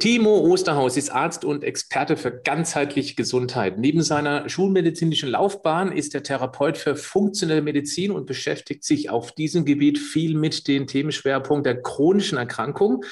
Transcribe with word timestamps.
Timo 0.00 0.38
Osterhaus 0.38 0.96
ist 0.96 1.10
Arzt 1.10 1.44
und 1.44 1.62
Experte 1.62 2.16
für 2.16 2.32
ganzheitliche 2.32 3.16
Gesundheit. 3.16 3.78
Neben 3.78 4.00
seiner 4.00 4.48
schulmedizinischen 4.48 5.28
Laufbahn 5.28 5.92
ist 5.92 6.14
er 6.14 6.22
Therapeut 6.22 6.78
für 6.78 6.96
funktionelle 6.96 7.60
Medizin 7.60 8.10
und 8.10 8.24
beschäftigt 8.24 8.82
sich 8.82 9.10
auf 9.10 9.32
diesem 9.32 9.66
Gebiet 9.66 9.98
viel 9.98 10.38
mit 10.38 10.68
den 10.68 10.86
Themenschwerpunkt 10.86 11.66
der 11.66 11.82
chronischen 11.82 12.38
Erkrankung 12.38 13.04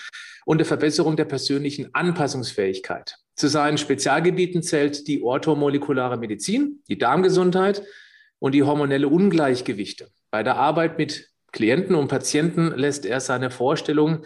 und 0.46 0.58
der 0.58 0.64
Verbesserung 0.64 1.14
der 1.14 1.26
persönlichen 1.26 1.94
Anpassungsfähigkeit. 1.94 3.16
Zu 3.36 3.48
seinen 3.48 3.76
Spezialgebieten 3.76 4.62
zählt 4.62 5.06
die 5.08 5.22
orthomolekulare 5.22 6.16
Medizin, 6.16 6.82
die 6.88 6.96
Darmgesundheit 6.96 7.82
und 8.38 8.52
die 8.52 8.62
hormonelle 8.62 9.08
Ungleichgewichte. 9.08 10.08
Bei 10.30 10.42
der 10.42 10.56
Arbeit 10.56 10.96
mit 10.96 11.28
Klienten 11.52 11.94
und 11.94 12.08
Patienten 12.08 12.72
lässt 12.74 13.04
er 13.04 13.20
seine 13.20 13.50
Vorstellungen 13.50 14.24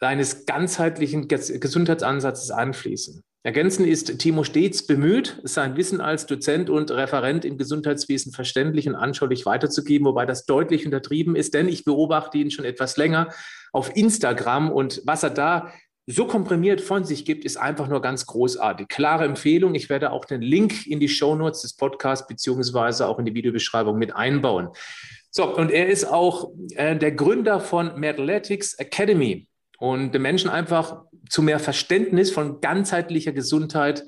seines 0.00 0.46
ganzheitlichen 0.46 1.28
Gesundheitsansatzes 1.28 2.50
anfließen. 2.50 3.22
Ergänzend 3.46 3.86
ist 3.86 4.18
Timo 4.18 4.42
stets 4.42 4.86
bemüht, 4.86 5.40
sein 5.44 5.76
Wissen 5.76 6.00
als 6.00 6.26
Dozent 6.26 6.68
und 6.68 6.90
Referent 6.90 7.44
im 7.44 7.56
Gesundheitswesen 7.56 8.32
verständlich 8.32 8.88
und 8.88 8.96
anschaulich 8.96 9.46
weiterzugeben, 9.46 10.04
wobei 10.04 10.26
das 10.26 10.46
deutlich 10.46 10.84
untertrieben 10.84 11.36
ist, 11.36 11.54
denn 11.54 11.68
ich 11.68 11.84
beobachte 11.84 12.38
ihn 12.38 12.50
schon 12.50 12.64
etwas 12.64 12.96
länger 12.96 13.28
auf 13.72 13.94
Instagram 13.94 14.72
und 14.72 15.00
was 15.04 15.22
er 15.22 15.30
da 15.30 15.72
so 16.08 16.26
komprimiert 16.26 16.80
von 16.80 17.04
sich 17.04 17.24
gibt, 17.24 17.44
ist 17.44 17.56
einfach 17.56 17.88
nur 17.88 18.00
ganz 18.00 18.26
großartig. 18.26 18.88
Klare 18.88 19.24
Empfehlung. 19.24 19.74
Ich 19.74 19.90
werde 19.90 20.12
auch 20.12 20.24
den 20.24 20.40
Link 20.40 20.86
in 20.86 21.00
die 21.00 21.08
Show 21.08 21.34
Notes 21.34 21.62
des 21.62 21.74
Podcasts 21.74 22.26
beziehungsweise 22.26 23.06
auch 23.06 23.18
in 23.18 23.26
die 23.26 23.34
Videobeschreibung 23.34 23.98
mit 23.98 24.14
einbauen. 24.14 24.68
So, 25.30 25.54
und 25.54 25.70
er 25.70 25.88
ist 25.88 26.04
auch 26.04 26.52
äh, 26.70 26.96
der 26.96 27.12
Gründer 27.12 27.60
von 27.60 27.98
Mathletics 27.98 28.74
Academy 28.74 29.46
und 29.78 30.12
den 30.12 30.22
Menschen 30.22 30.50
einfach 30.50 31.02
zu 31.28 31.42
mehr 31.42 31.58
Verständnis 31.58 32.30
von 32.30 32.60
ganzheitlicher 32.60 33.32
Gesundheit 33.32 34.04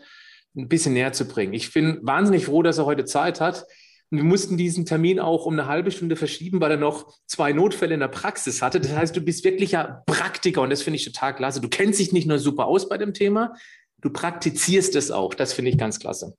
ein 0.57 0.69
bisschen 0.69 0.95
näher 0.95 1.13
zu 1.13 1.27
bringen. 1.27 1.53
Ich 1.53 1.73
bin 1.73 1.99
wahnsinnig 2.03 2.47
froh, 2.47 2.63
dass 2.63 2.79
er 2.79 2.87
heute 2.87 3.05
Zeit 3.05 3.41
hat. 3.41 3.65
Wir 4.11 4.25
mussten 4.25 4.57
diesen 4.57 4.87
Termin 4.87 5.21
auch 5.21 5.45
um 5.45 5.53
eine 5.53 5.67
halbe 5.67 5.91
Stunde 5.91 6.17
verschieben, 6.17 6.61
weil 6.61 6.71
er 6.71 6.77
noch 6.79 7.13
zwei 7.27 7.53
Notfälle 7.53 7.95
in 7.95 8.01
der 8.01 8.09
Praxis 8.09 8.63
hatte. 8.63 8.81
Das 8.81 8.95
heißt, 8.95 9.15
du 9.15 9.21
bist 9.21 9.45
wirklicher 9.45 10.03
Praktiker 10.07 10.63
und 10.63 10.71
das 10.71 10.83
finde 10.83 10.97
ich 10.97 11.05
total 11.05 11.35
klasse. 11.35 11.61
Du 11.61 11.69
kennst 11.69 12.01
dich 12.01 12.13
nicht 12.13 12.27
nur 12.27 12.39
super 12.39 12.67
aus 12.67 12.89
bei 12.89 12.97
dem 12.97 13.13
Thema, 13.13 13.55
du 14.01 14.11
praktizierst 14.11 14.97
es 14.97 15.11
auch. 15.11 15.35
Das 15.35 15.53
finde 15.53 15.71
ich 15.71 15.79
ganz 15.79 15.99
klasse. 15.99 16.35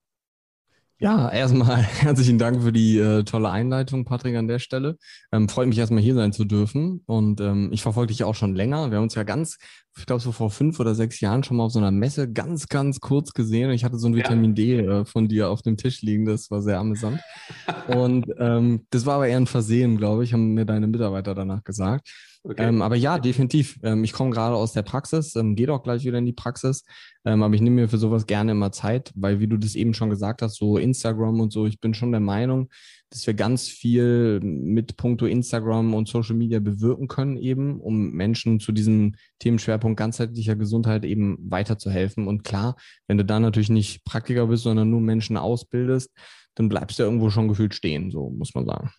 Ja, 1.01 1.29
erstmal 1.29 1.77
herzlichen 1.81 2.37
Dank 2.37 2.61
für 2.61 2.73
die 2.73 2.97
äh, 2.97 3.23
tolle 3.23 3.49
Einleitung, 3.49 4.03
Patrick, 4.03 4.35
an 4.35 4.49
der 4.49 4.59
Stelle. 4.59 4.97
Ähm, 5.31 5.47
freut 5.47 5.69
mich 5.69 5.77
erstmal 5.77 6.03
hier 6.03 6.13
sein 6.13 6.33
zu 6.33 6.43
dürfen. 6.43 7.03
Und 7.05 7.39
ähm, 7.39 7.69
ich 7.71 7.81
verfolge 7.81 8.11
dich 8.11 8.25
auch 8.25 8.35
schon 8.35 8.53
länger. 8.53 8.91
Wir 8.91 8.97
haben 8.97 9.03
uns 9.03 9.15
ja 9.15 9.23
ganz, 9.23 9.57
ich 9.97 10.05
glaube, 10.05 10.21
so 10.21 10.33
vor 10.33 10.51
fünf 10.51 10.77
oder 10.77 10.95
sechs 10.95 11.21
Jahren 11.21 11.41
schon 11.45 11.55
mal 11.55 11.63
auf 11.63 11.71
so 11.71 11.79
einer 11.79 11.91
Messe 11.91 12.29
ganz, 12.29 12.67
ganz 12.67 12.99
kurz 12.99 13.31
gesehen. 13.31 13.71
Ich 13.71 13.85
hatte 13.85 13.97
so 13.97 14.07
ein 14.07 14.15
Vitamin 14.15 14.55
ja. 14.55 14.55
D 14.55 14.79
äh, 14.79 15.05
von 15.05 15.29
dir 15.29 15.49
auf 15.49 15.61
dem 15.61 15.77
Tisch 15.77 16.01
liegen. 16.01 16.25
Das 16.25 16.51
war 16.51 16.61
sehr 16.61 16.79
amüsant. 16.79 17.21
Und 17.87 18.25
ähm, 18.37 18.85
das 18.89 19.05
war 19.05 19.15
aber 19.15 19.27
eher 19.29 19.37
ein 19.37 19.47
Versehen, 19.47 19.95
glaube 19.95 20.25
ich, 20.25 20.33
haben 20.33 20.53
mir 20.53 20.65
deine 20.65 20.87
Mitarbeiter 20.87 21.33
danach 21.33 21.63
gesagt. 21.63 22.09
Okay. 22.43 22.69
Ähm, 22.69 22.81
aber 22.81 22.95
ja, 22.95 23.19
definitiv. 23.19 23.77
Ähm, 23.83 24.03
ich 24.03 24.13
komme 24.13 24.31
gerade 24.31 24.55
aus 24.55 24.71
der 24.71 24.81
Praxis, 24.81 25.35
ähm, 25.35 25.55
gehe 25.55 25.71
auch 25.71 25.83
gleich 25.83 26.05
wieder 26.05 26.17
in 26.17 26.25
die 26.25 26.33
Praxis. 26.33 26.85
Ähm, 27.25 27.43
aber 27.43 27.53
ich 27.53 27.61
nehme 27.61 27.81
mir 27.81 27.89
für 27.89 27.97
sowas 27.97 28.27
gerne 28.27 28.53
immer 28.53 28.71
Zeit, 28.71 29.11
weil, 29.15 29.41
wie 29.41 29.47
du 29.47 29.57
das 29.57 29.75
eben 29.75 29.93
schon 29.93 30.09
gesagt 30.09 30.41
hast, 30.41 30.55
so 30.55 30.77
Instagram 30.77 31.41
und 31.41 31.51
so, 31.51 31.65
ich 31.65 31.81
bin 31.81 31.93
schon 31.93 32.11
der 32.11 32.21
Meinung, 32.21 32.69
dass 33.09 33.27
wir 33.27 33.33
ganz 33.33 33.67
viel 33.67 34.39
mit 34.41 34.95
puncto 34.95 35.25
Instagram 35.25 35.93
und 35.93 36.07
Social 36.07 36.35
Media 36.35 36.59
bewirken 36.59 37.09
können, 37.09 37.35
eben, 37.37 37.81
um 37.81 38.11
Menschen 38.11 38.61
zu 38.61 38.71
diesem 38.71 39.15
Themenschwerpunkt 39.39 39.97
ganzheitlicher 39.97 40.55
Gesundheit 40.55 41.03
eben 41.03 41.37
weiterzuhelfen. 41.41 42.27
Und 42.27 42.45
klar, 42.45 42.77
wenn 43.07 43.17
du 43.17 43.25
da 43.25 43.39
natürlich 43.39 43.69
nicht 43.69 44.05
Praktiker 44.05 44.47
bist, 44.47 44.63
sondern 44.63 44.89
nur 44.89 45.01
Menschen 45.01 45.35
ausbildest, 45.35 46.11
dann 46.55 46.69
bleibst 46.69 46.99
du 46.99 47.03
irgendwo 47.03 47.29
schon 47.29 47.49
gefühlt 47.49 47.73
stehen, 47.73 48.11
so 48.11 48.29
muss 48.29 48.55
man 48.55 48.65
sagen. 48.65 48.91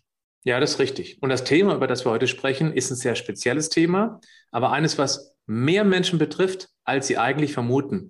Ja, 0.42 0.58
das 0.58 0.72
ist 0.72 0.78
richtig. 0.78 1.18
Und 1.20 1.28
das 1.28 1.44
Thema, 1.44 1.74
über 1.74 1.86
das 1.86 2.06
wir 2.06 2.10
heute 2.10 2.26
sprechen, 2.26 2.72
ist 2.72 2.90
ein 2.90 2.96
sehr 2.96 3.14
spezielles 3.14 3.68
Thema, 3.68 4.20
aber 4.50 4.72
eines, 4.72 4.96
was 4.96 5.34
mehr 5.46 5.84
Menschen 5.84 6.18
betrifft, 6.18 6.68
als 6.84 7.06
sie 7.06 7.18
eigentlich 7.18 7.52
vermuten. 7.52 8.08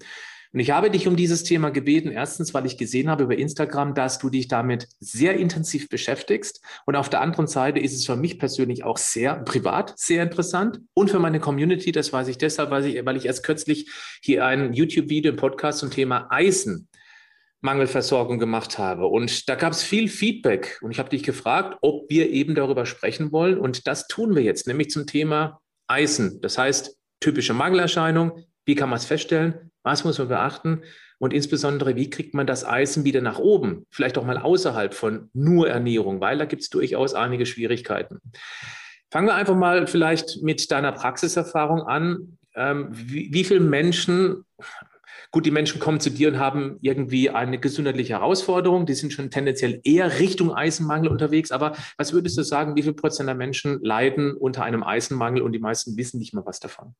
Und 0.53 0.59
ich 0.59 0.73
habe 0.73 0.91
dich 0.91 1.07
um 1.07 1.15
dieses 1.15 1.45
Thema 1.45 1.71
gebeten, 1.71 2.11
erstens, 2.11 2.55
weil 2.55 2.67
ich 2.67 2.77
gesehen 2.77 3.09
habe 3.09 3.25
über 3.25 3.39
Instagram, 3.39 3.95
dass 3.95 4.19
du 4.19 4.31
dich 4.31 4.49
damit 4.49 4.89
sehr 4.99 5.37
intensiv 5.37 5.89
beschäftigst. 5.89 6.61
Und 6.87 6.97
auf 6.97 7.09
der 7.09 7.21
anderen 7.21 7.47
Seite 7.47 7.79
ist 7.79 7.95
es 7.95 8.05
für 8.05 8.17
mich 8.17 8.39
persönlich 8.39 8.83
auch 8.83 8.97
sehr 8.97 9.37
privat, 9.37 9.97
sehr 9.97 10.25
interessant. 10.25 10.81
Und 10.93 11.11
für 11.11 11.21
meine 11.21 11.39
Community, 11.39 11.93
das 11.93 12.12
weiß 12.12 12.27
ich 12.29 12.39
deshalb, 12.39 12.71
weil 12.71 12.85
ich, 12.85 13.05
weil 13.05 13.17
ich 13.17 13.27
erst 13.27 13.45
kürzlich 13.45 13.91
hier 14.23 14.45
ein 14.45 14.73
YouTube-Video 14.73 15.33
im 15.33 15.37
Podcast 15.39 15.79
zum 15.79 15.91
Thema 15.91 16.27
Eisen 16.31 16.89
Mangelversorgung 17.60 18.38
gemacht 18.38 18.78
habe. 18.78 19.06
Und 19.06 19.48
da 19.48 19.54
gab 19.54 19.72
es 19.72 19.82
viel 19.82 20.09
Feedback. 20.09 20.78
Und 20.82 20.91
ich 20.91 20.98
habe 20.98 21.10
dich 21.10 21.22
gefragt, 21.22 21.78
ob 21.82 22.09
wir 22.09 22.31
eben 22.31 22.54
darüber 22.54 22.87
sprechen 22.87 23.32
wollen. 23.32 23.59
Und 23.59 23.87
das 23.87 24.06
tun 24.09 24.34
wir 24.34 24.43
jetzt, 24.43 24.66
nämlich 24.66 24.91
zum 24.91 25.06
Thema 25.06 25.60
Eisen. 25.87 26.41
Das 26.41 26.56
heißt, 26.56 26.97
typische 27.20 27.54
Mangelerscheinung. 27.54 28.44
Wie 28.65 28.75
kann 28.75 28.88
man 28.88 28.99
es 28.99 29.04
feststellen? 29.04 29.70
Was 29.82 30.04
muss 30.04 30.19
man 30.19 30.28
beachten? 30.28 30.82
Und 31.19 31.34
insbesondere, 31.34 31.97
wie 31.97 32.09
kriegt 32.09 32.32
man 32.32 32.47
das 32.47 32.65
Eisen 32.65 33.04
wieder 33.04 33.20
nach 33.20 33.38
oben? 33.38 33.87
Vielleicht 33.91 34.16
auch 34.16 34.25
mal 34.25 34.38
außerhalb 34.38 34.94
von 34.94 35.28
nur 35.34 35.69
Ernährung, 35.69 36.20
weil 36.20 36.38
da 36.38 36.47
gibt 36.47 36.62
es 36.62 36.70
durchaus 36.70 37.12
einige 37.12 37.44
Schwierigkeiten. 37.44 38.20
Fangen 39.10 39.26
wir 39.26 39.34
einfach 39.34 39.56
mal 39.56 39.87
vielleicht 39.87 40.43
mit 40.43 40.70
deiner 40.70 40.93
Praxiserfahrung 40.93 41.82
an. 41.82 42.38
Ähm, 42.54 42.88
wie, 42.91 43.32
wie 43.32 43.44
viele 43.44 43.60
Menschen 43.60 44.44
Gut, 45.33 45.47
die 45.47 45.53
Menschen 45.53 45.79
kommen 45.79 46.01
zu 46.01 46.11
dir 46.11 46.29
und 46.29 46.39
haben 46.39 46.79
irgendwie 46.81 47.31
eine 47.31 47.61
gesundheitliche 47.61 48.15
Herausforderung. 48.15 48.85
Die 48.85 48.95
sind 48.95 49.13
schon 49.13 49.31
tendenziell 49.31 49.81
eher 49.85 50.19
Richtung 50.19 50.53
Eisenmangel 50.53 51.09
unterwegs. 51.09 51.53
Aber 51.53 51.77
was 51.97 52.13
würdest 52.13 52.37
du 52.37 52.43
sagen, 52.43 52.75
wie 52.75 52.83
viel 52.83 52.95
Prozent 52.95 53.29
der 53.29 53.37
Menschen 53.37 53.79
leiden 53.83 54.35
unter 54.37 54.65
einem 54.65 54.83
Eisenmangel 54.83 55.43
und 55.43 55.53
die 55.53 55.61
meisten 55.61 55.97
wissen 55.97 56.19
nicht 56.19 56.35
mal 56.35 56.45
was 56.47 56.59
davon? 56.59 56.95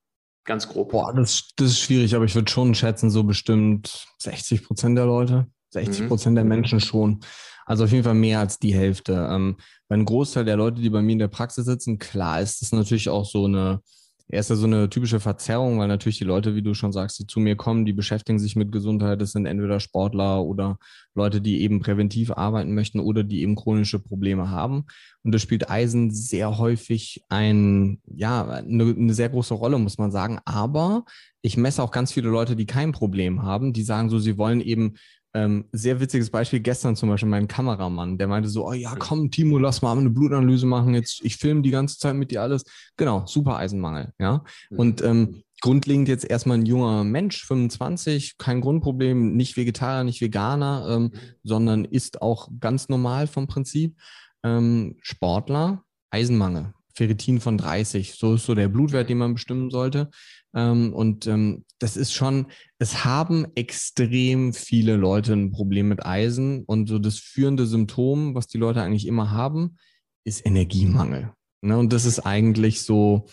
Ganz 0.45 0.69
grob. 0.69 0.93
Boah, 0.93 1.13
das, 1.13 1.49
das 1.57 1.71
ist 1.71 1.81
schwierig, 1.81 2.15
aber 2.15 2.25
ich 2.25 2.35
würde 2.35 2.51
schon 2.51 2.75
schätzen, 2.75 3.11
so 3.11 3.25
bestimmt 3.25 4.07
60 4.19 4.65
Prozent 4.65 4.97
der 4.97 5.07
Leute, 5.07 5.49
60 5.71 6.07
Prozent 6.07 6.35
mhm. 6.35 6.37
der 6.37 6.45
Menschen 6.45 6.81
schon. 6.81 7.21
Also 7.67 7.85
auf 7.85 7.93
jeden 7.93 8.05
Fall 8.05 8.15
mehr 8.15 8.41
als 8.41 8.59
die 8.59 8.75
Hälfte. 8.75 9.29
Ähm, 9.31 9.57
bei 9.89 9.95
einem 9.95 10.05
Großteil 10.05 10.45
der 10.45 10.57
Leute, 10.57 10.81
die 10.81 10.91
bei 10.91 11.03
mir 11.03 11.12
in 11.12 11.19
der 11.19 11.29
Praxis 11.29 11.67
sitzen, 11.67 11.99
klar 11.99 12.41
ist 12.41 12.62
das 12.62 12.73
natürlich 12.73 13.09
auch 13.09 13.25
so 13.25 13.45
eine 13.45 13.81
er 14.33 14.41
ist 14.41 14.51
ja 14.51 14.57
so 14.57 14.67
eine 14.67 14.89
typische 14.89 15.19
Verzerrung, 15.19 15.79
weil 15.79 15.89
natürlich 15.89 16.19
die 16.19 16.25
Leute, 16.25 16.55
wie 16.55 16.63
du 16.63 16.73
schon 16.75 16.93
sagst, 16.93 17.19
die 17.19 17.27
zu 17.27 17.41
mir 17.41 17.57
kommen, 17.57 17.85
die 17.85 17.93
beschäftigen 17.93 18.39
sich 18.39 18.55
mit 18.55 18.71
Gesundheit. 18.71 19.21
Das 19.21 19.33
sind 19.33 19.47
entweder 19.47 19.81
Sportler 19.81 20.45
oder 20.45 20.79
Leute, 21.15 21.41
die 21.41 21.63
eben 21.63 21.81
präventiv 21.81 22.31
arbeiten 22.31 22.73
möchten 22.75 23.01
oder 23.01 23.25
die 23.25 23.43
eben 23.43 23.57
chronische 23.57 23.99
Probleme 23.99 24.49
haben. 24.49 24.85
Und 25.25 25.35
das 25.35 25.43
spielt 25.43 25.69
Eisen 25.69 26.13
sehr 26.13 26.59
häufig 26.59 27.25
ein, 27.29 28.01
ja, 28.07 28.49
eine, 28.49 28.85
eine 28.85 29.15
sehr 29.15 29.31
große 29.31 29.55
Rolle, 29.55 29.79
muss 29.79 29.99
man 29.99 30.13
sagen. 30.13 30.39
Aber 30.45 31.05
ich 31.43 31.57
messe 31.57 31.83
auch 31.83 31.91
ganz 31.91 32.12
viele 32.12 32.29
Leute, 32.29 32.55
die 32.55 32.67
kein 32.67 32.93
Problem 32.93 33.43
haben, 33.43 33.73
die 33.73 33.83
sagen 33.83 34.11
so, 34.11 34.21
sie 34.21 34.39
wollen 34.39 34.61
eben 34.61 34.95
ähm, 35.33 35.67
sehr 35.73 36.01
witziges 36.01 36.31
Beispiel 36.31 36.61
gestern 36.61 36.97
zum 36.97 37.09
Beispiel 37.09 37.29
mein 37.29 37.47
Kameramann, 37.47 38.19
der 38.19 38.27
meinte 38.27 38.49
so, 38.49 38.67
oh 38.67 38.73
ja, 38.73 38.95
komm, 38.99 39.31
Timo, 39.31 39.59
lass 39.59 39.83
mal 39.83 39.97
eine 39.97 40.11
Blutanalyse 40.11 40.67
machen. 40.67 40.94
Jetzt, 40.94 41.21
ich 41.25 41.37
filme 41.37 41.62
die 41.62 41.71
ganze 41.71 41.99
Zeit 41.99 42.17
mit 42.17 42.31
dir 42.31 42.43
alles. 42.43 42.65
Genau, 42.97 43.25
super 43.27 43.56
Eisenmangel, 43.56 44.12
ja. 44.19 44.43
Mhm. 44.71 44.79
Und 44.79 45.03
ähm, 45.03 45.43
grundlegend 45.61 46.09
jetzt 46.09 46.29
erstmal 46.29 46.59
ein 46.59 46.67
junger 46.67 47.05
Mensch, 47.05 47.44
25, 47.44 48.38
kein 48.38 48.61
Grundproblem, 48.61 49.37
nicht 49.37 49.56
Vegetarier, 49.56 50.05
nicht 50.05 50.21
Veganer, 50.21 50.87
ähm, 50.91 51.03
mhm. 51.03 51.12
sondern 51.44 51.85
ist 51.85 52.23
auch 52.23 52.49
ganz 52.59 52.88
normal 52.88 53.26
vom 53.26 53.47
Prinzip. 53.47 53.97
Ähm, 54.43 54.97
Sportler, 55.00 55.85
Eisenmangel, 56.11 56.73
Ferritin 56.94 57.41
von 57.41 57.56
30, 57.56 58.15
so 58.15 58.35
ist 58.35 58.47
so 58.47 58.55
der 58.55 58.69
Blutwert, 58.69 59.09
den 59.09 59.19
man 59.19 59.35
bestimmen 59.35 59.71
sollte. 59.71 60.11
Ähm, 60.55 60.93
und 60.93 61.26
ähm, 61.26 61.64
das 61.79 61.97
ist 61.97 62.12
schon, 62.12 62.47
es 62.79 63.05
haben 63.05 63.47
extrem 63.55 64.52
viele 64.52 64.97
Leute 64.97 65.32
ein 65.32 65.52
Problem 65.52 65.88
mit 65.88 66.05
Eisen. 66.05 66.64
Und 66.64 66.88
so 66.88 66.99
das 66.99 67.19
führende 67.19 67.67
Symptom, 67.67 68.35
was 68.35 68.47
die 68.47 68.58
Leute 68.58 68.82
eigentlich 68.82 69.06
immer 69.06 69.31
haben, 69.31 69.76
ist 70.25 70.44
Energiemangel. 70.44 71.32
Ne? 71.62 71.79
Und 71.79 71.93
das 71.93 72.05
ist 72.05 72.20
eigentlich 72.20 72.82
so 72.82 73.26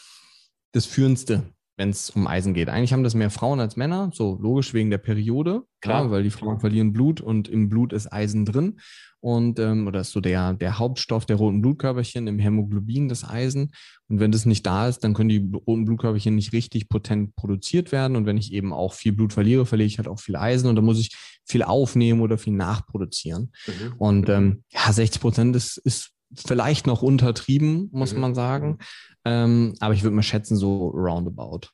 das 0.71 0.85
Führendste. 0.85 1.53
Wenn 1.77 1.89
es 1.91 2.09
um 2.09 2.27
Eisen 2.27 2.53
geht. 2.53 2.69
Eigentlich 2.69 2.91
haben 2.91 3.03
das 3.03 3.13
mehr 3.13 3.29
Frauen 3.29 3.59
als 3.59 3.75
Männer, 3.75 4.09
so 4.13 4.37
logisch 4.41 4.73
wegen 4.73 4.89
der 4.89 4.97
Periode, 4.97 5.63
klar, 5.79 6.05
ja, 6.05 6.11
weil 6.11 6.23
die 6.23 6.31
Frauen 6.31 6.59
verlieren 6.59 6.91
Blut 6.91 7.21
und 7.21 7.47
im 7.47 7.69
Blut 7.69 7.93
ist 7.93 8.11
Eisen 8.11 8.45
drin. 8.45 8.79
Und 9.19 9.59
ähm, 9.59 9.87
oder 9.87 10.01
ist 10.01 10.11
so 10.11 10.21
der, 10.21 10.53
der 10.53 10.77
Hauptstoff 10.77 11.25
der 11.25 11.37
roten 11.37 11.61
Blutkörperchen 11.61 12.27
im 12.27 12.37
Hämoglobin, 12.37 13.09
das 13.09 13.27
Eisen. 13.27 13.71
Und 14.07 14.19
wenn 14.19 14.31
das 14.31 14.45
nicht 14.45 14.65
da 14.65 14.87
ist, 14.87 14.99
dann 15.03 15.15
können 15.15 15.29
die 15.29 15.51
roten 15.53 15.85
Blutkörperchen 15.85 16.35
nicht 16.35 16.53
richtig 16.53 16.87
potent 16.87 17.35
produziert 17.35 17.91
werden. 17.91 18.15
Und 18.15 18.25
wenn 18.27 18.37
ich 18.37 18.53
eben 18.53 18.73
auch 18.73 18.93
viel 18.93 19.13
Blut 19.13 19.33
verliere, 19.33 19.65
verliere 19.65 19.87
ich 19.87 19.97
halt 19.97 20.07
auch 20.07 20.19
viel 20.19 20.35
Eisen 20.35 20.69
und 20.69 20.75
dann 20.75 20.85
muss 20.85 20.99
ich 20.99 21.15
viel 21.45 21.63
aufnehmen 21.63 22.21
oder 22.21 22.37
viel 22.37 22.53
nachproduzieren. 22.53 23.51
Mhm. 23.65 23.93
Und 23.97 24.29
ähm, 24.29 24.63
ja, 24.69 24.91
60 24.91 25.19
Prozent 25.19 25.55
ist, 25.55 25.77
ist 25.77 26.11
vielleicht 26.33 26.87
noch 26.87 27.01
untertrieben, 27.01 27.89
muss 27.91 28.13
mhm. 28.13 28.21
man 28.21 28.35
sagen. 28.35 28.77
Ähm, 29.25 29.75
aber 29.79 29.93
ich 29.93 30.03
würde 30.03 30.15
mal 30.15 30.23
schätzen, 30.23 30.55
so 30.55 30.87
roundabout. 30.89 31.69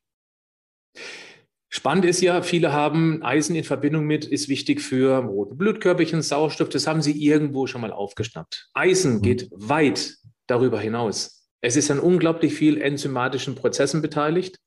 Spannend 1.69 2.05
ist 2.05 2.21
ja, 2.21 2.43
viele 2.43 2.71
haben 2.71 3.23
Eisen 3.23 3.55
in 3.55 3.63
Verbindung 3.63 4.05
mit, 4.05 4.25
ist 4.25 4.47
wichtig 4.47 4.79
für 4.79 5.17
rote 5.17 5.55
Blutkörperchen, 5.55 6.21
Sauerstoff, 6.21 6.69
das 6.69 6.85
haben 6.85 7.01
sie 7.01 7.19
irgendwo 7.19 7.65
schon 7.65 7.81
mal 7.81 7.91
aufgeschnappt. 7.91 8.69
Eisen 8.75 9.15
mhm. 9.15 9.21
geht 9.23 9.49
weit 9.51 10.17
darüber 10.45 10.79
hinaus. 10.79 11.47
Es 11.61 11.75
ist 11.75 11.89
an 11.89 11.99
unglaublich 11.99 12.53
viel 12.53 12.79
enzymatischen 12.79 13.55
Prozessen 13.55 14.01
beteiligt. 14.01 14.57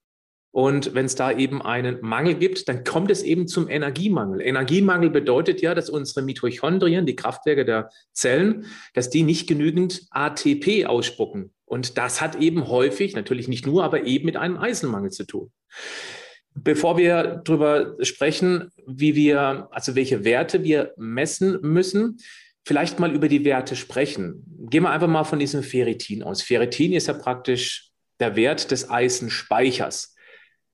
Und 0.56 0.94
wenn 0.94 1.04
es 1.04 1.14
da 1.14 1.32
eben 1.32 1.60
einen 1.60 1.98
Mangel 2.00 2.36
gibt, 2.36 2.66
dann 2.66 2.82
kommt 2.82 3.10
es 3.10 3.22
eben 3.22 3.46
zum 3.46 3.68
Energiemangel. 3.68 4.40
Energiemangel 4.40 5.10
bedeutet 5.10 5.60
ja, 5.60 5.74
dass 5.74 5.90
unsere 5.90 6.22
Mitochondrien, 6.22 7.04
die 7.04 7.14
Kraftwerke 7.14 7.66
der 7.66 7.90
Zellen, 8.14 8.64
dass 8.94 9.10
die 9.10 9.22
nicht 9.22 9.46
genügend 9.46 10.06
ATP 10.12 10.86
ausspucken. 10.86 11.52
Und 11.66 11.98
das 11.98 12.22
hat 12.22 12.40
eben 12.40 12.68
häufig, 12.68 13.14
natürlich 13.14 13.48
nicht 13.48 13.66
nur, 13.66 13.84
aber 13.84 14.04
eben 14.04 14.24
mit 14.24 14.38
einem 14.38 14.56
Eisenmangel 14.56 15.10
zu 15.10 15.26
tun. 15.26 15.52
Bevor 16.54 16.96
wir 16.96 17.42
darüber 17.44 17.94
sprechen, 18.00 18.70
wie 18.86 19.14
wir, 19.14 19.68
also 19.72 19.94
welche 19.94 20.24
Werte 20.24 20.64
wir 20.64 20.94
messen 20.96 21.58
müssen, 21.60 22.16
vielleicht 22.64 22.98
mal 22.98 23.14
über 23.14 23.28
die 23.28 23.44
Werte 23.44 23.76
sprechen. 23.76 24.42
Gehen 24.70 24.84
wir 24.84 24.90
einfach 24.90 25.06
mal 25.06 25.24
von 25.24 25.38
diesem 25.38 25.62
Ferritin 25.62 26.22
aus. 26.22 26.40
Ferritin 26.40 26.94
ist 26.94 27.08
ja 27.08 27.12
praktisch 27.12 27.90
der 28.20 28.36
Wert 28.36 28.70
des 28.70 28.88
Eisenspeichers. 28.88 30.15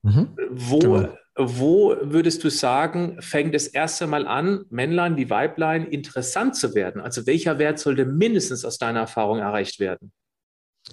Mhm. 0.03 0.29
Wo, 0.51 0.79
genau. 0.79 1.09
wo 1.35 1.95
würdest 2.01 2.43
du 2.43 2.49
sagen, 2.49 3.17
fängt 3.21 3.55
es 3.55 3.67
erst 3.67 4.01
einmal 4.01 4.27
an, 4.27 4.65
Männlein 4.69 5.17
wie 5.17 5.29
Weiblein 5.29 5.85
interessant 5.85 6.55
zu 6.55 6.75
werden? 6.75 7.01
Also 7.01 7.25
welcher 7.25 7.57
Wert 7.57 7.79
sollte 7.79 8.05
mindestens 8.05 8.65
aus 8.65 8.77
deiner 8.77 8.99
Erfahrung 9.01 9.39
erreicht 9.39 9.79
werden? 9.79 10.11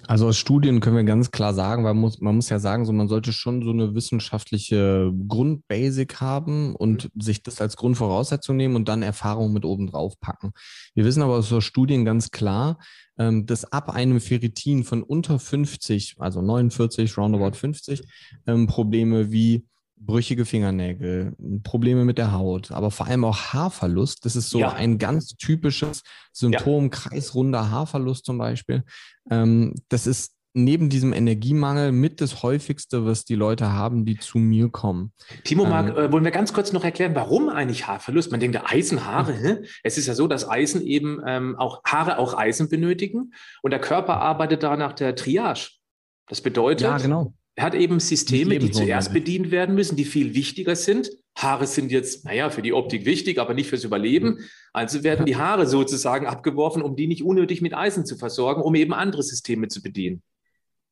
Also 0.07 0.27
aus 0.27 0.37
Studien 0.37 0.79
können 0.79 0.95
wir 0.95 1.03
ganz 1.03 1.31
klar 1.31 1.53
sagen, 1.53 1.83
weil 1.83 1.93
man 1.93 2.01
muss, 2.01 2.21
man 2.21 2.35
muss 2.35 2.49
ja 2.49 2.59
sagen, 2.59 2.85
so 2.85 2.93
man 2.93 3.09
sollte 3.09 3.33
schon 3.33 3.61
so 3.61 3.71
eine 3.71 3.93
wissenschaftliche 3.93 5.11
Grundbasic 5.27 6.21
haben 6.21 6.75
und 6.75 7.13
mhm. 7.13 7.21
sich 7.21 7.43
das 7.43 7.59
als 7.59 7.75
Grundvoraussetzung 7.75 8.55
nehmen 8.55 8.77
und 8.77 8.87
dann 8.87 9.03
Erfahrungen 9.03 9.53
mit 9.53 9.65
oben 9.65 9.87
drauf 9.87 10.19
packen. 10.19 10.53
Wir 10.95 11.03
wissen 11.03 11.21
aber 11.21 11.35
aus 11.35 11.53
Studien 11.63 12.05
ganz 12.05 12.31
klar, 12.31 12.79
ähm, 13.17 13.45
dass 13.45 13.65
ab 13.65 13.89
einem 13.89 14.21
Ferritin 14.21 14.85
von 14.85 15.03
unter 15.03 15.39
50, 15.39 16.15
also 16.19 16.41
49, 16.41 17.17
roundabout 17.17 17.57
50, 17.57 18.01
ähm, 18.47 18.67
Probleme 18.67 19.31
wie 19.31 19.65
brüchige 20.05 20.45
Fingernägel, 20.45 21.33
Probleme 21.63 22.05
mit 22.05 22.17
der 22.17 22.31
Haut, 22.33 22.71
aber 22.71 22.91
vor 22.91 23.07
allem 23.07 23.23
auch 23.23 23.53
Haarverlust. 23.53 24.25
Das 24.25 24.35
ist 24.35 24.49
so 24.49 24.59
ja. 24.59 24.73
ein 24.73 24.97
ganz 24.97 25.35
typisches 25.35 26.03
Symptom, 26.33 26.85
ja. 26.85 26.89
kreisrunder 26.89 27.69
Haarverlust 27.69 28.25
zum 28.25 28.37
Beispiel. 28.37 28.83
Ähm, 29.29 29.75
das 29.89 30.07
ist 30.07 30.33
neben 30.53 30.89
diesem 30.89 31.13
Energiemangel 31.13 31.91
mit 31.91 32.19
das 32.19 32.43
häufigste, 32.43 33.05
was 33.05 33.23
die 33.23 33.35
Leute 33.35 33.71
haben, 33.71 34.05
die 34.05 34.17
zu 34.17 34.37
mir 34.37 34.69
kommen. 34.69 35.13
Timo, 35.43 35.65
Marc, 35.65 35.89
ähm, 35.89 35.97
äh, 35.97 36.11
wollen 36.11 36.23
wir 36.23 36.31
ganz 36.31 36.53
kurz 36.53 36.73
noch 36.73 36.83
erklären, 36.83 37.15
warum 37.15 37.49
eigentlich 37.49 37.87
Haarverlust? 37.87 38.31
Man 38.31 38.39
denkt, 38.39 38.59
Eisenhaare, 38.61 39.33
hm. 39.33 39.57
es 39.83 39.97
ist 39.97 40.07
ja 40.07 40.13
so, 40.13 40.27
dass 40.27 40.49
Eisen 40.49 40.81
eben 40.81 41.21
ähm, 41.25 41.55
auch 41.57 41.81
Haare 41.85 42.17
auch 42.17 42.37
Eisen 42.37 42.69
benötigen 42.69 43.33
und 43.61 43.71
der 43.71 43.79
Körper 43.79 44.17
arbeitet 44.17 44.63
da 44.63 44.75
nach 44.75 44.93
der 44.93 45.15
Triage. 45.15 45.69
Das 46.27 46.41
bedeutet, 46.41 46.87
ja, 46.87 46.97
genau. 46.97 47.33
Er 47.55 47.65
hat 47.65 47.75
eben 47.75 47.99
Systeme, 47.99 48.59
die 48.59 48.71
zuerst 48.71 49.13
bedient 49.13 49.51
werden 49.51 49.75
müssen, 49.75 49.97
die 49.97 50.05
viel 50.05 50.33
wichtiger 50.33 50.75
sind. 50.75 51.11
Haare 51.35 51.67
sind 51.67 51.91
jetzt, 51.91 52.25
naja, 52.25 52.49
für 52.49 52.61
die 52.61 52.73
Optik 52.73 53.05
wichtig, 53.05 53.39
aber 53.39 53.53
nicht 53.53 53.69
fürs 53.69 53.83
Überleben. 53.83 54.39
Also 54.73 55.03
werden 55.03 55.25
die 55.25 55.35
Haare 55.35 55.67
sozusagen 55.67 56.27
abgeworfen, 56.27 56.81
um 56.81 56.95
die 56.95 57.07
nicht 57.07 57.23
unnötig 57.23 57.61
mit 57.61 57.73
Eisen 57.73 58.05
zu 58.05 58.17
versorgen, 58.17 58.61
um 58.61 58.75
eben 58.75 58.93
andere 58.93 59.23
Systeme 59.23 59.67
zu 59.67 59.81
bedienen. 59.81 60.23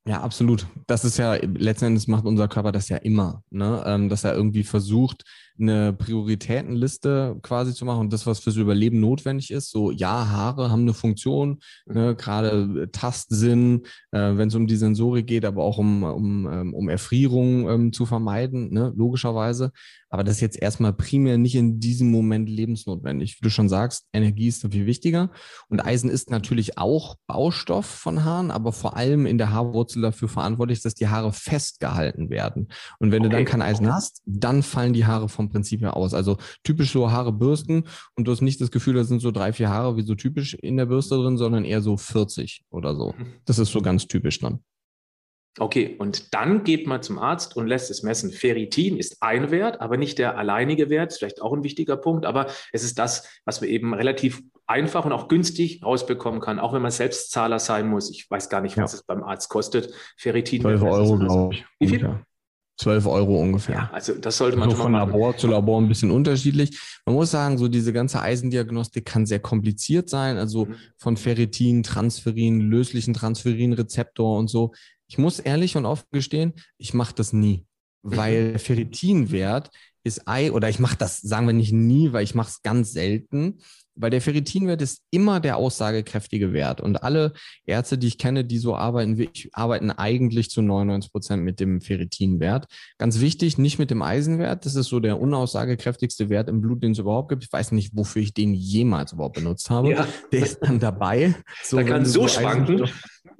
Ja, 0.06 0.22
absolut. 0.22 0.66
Das 0.86 1.04
ist 1.04 1.18
ja, 1.18 1.34
letzten 1.34 1.86
Endes 1.86 2.06
macht 2.06 2.24
unser 2.24 2.48
Körper 2.48 2.72
das 2.72 2.88
ja 2.88 2.96
immer, 2.96 3.42
ne? 3.50 3.82
Ähm, 3.86 4.08
dass 4.08 4.24
er 4.24 4.34
irgendwie 4.34 4.64
versucht, 4.64 5.24
eine 5.60 5.92
Prioritätenliste 5.92 7.38
quasi 7.42 7.74
zu 7.74 7.84
machen 7.84 8.00
und 8.00 8.12
das, 8.12 8.26
was 8.26 8.40
fürs 8.40 8.56
Überleben 8.56 9.00
notwendig 9.00 9.50
ist. 9.50 9.70
So, 9.70 9.90
ja, 9.90 10.28
Haare 10.28 10.70
haben 10.70 10.82
eine 10.82 10.94
Funktion, 10.94 11.60
ne? 11.86 12.16
gerade 12.16 12.88
Tastsinn, 12.92 13.82
äh, 14.10 14.36
wenn 14.36 14.48
es 14.48 14.54
um 14.54 14.66
die 14.66 14.76
Sensorik 14.76 15.26
geht, 15.26 15.44
aber 15.44 15.62
auch 15.62 15.78
um, 15.78 16.02
um, 16.02 16.50
ähm, 16.50 16.74
um 16.74 16.88
Erfrierung 16.88 17.68
ähm, 17.68 17.92
zu 17.92 18.06
vermeiden, 18.06 18.72
ne? 18.72 18.92
logischerweise. 18.96 19.72
Aber 20.08 20.24
das 20.24 20.36
ist 20.36 20.40
jetzt 20.40 20.60
erstmal 20.60 20.92
primär 20.92 21.38
nicht 21.38 21.54
in 21.54 21.78
diesem 21.78 22.10
Moment 22.10 22.48
lebensnotwendig. 22.48 23.36
Wie 23.36 23.44
du 23.44 23.50
schon 23.50 23.68
sagst, 23.68 24.06
Energie 24.12 24.48
ist 24.48 24.66
viel 24.72 24.86
wichtiger. 24.86 25.30
Und 25.68 25.80
Eisen 25.80 26.10
ist 26.10 26.30
natürlich 26.30 26.78
auch 26.78 27.14
Baustoff 27.28 27.86
von 27.86 28.24
Haaren, 28.24 28.50
aber 28.50 28.72
vor 28.72 28.96
allem 28.96 29.24
in 29.24 29.38
der 29.38 29.52
Haarwurzel 29.52 29.89
dafür 29.98 30.28
verantwortlich, 30.28 30.82
dass 30.82 30.94
die 30.94 31.08
Haare 31.08 31.32
festgehalten 31.32 32.30
werden. 32.30 32.68
Und 32.98 33.12
wenn 33.12 33.22
okay. 33.22 33.28
du 33.30 33.36
dann 33.36 33.44
kein 33.44 33.62
Eisen 33.62 33.92
hast, 33.92 34.22
dann 34.26 34.62
fallen 34.62 34.92
die 34.92 35.06
Haare 35.06 35.28
vom 35.28 35.48
Prinzip 35.48 35.80
her 35.80 35.96
aus. 35.96 36.14
Also 36.14 36.36
typisch 36.62 36.92
so 36.92 37.10
Haare 37.10 37.32
bürsten 37.32 37.84
und 38.14 38.26
du 38.26 38.32
hast 38.32 38.42
nicht 38.42 38.60
das 38.60 38.70
Gefühl, 38.70 38.94
da 38.94 39.04
sind 39.04 39.20
so 39.20 39.30
drei, 39.30 39.52
vier 39.52 39.70
Haare 39.70 39.96
wie 39.96 40.02
so 40.02 40.14
typisch 40.14 40.54
in 40.54 40.76
der 40.76 40.86
Bürste 40.86 41.16
drin, 41.16 41.36
sondern 41.36 41.64
eher 41.64 41.80
so 41.80 41.96
40 41.96 42.62
oder 42.70 42.94
so. 42.94 43.14
Mhm. 43.16 43.32
Das 43.44 43.58
ist 43.58 43.72
so 43.72 43.80
ganz 43.80 44.06
typisch 44.06 44.38
dann. 44.38 44.60
Okay, 45.58 45.96
und 45.98 46.32
dann 46.32 46.62
geht 46.62 46.86
man 46.86 47.02
zum 47.02 47.18
Arzt 47.18 47.56
und 47.56 47.66
lässt 47.66 47.90
es 47.90 48.02
messen. 48.02 48.30
Ferritin 48.30 48.96
ist 48.96 49.20
ein 49.20 49.50
Wert, 49.50 49.80
aber 49.80 49.96
nicht 49.96 50.18
der 50.18 50.38
alleinige 50.38 50.90
Wert, 50.90 51.12
vielleicht 51.12 51.42
auch 51.42 51.52
ein 51.52 51.64
wichtiger 51.64 51.96
Punkt, 51.96 52.24
aber 52.24 52.46
es 52.72 52.84
ist 52.84 52.98
das, 52.98 53.28
was 53.44 53.60
man 53.60 53.68
eben 53.68 53.92
relativ 53.92 54.42
einfach 54.66 55.04
und 55.04 55.12
auch 55.12 55.26
günstig 55.26 55.82
rausbekommen 55.84 56.40
kann, 56.40 56.60
auch 56.60 56.72
wenn 56.72 56.82
man 56.82 56.92
Selbstzahler 56.92 57.58
sein 57.58 57.88
muss. 57.88 58.10
Ich 58.10 58.30
weiß 58.30 58.48
gar 58.48 58.60
nicht, 58.60 58.76
was 58.76 58.92
ja. 58.92 58.98
es 58.98 59.04
beim 59.04 59.24
Arzt 59.24 59.48
kostet. 59.48 59.92
Ferritin. 60.16 60.62
12 60.62 60.82
Euro, 60.82 61.18
glaube 61.18 61.54
ich. 61.54 61.64
Wie 61.80 61.88
viel? 61.88 62.00
Ja. 62.00 62.22
12 62.80 63.06
Euro 63.06 63.38
ungefähr. 63.38 63.74
Ja, 63.74 63.90
also 63.92 64.14
das 64.14 64.38
sollte 64.38 64.56
man 64.56 64.70
also 64.70 64.82
von 64.82 64.92
Labor 64.92 65.36
zu 65.36 65.48
Labor 65.48 65.80
ein 65.80 65.88
bisschen 65.88 66.10
unterschiedlich. 66.10 66.80
Man 67.04 67.14
muss 67.14 67.30
sagen, 67.30 67.58
so 67.58 67.68
diese 67.68 67.92
ganze 67.92 68.22
Eisendiagnostik 68.22 69.04
kann 69.04 69.26
sehr 69.26 69.40
kompliziert 69.40 70.08
sein. 70.08 70.38
Also 70.38 70.64
mhm. 70.64 70.76
von 70.96 71.16
Ferritin, 71.18 71.82
Transferin, 71.82 72.60
löslichen 72.60 73.12
Transferin-Rezeptor 73.12 74.38
und 74.38 74.48
so. 74.48 74.72
Ich 75.10 75.18
muss 75.18 75.40
ehrlich 75.40 75.76
und 75.76 75.86
offen 75.86 76.06
gestehen, 76.12 76.54
ich 76.78 76.94
mache 76.94 77.14
das 77.14 77.32
nie, 77.32 77.66
mhm. 78.02 78.16
weil 78.16 78.50
der 78.52 78.60
Ferritinwert 78.60 79.70
ist 80.04 80.26
Ei, 80.26 80.52
oder 80.52 80.68
ich 80.68 80.78
mache 80.78 80.96
das, 80.96 81.20
sagen 81.20 81.46
wir 81.46 81.52
nicht 81.52 81.72
nie, 81.72 82.12
weil 82.12 82.22
ich 82.22 82.34
mache 82.34 82.48
es 82.48 82.62
ganz 82.62 82.92
selten, 82.92 83.58
weil 83.96 84.10
der 84.10 84.20
Ferritinwert 84.20 84.80
ist 84.80 85.02
immer 85.10 85.40
der 85.40 85.56
aussagekräftige 85.56 86.52
Wert. 86.52 86.80
Und 86.80 87.02
alle 87.02 87.34
Ärzte, 87.66 87.98
die 87.98 88.06
ich 88.06 88.18
kenne, 88.18 88.44
die 88.44 88.58
so 88.58 88.74
arbeiten 88.74 89.18
wie 89.18 89.28
ich, 89.32 89.50
arbeiten 89.52 89.90
eigentlich 89.90 90.48
zu 90.48 90.62
99 90.62 91.12
Prozent 91.12 91.42
mit 91.42 91.60
dem 91.60 91.80
Ferritinwert. 91.80 92.66
Ganz 92.98 93.20
wichtig, 93.20 93.58
nicht 93.58 93.78
mit 93.78 93.90
dem 93.90 94.00
Eisenwert. 94.00 94.64
Das 94.64 94.74
ist 94.74 94.86
so 94.86 95.00
der 95.00 95.20
unaussagekräftigste 95.20 96.30
Wert 96.30 96.48
im 96.48 96.60
Blut, 96.60 96.82
den 96.82 96.92
es 96.92 96.98
überhaupt 96.98 97.28
gibt. 97.28 97.44
Ich 97.44 97.52
weiß 97.52 97.72
nicht, 97.72 97.94
wofür 97.94 98.22
ich 98.22 98.32
den 98.32 98.54
jemals 98.54 99.12
überhaupt 99.12 99.34
benutzt 99.34 99.68
habe. 99.68 99.90
Ja. 99.90 100.08
Der 100.32 100.40
ist 100.40 100.60
dann 100.60 100.78
dabei. 100.78 101.34
So, 101.62 101.76
da 101.76 101.82
kann 101.82 102.06
so 102.06 102.26
schwanken. 102.26 102.88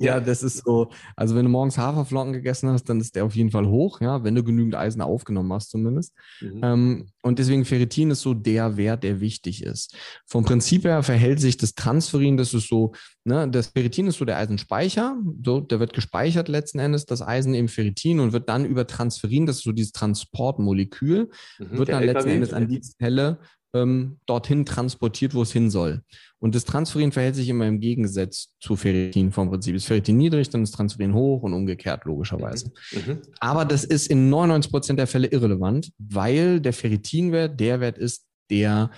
Ja, 0.02 0.18
das 0.20 0.42
ist 0.42 0.64
so. 0.64 0.90
Also 1.14 1.34
wenn 1.34 1.44
du 1.44 1.50
morgens 1.50 1.76
Haferflocken 1.76 2.32
gegessen 2.32 2.70
hast, 2.70 2.84
dann 2.84 3.00
ist 3.00 3.16
der 3.16 3.24
auf 3.24 3.36
jeden 3.36 3.50
Fall 3.50 3.66
hoch, 3.66 4.00
ja, 4.00 4.24
wenn 4.24 4.34
du 4.34 4.42
genügend 4.42 4.74
Eisen 4.74 5.02
aufgenommen 5.02 5.52
hast 5.52 5.70
zumindest. 5.70 6.14
Mhm. 6.40 6.60
Ähm, 6.62 7.06
und 7.22 7.38
deswegen 7.38 7.66
Ferritin 7.66 8.10
ist 8.10 8.22
so 8.22 8.32
der 8.32 8.78
Wert, 8.78 9.04
der 9.04 9.20
wichtig 9.20 9.62
ist. 9.62 9.94
Vom 10.26 10.44
Prinzip 10.44 10.84
her 10.84 11.02
verhält 11.02 11.40
sich 11.40 11.58
das 11.58 11.74
Transferin, 11.74 12.38
das 12.38 12.54
ist 12.54 12.68
so, 12.68 12.92
ne, 13.24 13.48
das 13.50 13.68
Ferritin 13.68 14.06
ist 14.06 14.18
so 14.18 14.24
der 14.24 14.38
Eisenspeicher, 14.38 15.18
so, 15.44 15.60
der 15.60 15.80
wird 15.80 15.92
gespeichert 15.92 16.48
letzten 16.48 16.78
Endes, 16.78 17.04
das 17.04 17.20
Eisen 17.20 17.52
im 17.52 17.68
Ferritin 17.68 18.20
und 18.20 18.32
wird 18.32 18.48
dann 18.48 18.64
über 18.64 18.86
Transferin, 18.86 19.44
das 19.44 19.58
ist 19.58 19.64
so 19.64 19.72
dieses 19.72 19.92
Transportmolekül, 19.92 21.30
mhm, 21.58 21.78
wird 21.78 21.90
dann 21.90 22.04
letzten 22.04 22.30
Endes 22.30 22.54
an 22.54 22.68
die 22.68 22.80
Zelle 22.80 23.38
ähm, 23.74 24.18
dorthin 24.26 24.64
transportiert, 24.64 25.34
wo 25.34 25.42
es 25.42 25.52
hin 25.52 25.70
soll. 25.70 26.02
Und 26.38 26.54
das 26.54 26.64
Transferin 26.64 27.12
verhält 27.12 27.34
sich 27.34 27.48
immer 27.48 27.66
im 27.66 27.80
Gegensatz 27.80 28.48
zu 28.60 28.76
Ferritin 28.76 29.30
vom 29.30 29.50
Prinzip. 29.50 29.74
Ist 29.74 29.86
Ferritin 29.86 30.16
niedrig, 30.16 30.48
dann 30.50 30.62
ist 30.62 30.72
Transferin 30.72 31.14
hoch 31.14 31.42
und 31.42 31.52
umgekehrt 31.52 32.04
logischerweise. 32.04 32.72
Mhm. 32.92 33.12
mhm. 33.12 33.18
Aber 33.40 33.64
das 33.64 33.84
ist 33.84 34.08
in 34.08 34.30
99 34.30 34.70
Prozent 34.70 34.98
der 34.98 35.06
Fälle 35.06 35.28
irrelevant, 35.28 35.92
weil 35.98 36.60
der 36.60 36.72
Ferritinwert 36.72 37.60
der 37.60 37.80
Wert 37.80 37.98
ist, 37.98 38.26
der 38.50 38.90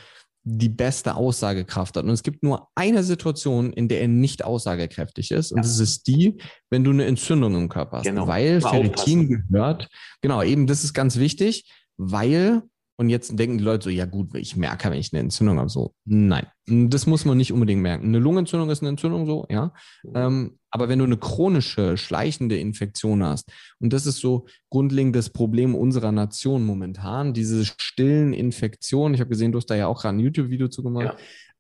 die 0.45 0.69
beste 0.69 1.15
Aussagekraft 1.15 1.97
hat. 1.97 2.05
Und 2.05 2.11
es 2.11 2.23
gibt 2.23 2.43
nur 2.43 2.69
eine 2.75 3.05
Situation, 3.05 3.73
in 3.73 3.89
der 3.89 4.01
er 4.01 4.09
nicht 4.09 4.45
aussagekräftig 4.45 5.31
ist. 5.31 5.53
Und 5.53 5.59
ja. 5.59 5.63
das 5.63 5.79
ist 5.79 6.07
die, 6.09 6.39
wenn 6.69 6.83
du 6.83 6.91
eine 6.91 7.05
Entzündung 7.05 7.55
im 7.55 7.69
Körper 7.69 7.99
hast. 7.99 8.07
Genau. 8.07 8.27
Weil 8.27 8.61
Ferritin 8.61 9.29
gehört, 9.29 9.89
genau, 10.21 10.43
eben 10.43 10.67
das 10.67 10.83
ist 10.83 10.95
ganz 10.95 11.17
wichtig, 11.17 11.71
weil 11.97 12.63
und 12.97 13.09
jetzt 13.09 13.39
denken 13.39 13.59
die 13.59 13.65
Leute 13.65 13.85
so, 13.85 13.91
ja 13.91 14.05
gut, 14.05 14.35
ich 14.37 14.57
merke, 14.57 14.91
wenn 14.91 14.99
ich 14.99 15.13
eine 15.13 15.21
Entzündung 15.21 15.59
habe. 15.59 15.69
So, 15.69 15.95
nein, 16.05 16.47
das 16.67 17.07
muss 17.07 17.25
man 17.25 17.39
nicht 17.39 17.53
unbedingt 17.53 17.83
merken. 17.83 18.07
Eine 18.07 18.19
Lungenentzündung 18.19 18.71
ist 18.71 18.83
eine 18.83 18.91
Entzündung 18.91 19.27
so, 19.27 19.47
ja. 19.49 19.73
Ähm, 20.15 20.59
aber 20.71 20.89
wenn 20.89 20.99
du 20.99 21.05
eine 21.05 21.17
chronische, 21.17 21.97
schleichende 21.97 22.59
Infektion 22.59 23.23
hast, 23.23 23.51
und 23.81 23.93
das 23.93 24.07
ist 24.07 24.19
so 24.19 24.47
grundlegend 24.71 25.17
das 25.17 25.31
Problem 25.31 25.75
unserer 25.75 26.13
Nation 26.13 26.65
momentan, 26.65 27.33
diese 27.35 27.65
stillen 27.65 28.35
Infektionen, 28.35 29.15
ich 29.15 29.21
habe 29.21 29.31
gesehen, 29.31 29.53
du 29.53 29.59
hast 29.59 29.71
da 29.71 29.75
ja 29.75 29.87
auch 29.87 30.01
gerade 30.01 30.17
ein 30.17 30.21
YouTube-Video 30.21 30.69
zu 30.69 30.83
gemacht, 30.83 31.17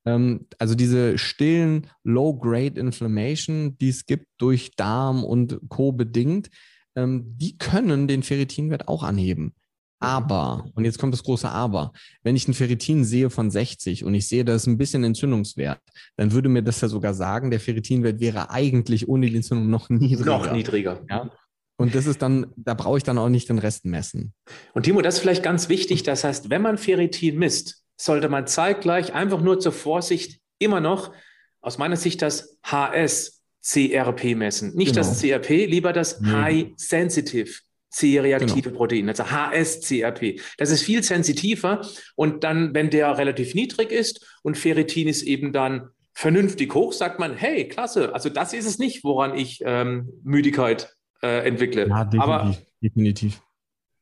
ja. 0.06 0.14
ähm, 0.14 0.46
also 0.58 0.74
diese 0.74 1.18
stillen 1.18 1.88
Low-Grade 2.04 2.78
Inflammation, 2.78 3.76
die 3.78 3.88
es 3.88 4.06
gibt 4.06 4.26
durch 4.38 4.72
Darm 4.76 5.24
und 5.24 5.60
Co. 5.68 5.92
bedingt, 5.92 6.50
ähm, 6.94 7.36
die 7.38 7.56
können 7.56 8.06
den 8.06 8.22
Ferritinwert 8.22 8.86
auch 8.88 9.02
anheben. 9.02 9.54
Aber, 10.02 10.64
und 10.74 10.84
jetzt 10.84 10.98
kommt 10.98 11.14
das 11.14 11.22
große 11.22 11.48
Aber, 11.48 11.92
wenn 12.22 12.34
ich 12.34 12.46
einen 12.46 12.54
Ferritin 12.54 13.04
sehe 13.04 13.30
von 13.30 13.50
60 13.50 14.04
und 14.04 14.14
ich 14.14 14.26
sehe, 14.26 14.44
da 14.44 14.54
ist 14.54 14.66
ein 14.66 14.78
bisschen 14.78 15.04
Entzündungswert, 15.04 15.80
dann 16.16 16.32
würde 16.32 16.48
mir 16.48 16.62
das 16.62 16.80
ja 16.80 16.88
sogar 16.88 17.14
sagen, 17.14 17.50
der 17.50 17.60
Ferritinwert 17.60 18.20
wäre 18.20 18.50
eigentlich 18.50 19.08
ohne 19.08 19.28
die 19.28 19.36
Entzündung 19.36 19.70
noch 19.70 19.88
niedriger. 19.90 20.24
Noch 20.24 20.52
niedriger. 20.52 21.04
Ja? 21.08 21.30
Und 21.76 21.94
das 21.94 22.06
ist 22.06 22.20
dann, 22.20 22.46
da 22.56 22.74
brauche 22.74 22.98
ich 22.98 23.04
dann 23.04 23.18
auch 23.18 23.28
nicht 23.28 23.48
den 23.48 23.58
Rest 23.58 23.84
messen. 23.84 24.34
Und 24.74 24.82
Timo, 24.84 25.02
das 25.02 25.14
ist 25.14 25.20
vielleicht 25.20 25.42
ganz 25.42 25.68
wichtig. 25.68 26.02
Das 26.02 26.24
heißt, 26.24 26.50
wenn 26.50 26.62
man 26.62 26.78
Ferritin 26.78 27.38
misst, 27.38 27.84
sollte 27.96 28.28
man 28.28 28.46
zeitgleich 28.46 29.14
einfach 29.14 29.40
nur 29.40 29.60
zur 29.60 29.72
Vorsicht 29.72 30.40
immer 30.58 30.80
noch 30.80 31.12
aus 31.60 31.78
meiner 31.78 31.96
Sicht 31.96 32.22
das 32.22 32.58
HS-CRP 32.64 34.34
messen. 34.34 34.74
Nicht 34.74 34.94
genau. 34.94 35.06
das 35.06 35.20
CRP, 35.20 35.66
lieber 35.66 35.92
das 35.92 36.20
nee. 36.20 36.30
High 36.30 36.66
Sensitive 36.76 37.60
C-reaktive 37.92 38.70
genau. 38.70 38.76
Protein, 38.76 39.08
also 39.08 39.24
HSCRP. 39.30 40.40
Das 40.58 40.70
ist 40.70 40.82
viel 40.82 41.02
sensitiver 41.02 41.86
und 42.16 42.42
dann, 42.42 42.74
wenn 42.74 42.90
der 42.90 43.16
relativ 43.18 43.54
niedrig 43.54 43.92
ist 43.92 44.26
und 44.42 44.56
Ferritin 44.56 45.08
ist 45.08 45.22
eben 45.22 45.52
dann 45.52 45.90
vernünftig 46.14 46.74
hoch, 46.74 46.92
sagt 46.92 47.18
man, 47.20 47.34
hey, 47.34 47.68
klasse, 47.68 48.14
also 48.14 48.28
das 48.28 48.52
ist 48.52 48.66
es 48.66 48.78
nicht, 48.78 49.04
woran 49.04 49.36
ich 49.36 49.60
ähm, 49.64 50.08
Müdigkeit 50.24 50.94
äh, 51.22 51.46
entwickle. 51.46 51.88
Ja, 51.88 52.04
definitiv. 52.04 52.22
Aber 52.22 52.56
definitiv. 52.82 53.42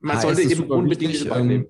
Man 0.00 0.16
HS 0.16 0.22
sollte 0.22 0.42
eben 0.42 0.70
unbedingt 0.70 1.12
wichtig, 1.12 1.30
ähm, 1.34 1.66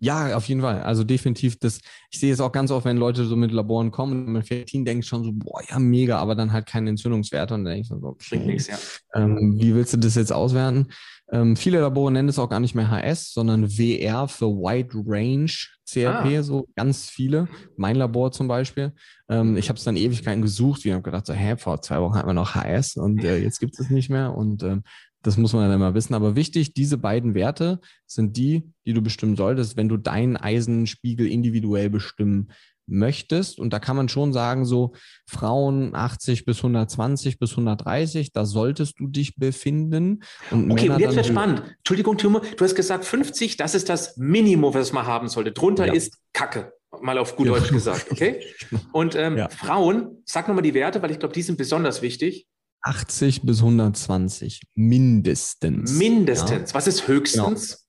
ja, 0.00 0.36
auf 0.36 0.44
jeden 0.46 0.60
Fall. 0.60 0.82
Also 0.82 1.02
definitiv, 1.02 1.58
das, 1.58 1.80
ich 2.10 2.20
sehe 2.20 2.32
es 2.32 2.40
auch 2.40 2.52
ganz 2.52 2.70
oft, 2.70 2.84
wenn 2.84 2.96
Leute 2.96 3.24
so 3.24 3.34
mit 3.34 3.50
Laboren 3.50 3.90
kommen 3.90 4.26
und 4.26 4.32
mit 4.32 4.46
Ferritin 4.46 4.84
denken 4.84 5.02
schon 5.02 5.24
so, 5.24 5.32
boah, 5.32 5.60
ja, 5.68 5.78
mega, 5.80 6.18
aber 6.18 6.36
dann 6.36 6.52
halt 6.52 6.66
keine 6.66 6.90
Entzündungswerte 6.90 7.54
und 7.54 7.64
dann 7.64 7.74
denke 7.74 7.80
ich 7.80 7.88
so, 7.88 7.96
okay, 8.06 8.38
nichts, 8.38 8.68
ja. 8.68 8.78
Ähm, 9.14 9.56
wie 9.58 9.74
willst 9.74 9.94
du 9.94 9.96
das 9.96 10.14
jetzt 10.14 10.32
auswerten? 10.32 10.88
Ähm, 11.30 11.56
viele 11.56 11.80
Labore 11.80 12.10
nennen 12.10 12.28
es 12.28 12.38
auch 12.38 12.48
gar 12.48 12.60
nicht 12.60 12.74
mehr 12.74 12.90
HS, 12.90 13.32
sondern 13.32 13.68
WR 13.78 14.28
für 14.28 14.46
Wide 14.46 15.02
Range 15.06 15.50
CRP, 15.88 16.38
ah. 16.38 16.42
so 16.42 16.68
ganz 16.74 17.08
viele. 17.08 17.48
Mein 17.76 17.96
Labor 17.96 18.32
zum 18.32 18.48
Beispiel. 18.48 18.92
Ähm, 19.28 19.56
ich 19.56 19.68
habe 19.68 19.78
es 19.78 19.84
dann 19.84 19.96
Ewigkeiten 19.96 20.42
gesucht. 20.42 20.84
Ich 20.84 20.92
habe 20.92 21.02
gedacht, 21.02 21.26
so, 21.26 21.32
hä, 21.32 21.56
vor 21.56 21.80
zwei 21.82 22.00
Wochen 22.00 22.14
hatten 22.14 22.28
wir 22.28 22.34
noch 22.34 22.54
HS 22.54 22.96
und 22.96 23.24
äh, 23.24 23.38
jetzt 23.38 23.60
gibt 23.60 23.78
es 23.78 23.90
nicht 23.90 24.10
mehr. 24.10 24.34
Und 24.34 24.62
ähm, 24.62 24.82
das 25.22 25.36
muss 25.36 25.52
man 25.52 25.64
dann 25.64 25.74
immer 25.74 25.94
wissen. 25.94 26.14
Aber 26.14 26.36
wichtig, 26.36 26.74
diese 26.74 26.98
beiden 26.98 27.34
Werte 27.34 27.80
sind 28.06 28.36
die, 28.36 28.72
die 28.86 28.92
du 28.92 29.02
bestimmen 29.02 29.36
solltest, 29.36 29.76
wenn 29.76 29.88
du 29.88 29.96
deinen 29.96 30.36
Eisenspiegel 30.36 31.26
individuell 31.26 31.90
bestimmen 31.90 32.48
möchtest. 32.88 33.58
Und 33.58 33.72
da 33.72 33.78
kann 33.78 33.96
man 33.96 34.08
schon 34.08 34.32
sagen, 34.32 34.64
so 34.64 34.94
Frauen 35.26 35.94
80 35.94 36.44
bis 36.44 36.58
120 36.58 37.38
bis 37.38 37.50
130, 37.52 38.32
da 38.32 38.44
solltest 38.44 38.98
du 38.98 39.06
dich 39.06 39.36
befinden. 39.36 40.22
Und 40.50 40.70
okay, 40.70 40.84
Männer 40.84 40.94
und 40.94 41.00
jetzt 41.00 41.16
wird 41.16 41.26
spannend. 41.26 41.62
Entschuldigung, 41.78 42.16
Timo, 42.18 42.40
du 42.40 42.64
hast 42.64 42.74
gesagt 42.74 43.04
50, 43.04 43.56
das 43.56 43.74
ist 43.74 43.88
das 43.88 44.16
Minimum, 44.16 44.74
was 44.74 44.92
man 44.92 45.06
haben 45.06 45.28
sollte. 45.28 45.52
Drunter 45.52 45.86
ja. 45.86 45.92
ist 45.92 46.18
Kacke, 46.32 46.72
mal 47.00 47.18
auf 47.18 47.36
gut 47.36 47.48
Deutsch 47.48 47.70
gesagt, 47.70 48.10
okay? 48.10 48.42
Und 48.92 49.14
ähm, 49.14 49.36
ja. 49.36 49.48
Frauen, 49.48 50.22
sag 50.24 50.48
nochmal 50.48 50.62
die 50.62 50.74
Werte, 50.74 51.02
weil 51.02 51.10
ich 51.10 51.18
glaube, 51.18 51.34
die 51.34 51.42
sind 51.42 51.58
besonders 51.58 52.02
wichtig. 52.02 52.46
80 52.82 53.42
bis 53.42 53.58
120, 53.58 54.62
mindestens. 54.74 55.92
Mindestens. 55.92 56.70
Ja. 56.70 56.74
Was 56.74 56.86
ist 56.86 57.08
höchstens? 57.08 57.68
Genau. 57.68 57.87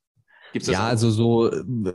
Gibt's 0.54 0.68
das 0.68 0.74
ja, 0.74 0.86
auch? 0.86 0.90
also 0.90 1.12
so 1.12 1.52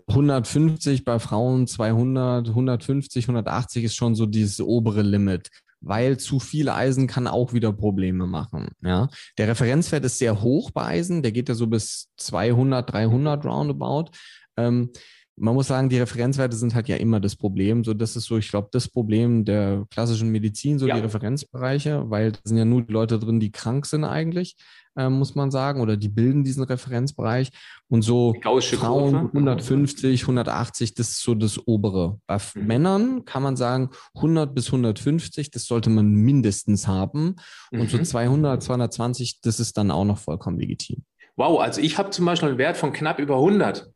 150 0.08 1.00
äh, 1.00 1.02
bei 1.02 1.18
Frauen, 1.18 1.66
200, 1.66 2.49
150, 2.49 3.25
180 3.25 3.84
ist 3.84 3.94
schon 3.94 4.14
so 4.14 4.26
dieses 4.26 4.61
obere 4.61 5.02
Limit, 5.02 5.49
weil 5.80 6.18
zu 6.18 6.38
viel 6.40 6.68
Eisen 6.68 7.06
kann 7.06 7.26
auch 7.26 7.52
wieder 7.52 7.73
Probleme 7.73 8.26
machen. 8.26 8.68
Ja, 8.82 9.08
der 9.38 9.49
Referenzwert 9.49 10.04
ist 10.04 10.18
sehr 10.18 10.42
hoch 10.42 10.70
bei 10.70 10.84
Eisen, 10.84 11.23
der 11.23 11.32
geht 11.32 11.49
ja 11.49 11.54
so 11.54 11.66
bis 11.66 12.11
200, 12.16 12.92
300 12.92 13.44
roundabout. 13.44 14.11
Ähm, 14.56 14.90
man 15.37 15.54
muss 15.54 15.66
sagen, 15.66 15.88
die 15.88 15.99
Referenzwerte 15.99 16.56
sind 16.56 16.75
halt 16.75 16.88
ja 16.88 16.96
immer 16.96 17.18
das 17.18 17.34
Problem. 17.34 17.82
So, 17.82 17.92
das 17.92 18.14
ist 18.14 18.26
so, 18.26 18.38
ich 18.38 18.50
glaube, 18.50 18.68
das 18.70 18.88
Problem 18.88 19.44
der 19.44 19.84
klassischen 19.90 20.30
Medizin, 20.30 20.78
so 20.78 20.87
ja. 20.87 20.94
die 20.94 21.00
Referenzbereiche, 21.00 22.08
weil 22.08 22.32
da 22.32 22.38
sind 22.44 22.56
ja 22.56 22.64
nur 22.64 22.82
die 22.82 22.92
Leute 22.92 23.18
drin, 23.18 23.40
die 23.40 23.50
krank 23.50 23.87
sind 23.87 24.04
eigentlich, 24.04 24.56
äh, 24.96 25.08
muss 25.08 25.34
man 25.34 25.50
sagen, 25.50 25.80
oder 25.80 25.96
die 25.96 26.08
bilden 26.08 26.44
diesen 26.44 26.64
Referenzbereich. 26.64 27.50
Und 27.88 28.02
so 28.02 28.34
Frauen 28.40 29.14
150, 29.14 30.22
180, 30.22 30.94
das 30.94 31.10
ist 31.10 31.22
so 31.22 31.34
das 31.34 31.60
obere. 31.66 32.18
Bei 32.26 32.38
mhm. 32.54 32.66
Männern 32.66 33.24
kann 33.24 33.42
man 33.42 33.56
sagen, 33.56 33.90
100 34.14 34.54
bis 34.54 34.66
150, 34.66 35.50
das 35.50 35.66
sollte 35.66 35.90
man 35.90 36.12
mindestens 36.12 36.86
haben. 36.86 37.36
Und 37.70 37.80
mhm. 37.80 37.88
so 37.88 37.98
200, 37.98 38.62
220, 38.62 39.40
das 39.40 39.60
ist 39.60 39.76
dann 39.76 39.90
auch 39.90 40.04
noch 40.04 40.18
vollkommen 40.18 40.58
legitim. 40.58 41.04
Wow, 41.36 41.60
also 41.60 41.80
ich 41.80 41.98
habe 41.98 42.10
zum 42.10 42.24
Beispiel 42.24 42.50
einen 42.50 42.58
Wert 42.58 42.76
von 42.76 42.92
knapp 42.92 43.18
über 43.18 43.36
100. 43.36 43.90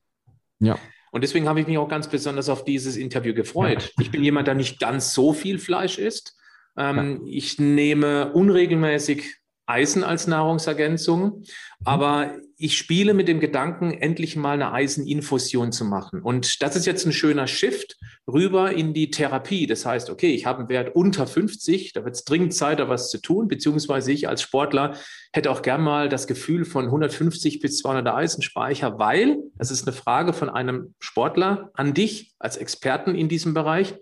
Ja. 0.61 0.76
Und 1.11 1.23
deswegen 1.23 1.49
habe 1.49 1.61
ich 1.61 1.67
mich 1.67 1.78
auch 1.78 1.88
ganz 1.88 2.09
besonders 2.09 2.49
auf 2.49 2.64
dieses 2.64 2.97
Interview 2.97 3.33
gefreut. 3.33 3.93
Ich 3.99 4.11
bin 4.11 4.23
jemand, 4.23 4.47
der 4.47 4.55
nicht 4.55 4.78
ganz 4.78 5.14
so 5.14 5.33
viel 5.33 5.59
Fleisch 5.59 5.99
isst. 5.99 6.37
Ähm, 6.76 7.23
ja. 7.25 7.33
Ich 7.33 7.59
nehme 7.59 8.33
unregelmäßig 8.33 9.37
Eisen 9.69 10.03
als 10.03 10.27
Nahrungsergänzung, 10.27 11.25
mhm. 11.25 11.45
aber 11.85 12.33
ich 12.57 12.77
spiele 12.77 13.15
mit 13.15 13.29
dem 13.29 13.39
Gedanken, 13.39 13.93
endlich 13.93 14.35
mal 14.35 14.55
eine 14.55 14.73
Eiseninfusion 14.73 15.71
zu 15.71 15.85
machen. 15.85 16.23
Und 16.23 16.61
das 16.61 16.75
ist 16.75 16.87
jetzt 16.87 17.07
ein 17.07 17.13
schöner 17.13 17.47
Shift 17.47 17.97
rüber 18.27 18.73
in 18.73 18.95
die 18.95 19.11
Therapie. 19.11 19.67
Das 19.67 19.87
heißt, 19.87 20.11
okay, 20.11 20.35
ich 20.35 20.45
habe 20.45 20.61
einen 20.61 20.69
Wert 20.69 20.97
unter 20.97 21.27
50, 21.27 21.93
da 21.93 22.05
wird 22.05 22.17
es 22.17 22.25
dringend 22.25 22.55
Zeit, 22.55 22.81
da 22.81 22.89
was 22.89 23.11
zu 23.11 23.19
tun, 23.19 23.47
beziehungsweise 23.47 24.11
ich 24.11 24.29
als 24.29 24.43
Sportler 24.43 24.97
hätte 25.33 25.51
auch 25.51 25.63
gern 25.63 25.83
mal 25.83 26.09
das 26.09 26.27
Gefühl 26.27 26.65
von 26.65 26.87
150 26.87 27.61
bis 27.61 27.79
200 27.79 28.13
Eisenspeicher, 28.13 28.99
weil, 28.99 29.39
das 29.57 29.71
ist 29.71 29.87
eine 29.87 29.95
Frage 29.95 30.33
von 30.33 30.51
einem 30.51 30.95
Sportler 30.99 31.71
an 31.75 31.95
dich 31.95 32.33
als 32.39 32.57
Experten 32.57 33.15
in 33.15 33.29
diesem 33.29 33.55
Bereich, 33.55 33.95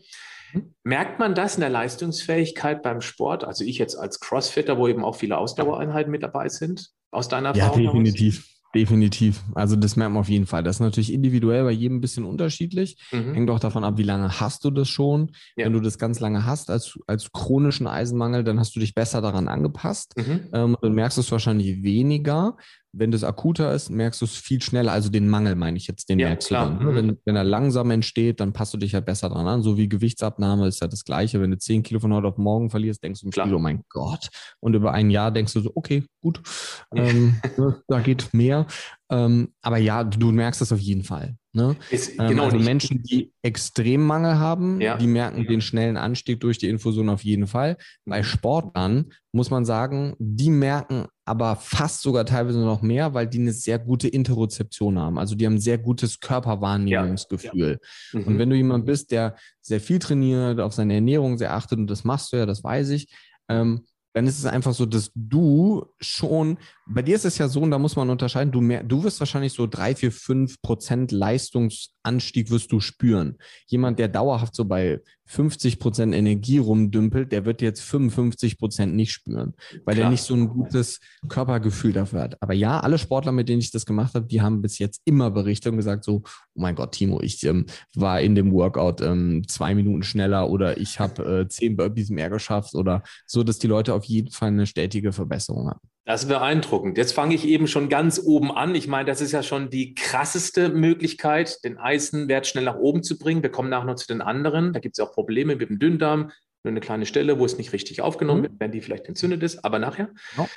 Merkt 0.84 1.18
man 1.18 1.34
das 1.34 1.56
in 1.56 1.60
der 1.60 1.70
Leistungsfähigkeit 1.70 2.82
beim 2.82 3.00
Sport? 3.00 3.44
Also 3.44 3.64
ich 3.64 3.78
jetzt 3.78 3.96
als 3.96 4.20
Crossfitter, 4.20 4.78
wo 4.78 4.88
eben 4.88 5.04
auch 5.04 5.16
viele 5.16 5.38
Ausdauereinheiten 5.38 6.10
mit 6.10 6.22
dabei 6.22 6.48
sind, 6.48 6.90
aus 7.10 7.28
deiner 7.28 7.50
Erfahrung? 7.50 7.80
Ja, 7.82 7.92
definitiv. 7.92 8.38
Aus? 8.38 8.56
Definitiv. 8.74 9.42
Also 9.54 9.74
das 9.74 9.96
merkt 9.96 10.12
man 10.12 10.20
auf 10.20 10.28
jeden 10.28 10.46
Fall. 10.46 10.62
Das 10.62 10.76
ist 10.76 10.80
natürlich 10.80 11.12
individuell 11.12 11.64
bei 11.64 11.70
jedem 11.70 11.96
ein 11.96 12.00
bisschen 12.00 12.24
unterschiedlich. 12.24 12.98
Mhm. 13.10 13.32
Hängt 13.32 13.50
auch 13.50 13.60
davon 13.60 13.84
ab, 13.84 13.96
wie 13.96 14.02
lange 14.02 14.40
hast 14.40 14.64
du 14.64 14.70
das 14.70 14.88
schon. 14.88 15.32
Ja. 15.56 15.64
Wenn 15.64 15.72
du 15.72 15.80
das 15.80 15.98
ganz 15.98 16.20
lange 16.20 16.44
hast 16.44 16.68
als, 16.68 16.98
als 17.06 17.32
chronischen 17.32 17.86
Eisenmangel, 17.86 18.44
dann 18.44 18.60
hast 18.60 18.76
du 18.76 18.80
dich 18.80 18.94
besser 18.94 19.22
daran 19.22 19.48
angepasst. 19.48 20.14
Mhm. 20.16 20.48
Ähm, 20.52 20.76
dann 20.82 20.92
merkst 20.92 21.16
du 21.16 21.22
es 21.22 21.32
wahrscheinlich 21.32 21.82
weniger. 21.82 22.56
Wenn 22.92 23.10
das 23.10 23.24
akuter 23.24 23.72
ist, 23.72 23.90
merkst 23.90 24.20
du 24.20 24.24
es 24.24 24.36
viel 24.36 24.62
schneller. 24.62 24.92
Also 24.92 25.10
den 25.10 25.28
Mangel 25.28 25.54
meine 25.54 25.76
ich 25.76 25.86
jetzt, 25.86 26.08
den 26.08 26.18
ja, 26.18 26.28
merkst 26.28 26.48
klar. 26.48 26.66
du 26.66 26.76
dann. 26.76 26.84
Ne? 26.84 26.90
Mhm. 26.90 26.96
Wenn, 26.96 27.18
wenn 27.24 27.36
er 27.36 27.44
langsam 27.44 27.90
entsteht, 27.90 28.40
dann 28.40 28.52
passt 28.52 28.72
du 28.74 28.78
dich 28.78 28.92
ja 28.92 28.96
halt 28.96 29.06
besser 29.06 29.28
dran 29.28 29.46
an. 29.46 29.62
So 29.62 29.76
wie 29.76 29.88
Gewichtsabnahme 29.88 30.66
ist 30.66 30.80
ja 30.80 30.88
das 30.88 31.04
Gleiche. 31.04 31.40
Wenn 31.40 31.50
du 31.50 31.58
10 31.58 31.82
Kilo 31.82 32.00
von 32.00 32.12
heute 32.14 32.28
auf 32.28 32.38
morgen 32.38 32.70
verlierst, 32.70 33.02
denkst 33.02 33.20
du 33.20 33.30
Spiel, 33.30 33.54
oh 33.54 33.58
mein 33.58 33.82
Gott. 33.90 34.28
Und 34.60 34.74
über 34.74 34.92
ein 34.92 35.10
Jahr 35.10 35.30
denkst 35.30 35.52
du 35.52 35.60
so, 35.60 35.72
okay, 35.74 36.04
gut, 36.22 36.40
ähm, 36.94 37.40
ne, 37.56 37.82
da 37.88 38.00
geht 38.00 38.32
mehr. 38.32 38.66
Ähm, 39.10 39.52
aber 39.62 39.78
ja, 39.78 40.02
du 40.02 40.32
merkst 40.32 40.60
das 40.60 40.72
auf 40.72 40.80
jeden 40.80 41.04
Fall. 41.04 41.36
Ne? 41.56 41.74
Ist, 41.90 42.18
ähm, 42.18 42.28
genau, 42.28 42.44
also 42.44 42.58
Menschen, 42.58 43.02
die 43.02 43.32
Extremmangel 43.40 44.38
haben, 44.38 44.78
ja. 44.78 44.98
die 44.98 45.06
merken 45.06 45.42
ja. 45.42 45.48
den 45.48 45.62
schnellen 45.62 45.96
Anstieg 45.96 46.38
durch 46.40 46.58
die 46.58 46.68
Infusion 46.68 47.08
auf 47.08 47.24
jeden 47.24 47.46
Fall. 47.46 47.78
Bei 48.04 48.22
Sportlern 48.22 49.06
muss 49.32 49.48
man 49.48 49.64
sagen, 49.64 50.14
die 50.18 50.50
merken 50.50 51.06
aber 51.24 51.56
fast 51.56 52.02
sogar 52.02 52.26
teilweise 52.26 52.58
noch 52.58 52.82
mehr, 52.82 53.14
weil 53.14 53.26
die 53.26 53.38
eine 53.38 53.52
sehr 53.52 53.78
gute 53.78 54.06
Interozeption 54.06 54.98
haben. 54.98 55.18
Also 55.18 55.34
die 55.34 55.46
haben 55.46 55.54
ein 55.54 55.60
sehr 55.60 55.78
gutes 55.78 56.20
Körperwahrnehmungsgefühl. 56.20 57.80
Ja. 58.12 58.20
Mhm. 58.20 58.26
Und 58.26 58.38
wenn 58.38 58.50
du 58.50 58.56
jemand 58.56 58.84
bist, 58.84 59.10
der 59.10 59.34
sehr 59.62 59.80
viel 59.80 59.98
trainiert, 59.98 60.60
auf 60.60 60.74
seine 60.74 60.94
Ernährung 60.94 61.38
sehr 61.38 61.54
achtet, 61.54 61.78
und 61.78 61.86
das 61.86 62.04
machst 62.04 62.34
du 62.34 62.36
ja, 62.36 62.44
das 62.44 62.62
weiß 62.62 62.90
ich, 62.90 63.08
ähm, 63.48 63.86
dann 64.12 64.26
ist 64.26 64.38
es 64.38 64.44
einfach 64.44 64.74
so, 64.74 64.84
dass 64.84 65.10
du 65.14 65.86
schon 66.00 66.58
bei 66.88 67.02
dir 67.02 67.16
ist 67.16 67.24
es 67.24 67.38
ja 67.38 67.48
so, 67.48 67.60
und 67.60 67.72
da 67.72 67.78
muss 67.78 67.96
man 67.96 68.10
unterscheiden, 68.10 68.52
du, 68.52 68.60
mehr, 68.60 68.84
du 68.84 69.02
wirst 69.02 69.18
wahrscheinlich 69.18 69.52
so 69.52 69.66
drei, 69.66 69.96
vier, 69.96 70.12
fünf 70.12 70.62
Prozent 70.62 71.10
Leistungsanstieg 71.10 72.50
wirst 72.50 72.70
du 72.70 72.78
spüren. 72.78 73.38
Jemand, 73.66 73.98
der 73.98 74.06
dauerhaft 74.06 74.54
so 74.54 74.64
bei 74.64 75.00
50 75.24 75.80
Prozent 75.80 76.14
Energie 76.14 76.58
rumdümpelt, 76.58 77.32
der 77.32 77.44
wird 77.44 77.60
jetzt 77.60 77.82
55 77.82 78.56
Prozent 78.56 78.94
nicht 78.94 79.10
spüren, 79.10 79.54
weil 79.84 79.96
Klar. 79.96 80.06
er 80.06 80.10
nicht 80.10 80.22
so 80.22 80.34
ein 80.34 80.48
gutes 80.48 81.00
Körpergefühl 81.28 81.92
dafür 81.92 82.20
hat. 82.20 82.40
Aber 82.40 82.54
ja, 82.54 82.78
alle 82.78 82.98
Sportler, 82.98 83.32
mit 83.32 83.48
denen 83.48 83.60
ich 83.60 83.72
das 83.72 83.84
gemacht 83.84 84.14
habe, 84.14 84.26
die 84.26 84.40
haben 84.40 84.62
bis 84.62 84.78
jetzt 84.78 85.02
immer 85.04 85.32
berichtet 85.32 85.72
und 85.72 85.78
gesagt 85.78 86.04
so, 86.04 86.22
oh 86.24 86.60
mein 86.60 86.76
Gott, 86.76 86.92
Timo, 86.92 87.20
ich 87.20 87.42
ähm, 87.44 87.66
war 87.96 88.20
in 88.20 88.36
dem 88.36 88.52
Workout 88.52 89.00
ähm, 89.00 89.42
zwei 89.48 89.74
Minuten 89.74 90.04
schneller 90.04 90.48
oder 90.48 90.78
ich 90.78 91.00
habe 91.00 91.40
äh, 91.40 91.48
zehn 91.48 91.76
Burpees 91.76 92.10
mehr 92.10 92.30
geschafft 92.30 92.76
oder 92.76 93.02
so, 93.26 93.42
dass 93.42 93.58
die 93.58 93.66
Leute 93.66 93.92
auf 93.92 94.04
jeden 94.04 94.30
Fall 94.30 94.48
eine 94.48 94.66
stetige 94.66 95.12
Verbesserung 95.12 95.68
haben. 95.68 95.80
Das 96.06 96.22
ist 96.22 96.28
beeindruckend. 96.28 96.96
Jetzt 96.98 97.14
fange 97.14 97.34
ich 97.34 97.44
eben 97.48 97.66
schon 97.66 97.88
ganz 97.88 98.20
oben 98.24 98.52
an. 98.52 98.76
Ich 98.76 98.86
meine, 98.86 99.06
das 99.06 99.20
ist 99.20 99.32
ja 99.32 99.42
schon 99.42 99.70
die 99.70 99.92
krasseste 99.94 100.68
Möglichkeit, 100.68 101.64
den 101.64 101.78
Eisenwert 101.78 102.46
schnell 102.46 102.62
nach 102.62 102.76
oben 102.76 103.02
zu 103.02 103.18
bringen. 103.18 103.42
Wir 103.42 103.50
kommen 103.50 103.70
nachher 103.70 103.86
noch 103.86 103.96
zu 103.96 104.06
den 104.06 104.22
anderen. 104.22 104.72
Da 104.72 104.78
gibt 104.78 104.96
es 104.96 105.04
auch 105.04 105.12
Probleme 105.12 105.56
mit 105.56 105.68
dem 105.68 105.80
Dünndarm. 105.80 106.30
Nur 106.62 106.70
eine 106.70 106.78
kleine 106.78 107.06
Stelle, 107.06 107.40
wo 107.40 107.44
es 107.44 107.58
nicht 107.58 107.72
richtig 107.72 108.02
aufgenommen 108.02 108.42
mhm. 108.42 108.44
wird, 108.44 108.52
wenn 108.60 108.70
die 108.70 108.82
vielleicht 108.82 109.06
entzündet 109.06 109.42
ist, 109.42 109.64
aber 109.64 109.80
nachher. 109.80 110.10
Ja. 110.36 110.48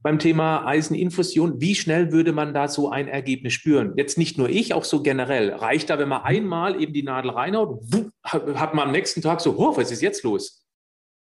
Beim 0.00 0.18
Thema 0.18 0.66
Eiseninfusion, 0.66 1.60
wie 1.60 1.76
schnell 1.76 2.10
würde 2.10 2.32
man 2.32 2.52
da 2.52 2.66
so 2.66 2.90
ein 2.90 3.06
Ergebnis 3.06 3.52
spüren? 3.52 3.92
Jetzt 3.96 4.18
nicht 4.18 4.38
nur 4.38 4.48
ich, 4.48 4.74
auch 4.74 4.84
so 4.84 5.02
generell. 5.02 5.50
Reicht 5.52 5.88
da, 5.88 6.00
wenn 6.00 6.08
man 6.08 6.22
einmal 6.22 6.82
eben 6.82 6.92
die 6.92 7.04
Nadel 7.04 7.30
reinhaut, 7.30 7.80
hat 8.24 8.74
man 8.74 8.88
am 8.88 8.92
nächsten 8.92 9.22
Tag 9.22 9.40
so, 9.40 9.56
oh, 9.56 9.76
was 9.76 9.92
ist 9.92 10.02
jetzt 10.02 10.24
los? 10.24 10.65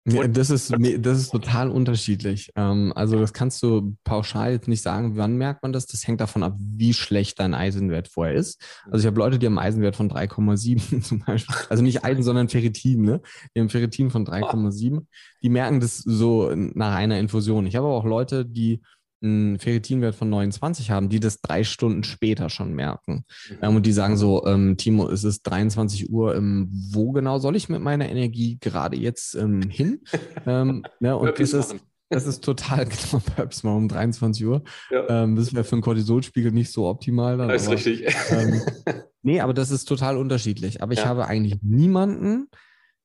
Ja, 0.09 0.25
das 0.25 0.49
ist, 0.49 0.73
das 0.99 1.17
ist 1.19 1.31
total 1.31 1.69
unterschiedlich. 1.69 2.51
Ähm, 2.55 2.93
also 2.95 3.19
das 3.19 3.33
kannst 3.33 3.61
du 3.61 3.97
pauschal 4.05 4.53
jetzt 4.53 4.69
nicht 4.69 4.81
sagen, 4.81 5.17
wann 5.17 5.35
merkt 5.35 5.63
man 5.63 5.73
das. 5.73 5.85
Das 5.85 6.07
hängt 6.07 6.21
davon 6.21 6.43
ab, 6.43 6.55
wie 6.59 6.93
schlecht 6.93 7.39
dein 7.39 7.53
Eisenwert 7.53 8.07
vorher 8.07 8.35
ist. 8.35 8.61
Also 8.85 8.99
ich 8.99 9.05
habe 9.05 9.19
Leute, 9.19 9.37
die 9.37 9.45
haben 9.45 9.57
einen 9.57 9.67
Eisenwert 9.67 9.97
von 9.97 10.09
3,7 10.09 11.01
zum 11.03 11.19
Beispiel. 11.19 11.55
Also 11.69 11.83
nicht 11.83 12.05
Eisen, 12.05 12.23
sondern 12.23 12.47
Ferritin. 12.47 13.01
Ne? 13.01 13.21
Die 13.53 13.59
haben 13.59 13.69
Ferritin 13.69 14.09
von 14.09 14.25
3,7. 14.25 15.05
Die 15.43 15.49
merken 15.49 15.81
das 15.81 15.97
so 15.97 16.53
nach 16.55 16.95
einer 16.95 17.19
Infusion. 17.19 17.67
Ich 17.67 17.75
habe 17.75 17.87
aber 17.87 17.97
auch 17.97 18.05
Leute, 18.05 18.45
die 18.45 18.81
einen 19.21 19.59
Ferritinwert 19.59 20.15
von 20.15 20.29
29 20.29 20.91
haben, 20.91 21.09
die 21.09 21.19
das 21.19 21.41
drei 21.41 21.63
Stunden 21.63 22.03
später 22.03 22.50
schon 22.50 22.74
merken. 22.74 23.25
Mhm. 23.50 23.57
Ähm, 23.62 23.75
und 23.77 23.86
die 23.86 23.91
sagen 23.91 24.17
so, 24.17 24.45
ähm, 24.45 24.77
Timo, 24.77 25.09
es 25.09 25.24
ist 25.24 25.43
23 25.43 26.09
Uhr, 26.09 26.36
ähm, 26.36 26.69
wo 26.91 27.12
genau 27.12 27.39
soll 27.39 27.55
ich 27.55 27.69
mit 27.69 27.81
meiner 27.81 28.09
Energie 28.09 28.57
gerade 28.59 28.97
jetzt 28.97 29.36
ähm, 29.36 29.62
hin? 29.69 30.01
ähm, 30.45 30.83
ne, 31.00 31.17
und 31.17 31.39
das 31.39 31.53
ist, 31.53 31.75
das 32.09 32.25
ist 32.25 32.43
total 32.43 32.86
genau 32.86 33.21
Purps 33.36 33.63
mal 33.63 33.75
um 33.75 33.88
23 33.88 34.45
Uhr. 34.45 34.63
Ja. 34.89 35.24
Ähm, 35.24 35.36
das 35.36 35.53
wäre 35.53 35.63
für 35.63 35.74
einen 35.74 35.81
Cortisolspiegel 35.81 36.51
nicht 36.51 36.71
so 36.71 36.88
optimal. 36.88 37.38
Dann, 37.38 37.50
das 37.50 37.63
ist 37.63 37.67
aber, 37.67 37.75
richtig. 37.75 38.15
Ähm, 38.29 38.62
nee, 39.24 39.39
aber 39.41 39.53
das 39.53 39.71
ist 39.71 39.86
total 39.86 40.17
unterschiedlich. 40.17 40.81
Aber 40.81 40.93
ich 40.93 41.00
ja. 41.00 41.05
habe 41.05 41.27
eigentlich 41.27 41.59
niemanden, 41.62 42.50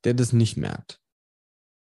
der 0.04 0.14
das 0.14 0.33
nicht 0.33 0.57
merkt. 0.57 1.00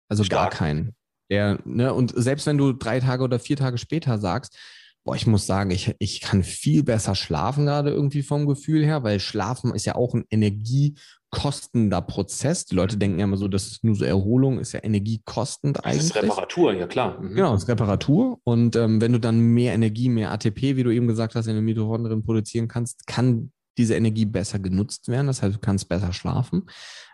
Also 0.08 0.24
Stark. 0.24 0.50
gar 0.50 0.58
keinen. 0.58 0.94
Der, 1.32 1.58
ne, 1.64 1.94
und 1.94 2.12
selbst 2.14 2.46
wenn 2.46 2.58
du 2.58 2.74
drei 2.74 3.00
Tage 3.00 3.24
oder 3.24 3.38
vier 3.38 3.56
Tage 3.56 3.78
später 3.78 4.18
sagst, 4.18 4.54
boah, 5.02 5.16
ich 5.16 5.26
muss 5.26 5.46
sagen, 5.46 5.70
ich, 5.70 5.96
ich 5.98 6.20
kann 6.20 6.42
viel 6.42 6.82
besser 6.82 7.14
schlafen 7.14 7.64
gerade 7.64 7.88
irgendwie 7.88 8.22
vom 8.22 8.46
Gefühl 8.46 8.84
her, 8.84 9.02
weil 9.02 9.18
Schlafen 9.18 9.74
ist 9.74 9.86
ja 9.86 9.94
auch 9.94 10.12
ein 10.12 10.26
energiekostender 10.28 12.02
Prozess. 12.02 12.66
Die 12.66 12.74
Leute 12.74 12.98
denken 12.98 13.18
ja 13.18 13.24
immer 13.24 13.38
so, 13.38 13.48
das 13.48 13.68
ist 13.68 13.82
nur 13.82 13.94
so 13.94 14.04
Erholung, 14.04 14.58
ist 14.58 14.72
ja 14.72 14.84
energiekostend 14.84 15.82
eigentlich. 15.86 16.12
Das 16.12 16.16
ist 16.16 16.22
Reparatur, 16.22 16.74
ja 16.74 16.86
klar. 16.86 17.18
Mhm. 17.18 17.34
Genau, 17.34 17.54
das 17.54 17.62
ist 17.62 17.68
Reparatur. 17.70 18.38
Und 18.44 18.76
ähm, 18.76 19.00
wenn 19.00 19.12
du 19.12 19.18
dann 19.18 19.40
mehr 19.40 19.72
Energie, 19.72 20.10
mehr 20.10 20.32
ATP, 20.32 20.76
wie 20.76 20.82
du 20.82 20.90
eben 20.90 21.08
gesagt 21.08 21.34
hast, 21.34 21.46
in 21.46 21.54
den 21.54 21.64
Mitochondrien 21.64 22.22
produzieren 22.22 22.68
kannst, 22.68 23.06
kann 23.06 23.52
diese 23.78 23.94
Energie 23.94 24.24
besser 24.24 24.58
genutzt 24.58 25.08
werden. 25.08 25.26
Das 25.26 25.42
heißt, 25.42 25.56
du 25.56 25.60
kannst 25.60 25.88
besser 25.88 26.12
schlafen. 26.12 26.64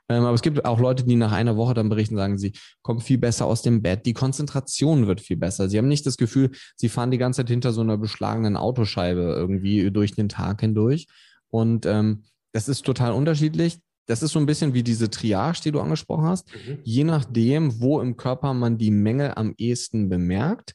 Ähm, 0.08 0.24
aber 0.24 0.34
es 0.34 0.42
gibt 0.42 0.64
auch 0.64 0.80
Leute, 0.80 1.04
die 1.04 1.16
nach 1.16 1.32
einer 1.32 1.56
Woche 1.56 1.74
dann 1.74 1.88
berichten, 1.88 2.16
sagen, 2.16 2.38
sie 2.38 2.52
kommen 2.82 3.00
viel 3.00 3.18
besser 3.18 3.46
aus 3.46 3.62
dem 3.62 3.82
Bett, 3.82 4.06
die 4.06 4.14
Konzentration 4.14 5.06
wird 5.06 5.20
viel 5.20 5.36
besser. 5.36 5.68
Sie 5.68 5.76
haben 5.76 5.88
nicht 5.88 6.06
das 6.06 6.16
Gefühl, 6.16 6.50
sie 6.76 6.88
fahren 6.88 7.10
die 7.10 7.18
ganze 7.18 7.38
Zeit 7.38 7.50
hinter 7.50 7.72
so 7.72 7.82
einer 7.82 7.98
beschlagenen 7.98 8.56
Autoscheibe 8.56 9.20
irgendwie 9.20 9.90
durch 9.90 10.12
den 10.12 10.28
Tag 10.28 10.60
hindurch. 10.60 11.06
Und 11.50 11.86
ähm, 11.86 12.24
das 12.52 12.68
ist 12.68 12.84
total 12.84 13.12
unterschiedlich. 13.12 13.78
Das 14.06 14.22
ist 14.22 14.32
so 14.32 14.38
ein 14.38 14.46
bisschen 14.46 14.72
wie 14.72 14.82
diese 14.82 15.10
Triage, 15.10 15.60
die 15.64 15.72
du 15.72 15.80
angesprochen 15.80 16.24
hast. 16.24 16.48
Mhm. 16.48 16.78
Je 16.82 17.04
nachdem, 17.04 17.80
wo 17.80 18.00
im 18.00 18.16
Körper 18.16 18.54
man 18.54 18.78
die 18.78 18.90
Mängel 18.90 19.34
am 19.36 19.54
ehesten 19.58 20.08
bemerkt, 20.08 20.74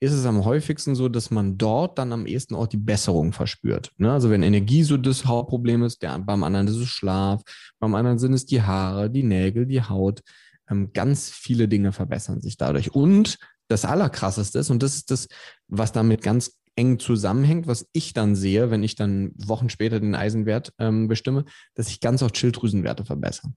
ist 0.00 0.12
es 0.12 0.24
am 0.24 0.44
häufigsten 0.46 0.94
so, 0.94 1.10
dass 1.10 1.30
man 1.30 1.58
dort 1.58 1.98
dann 1.98 2.12
am 2.12 2.26
ehesten 2.26 2.54
auch 2.54 2.66
die 2.66 2.78
Besserung 2.78 3.32
verspürt. 3.32 3.92
Ne? 3.98 4.10
Also 4.10 4.30
wenn 4.30 4.42
Energie 4.42 4.82
so 4.82 4.96
das 4.96 5.26
Hauptproblem 5.26 5.82
ist, 5.82 6.02
der, 6.02 6.18
beim 6.18 6.42
anderen 6.42 6.68
ist 6.68 6.76
es 6.76 6.88
Schlaf, 6.88 7.42
beim 7.78 7.94
anderen 7.94 8.18
sind 8.18 8.32
es 8.32 8.46
die 8.46 8.62
Haare, 8.62 9.10
die 9.10 9.22
Nägel, 9.22 9.66
die 9.66 9.82
Haut. 9.82 10.22
Ähm, 10.70 10.92
ganz 10.94 11.28
viele 11.28 11.68
Dinge 11.68 11.92
verbessern 11.92 12.40
sich 12.40 12.56
dadurch. 12.56 12.94
Und 12.94 13.38
das 13.68 13.84
Allerkrasseste 13.84 14.58
ist, 14.58 14.70
und 14.70 14.82
das 14.82 14.96
ist 14.96 15.10
das, 15.10 15.28
was 15.68 15.92
damit 15.92 16.22
ganz 16.22 16.58
eng 16.76 16.98
zusammenhängt, 16.98 17.66
was 17.66 17.86
ich 17.92 18.14
dann 18.14 18.34
sehe, 18.34 18.70
wenn 18.70 18.82
ich 18.82 18.94
dann 18.94 19.32
Wochen 19.36 19.68
später 19.68 20.00
den 20.00 20.14
Eisenwert 20.14 20.72
ähm, 20.78 21.08
bestimme, 21.08 21.44
dass 21.74 21.88
sich 21.88 22.00
ganz 22.00 22.22
oft 22.22 22.38
Schilddrüsenwerte 22.38 23.04
verbessern. 23.04 23.54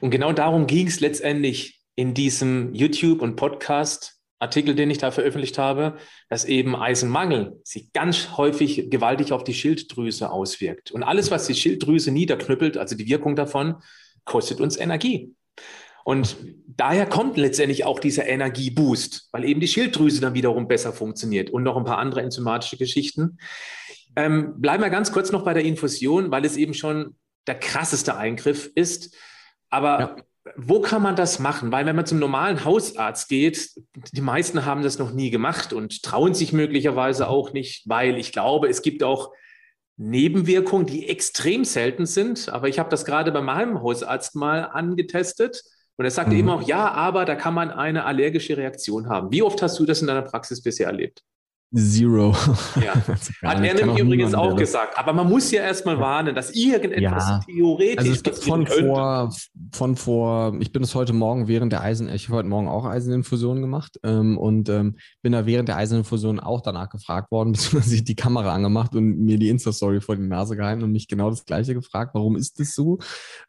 Und 0.00 0.10
genau 0.10 0.32
darum 0.32 0.66
ging 0.66 0.88
es 0.88 0.98
letztendlich 0.98 1.80
in 1.94 2.14
diesem 2.14 2.74
YouTube 2.74 3.22
und 3.22 3.36
Podcast 3.36 4.19
Artikel, 4.40 4.74
den 4.74 4.90
ich 4.90 4.98
da 4.98 5.10
veröffentlicht 5.10 5.58
habe, 5.58 5.96
dass 6.28 6.46
eben 6.46 6.74
Eisenmangel 6.74 7.60
sich 7.62 7.92
ganz 7.92 8.36
häufig 8.38 8.90
gewaltig 8.90 9.32
auf 9.32 9.44
die 9.44 9.54
Schilddrüse 9.54 10.30
auswirkt. 10.30 10.90
Und 10.90 11.02
alles, 11.02 11.30
was 11.30 11.46
die 11.46 11.54
Schilddrüse 11.54 12.10
niederknüppelt, 12.10 12.78
also 12.78 12.96
die 12.96 13.06
Wirkung 13.06 13.36
davon, 13.36 13.76
kostet 14.24 14.60
uns 14.60 14.78
Energie. 14.78 15.34
Und 16.04 16.38
daher 16.66 17.04
kommt 17.04 17.36
letztendlich 17.36 17.84
auch 17.84 18.00
dieser 18.00 18.26
Energieboost, 18.26 19.28
weil 19.32 19.44
eben 19.44 19.60
die 19.60 19.68
Schilddrüse 19.68 20.22
dann 20.22 20.34
wiederum 20.34 20.66
besser 20.66 20.94
funktioniert 20.94 21.50
und 21.50 21.62
noch 21.62 21.76
ein 21.76 21.84
paar 21.84 21.98
andere 21.98 22.22
enzymatische 22.22 22.78
Geschichten. 22.78 23.38
Ähm, 24.16 24.54
bleiben 24.60 24.82
wir 24.82 24.90
ganz 24.90 25.12
kurz 25.12 25.30
noch 25.30 25.44
bei 25.44 25.52
der 25.52 25.64
Infusion, 25.64 26.30
weil 26.30 26.46
es 26.46 26.56
eben 26.56 26.72
schon 26.72 27.16
der 27.46 27.56
krasseste 27.58 28.16
Eingriff 28.16 28.70
ist. 28.74 29.14
Aber 29.68 30.00
ja 30.00 30.16
wo 30.56 30.80
kann 30.80 31.02
man 31.02 31.16
das 31.16 31.38
machen? 31.38 31.72
Weil 31.72 31.86
wenn 31.86 31.96
man 31.96 32.06
zum 32.06 32.18
normalen 32.18 32.64
Hausarzt 32.64 33.28
geht, 33.28 33.70
die 34.12 34.20
meisten 34.20 34.64
haben 34.64 34.82
das 34.82 34.98
noch 34.98 35.12
nie 35.12 35.30
gemacht 35.30 35.72
und 35.72 36.02
trauen 36.02 36.34
sich 36.34 36.52
möglicherweise 36.52 37.28
auch 37.28 37.52
nicht, 37.52 37.88
weil 37.88 38.16
ich 38.18 38.32
glaube, 38.32 38.68
es 38.68 38.82
gibt 38.82 39.02
auch 39.02 39.32
Nebenwirkungen, 39.96 40.86
die 40.86 41.08
extrem 41.08 41.64
selten 41.64 42.06
sind. 42.06 42.48
Aber 42.48 42.68
ich 42.68 42.78
habe 42.78 42.88
das 42.88 43.04
gerade 43.04 43.32
bei 43.32 43.42
meinem 43.42 43.82
Hausarzt 43.82 44.34
mal 44.34 44.62
angetestet 44.64 45.62
und 45.96 46.06
er 46.06 46.10
sagte 46.10 46.32
mhm. 46.32 46.38
eben 46.38 46.50
auch, 46.50 46.62
ja, 46.62 46.90
aber 46.90 47.26
da 47.26 47.34
kann 47.34 47.52
man 47.52 47.70
eine 47.70 48.06
allergische 48.06 48.56
Reaktion 48.56 49.10
haben. 49.10 49.30
Wie 49.30 49.42
oft 49.42 49.60
hast 49.60 49.78
du 49.78 49.84
das 49.84 50.00
in 50.00 50.06
deiner 50.06 50.22
Praxis 50.22 50.62
bisher 50.62 50.86
erlebt? 50.86 51.22
Zero. 51.72 52.34
Ja. 52.82 52.94
Hat 53.42 53.64
er 53.64 53.74
nämlich 53.74 53.98
übrigens 53.98 54.34
auch 54.34 54.56
gesagt. 54.56 54.98
Aber 54.98 55.12
man 55.12 55.28
muss 55.28 55.52
ja 55.52 55.62
erstmal 55.62 56.00
warnen, 56.00 56.34
dass 56.34 56.50
irgendetwas 56.50 57.28
ja. 57.28 57.40
theoretisch 57.46 57.98
also 57.98 58.12
es 58.12 58.22
gibt 58.24 58.38
von 58.38 58.66
vor, 58.66 59.32
von 59.72 59.96
vor, 59.96 60.56
ich 60.58 60.72
bin 60.72 60.82
es 60.82 60.96
heute 60.96 61.12
Morgen 61.12 61.46
während 61.46 61.72
der 61.72 61.82
Eisen, 61.82 62.08
ich 62.08 62.26
habe 62.26 62.38
heute 62.38 62.48
Morgen 62.48 62.66
auch 62.66 62.86
Eiseninfusion 62.86 63.60
gemacht 63.60 64.00
ähm, 64.02 64.36
und 64.36 64.68
ähm, 64.68 64.96
bin 65.22 65.32
da 65.32 65.46
während 65.46 65.68
der 65.68 65.76
Eiseninfusion 65.76 66.40
auch 66.40 66.60
danach 66.60 66.88
gefragt 66.88 67.30
worden, 67.30 67.52
beziehungsweise 67.52 67.94
ich 67.94 68.04
die 68.04 68.16
Kamera 68.16 68.52
angemacht 68.52 68.96
und 68.96 69.20
mir 69.20 69.38
die 69.38 69.48
Insta-Story 69.48 70.00
vor 70.00 70.16
die 70.16 70.22
Nase 70.22 70.56
gehalten 70.56 70.82
und 70.82 70.90
mich 70.90 71.06
genau 71.06 71.30
das 71.30 71.44
Gleiche 71.44 71.74
gefragt, 71.74 72.14
warum 72.14 72.34
ist 72.34 72.58
das 72.58 72.74
so? 72.74 72.98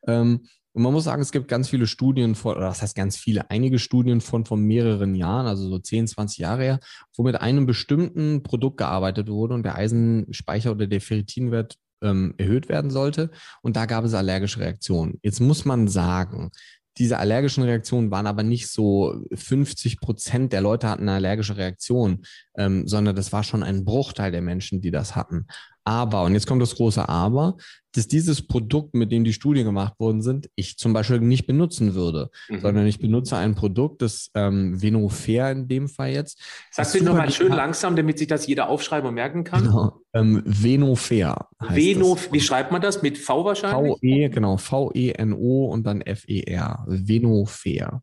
Ähm, 0.06 0.46
und 0.74 0.84
man 0.84 0.94
muss 0.94 1.04
sagen, 1.04 1.22
es 1.22 1.32
gibt 1.32 1.48
ganz 1.48 1.70
viele 1.70 1.86
Studien 1.86 2.36
von, 2.36 2.56
oder 2.56 2.68
das 2.68 2.82
heißt 2.82 2.96
ganz 2.96 3.18
viele, 3.18 3.50
einige 3.50 3.78
Studien 3.78 4.22
von, 4.22 4.46
von 4.46 4.62
mehreren 4.62 5.16
Jahren, 5.16 5.48
also 5.48 5.68
so 5.70 5.80
10, 5.80 6.08
20 6.08 6.38
Jahre 6.38 6.64
her, 6.64 6.80
wo 7.16 7.24
mit 7.24 7.40
einem 7.40 7.66
bestimmten 7.66 8.44
Produkt 8.44 8.78
gearbeitet 8.78 9.28
wurde 9.28 9.54
und 9.54 9.64
der 9.64 9.76
Eisenspeicher 9.76 10.72
oder 10.72 10.88
der 10.88 11.02
Ferritinwert 11.02 11.78
ähm, 12.02 12.34
erhöht 12.38 12.70
werden 12.70 12.90
sollte. 12.90 13.32
Und 13.62 13.76
da 13.76 13.86
gab 13.86 14.06
es 14.06 14.14
allergische 14.14 14.60
Reaktionen. 14.60 15.20
Jetzt 15.24 15.42
muss 15.42 15.66
man 15.66 15.88
sagen, 15.88 16.52
diese 16.98 17.20
allergischen 17.20 17.64
Reaktionen 17.64 18.12
waren 18.12 18.28
aber 18.28 18.44
nicht 18.44 18.68
so 18.70 19.24
50 19.34 20.00
Prozent 20.02 20.54
der 20.54 20.62
Leute 20.62 20.90
hatten 20.90 21.04
eine 21.04 21.14
allergische 21.14 21.58
Reaktion, 21.58 22.24
ähm, 22.58 22.88
sondern 22.88 23.16
das 23.16 23.32
war 23.32 23.44
schon 23.44 23.64
ein 23.64 23.86
Bruchteil 23.86 24.32
der 24.32 24.42
Menschen, 24.42 24.82
die 24.82 24.92
das 24.92 25.16
hatten. 25.16 25.48
Aber, 25.84 26.24
und 26.24 26.34
jetzt 26.34 26.48
kommt 26.48 26.62
das 26.62 26.76
große 26.76 27.08
Aber, 27.10 27.58
dass 27.94 28.08
dieses 28.08 28.46
Produkt, 28.46 28.94
mit 28.94 29.12
dem 29.12 29.24
die 29.24 29.34
Studien 29.34 29.66
gemacht 29.66 30.00
worden 30.00 30.22
sind, 30.22 30.50
ich 30.56 30.78
zum 30.78 30.94
Beispiel 30.94 31.20
nicht 31.20 31.46
benutzen 31.46 31.94
würde, 31.94 32.30
mhm. 32.50 32.62
sondern 32.62 32.88
ich 32.88 33.00
benutze 33.00 33.36
ein 33.38 33.56
Produkt, 33.56 34.02
das 34.02 34.30
ähm, 34.34 34.82
Venofair 34.82 35.52
in 35.52 35.68
dem 35.68 35.90
Fall 35.90 36.12
jetzt. 36.12 36.40
Sagst 36.72 36.96
du 36.96 37.04
nochmal 37.04 37.32
schön 37.32 37.52
langsam, 37.52 37.96
damit 37.96 38.20
sich 38.20 38.28
das 38.28 38.48
jeder 38.48 38.70
aufschreiben 38.70 39.10
und 39.10 39.16
merken 39.16 39.44
kann? 39.44 39.64
Genau, 39.64 40.02
ähm, 40.14 40.42
Venofair. 40.46 41.48
Veno, 41.60 42.18
wie 42.32 42.42
schreibt 42.42 42.72
man 42.72 42.82
das? 42.82 43.02
Mit 43.02 43.18
V 43.18 43.44
wahrscheinlich? 43.44 43.94
V-E, 43.94 44.30
genau, 44.30 44.58
V-E-N-O 44.58 45.66
und 45.66 45.86
dann 45.86 46.02
F-E-R. 46.02 46.86
Venofair. 46.88 48.02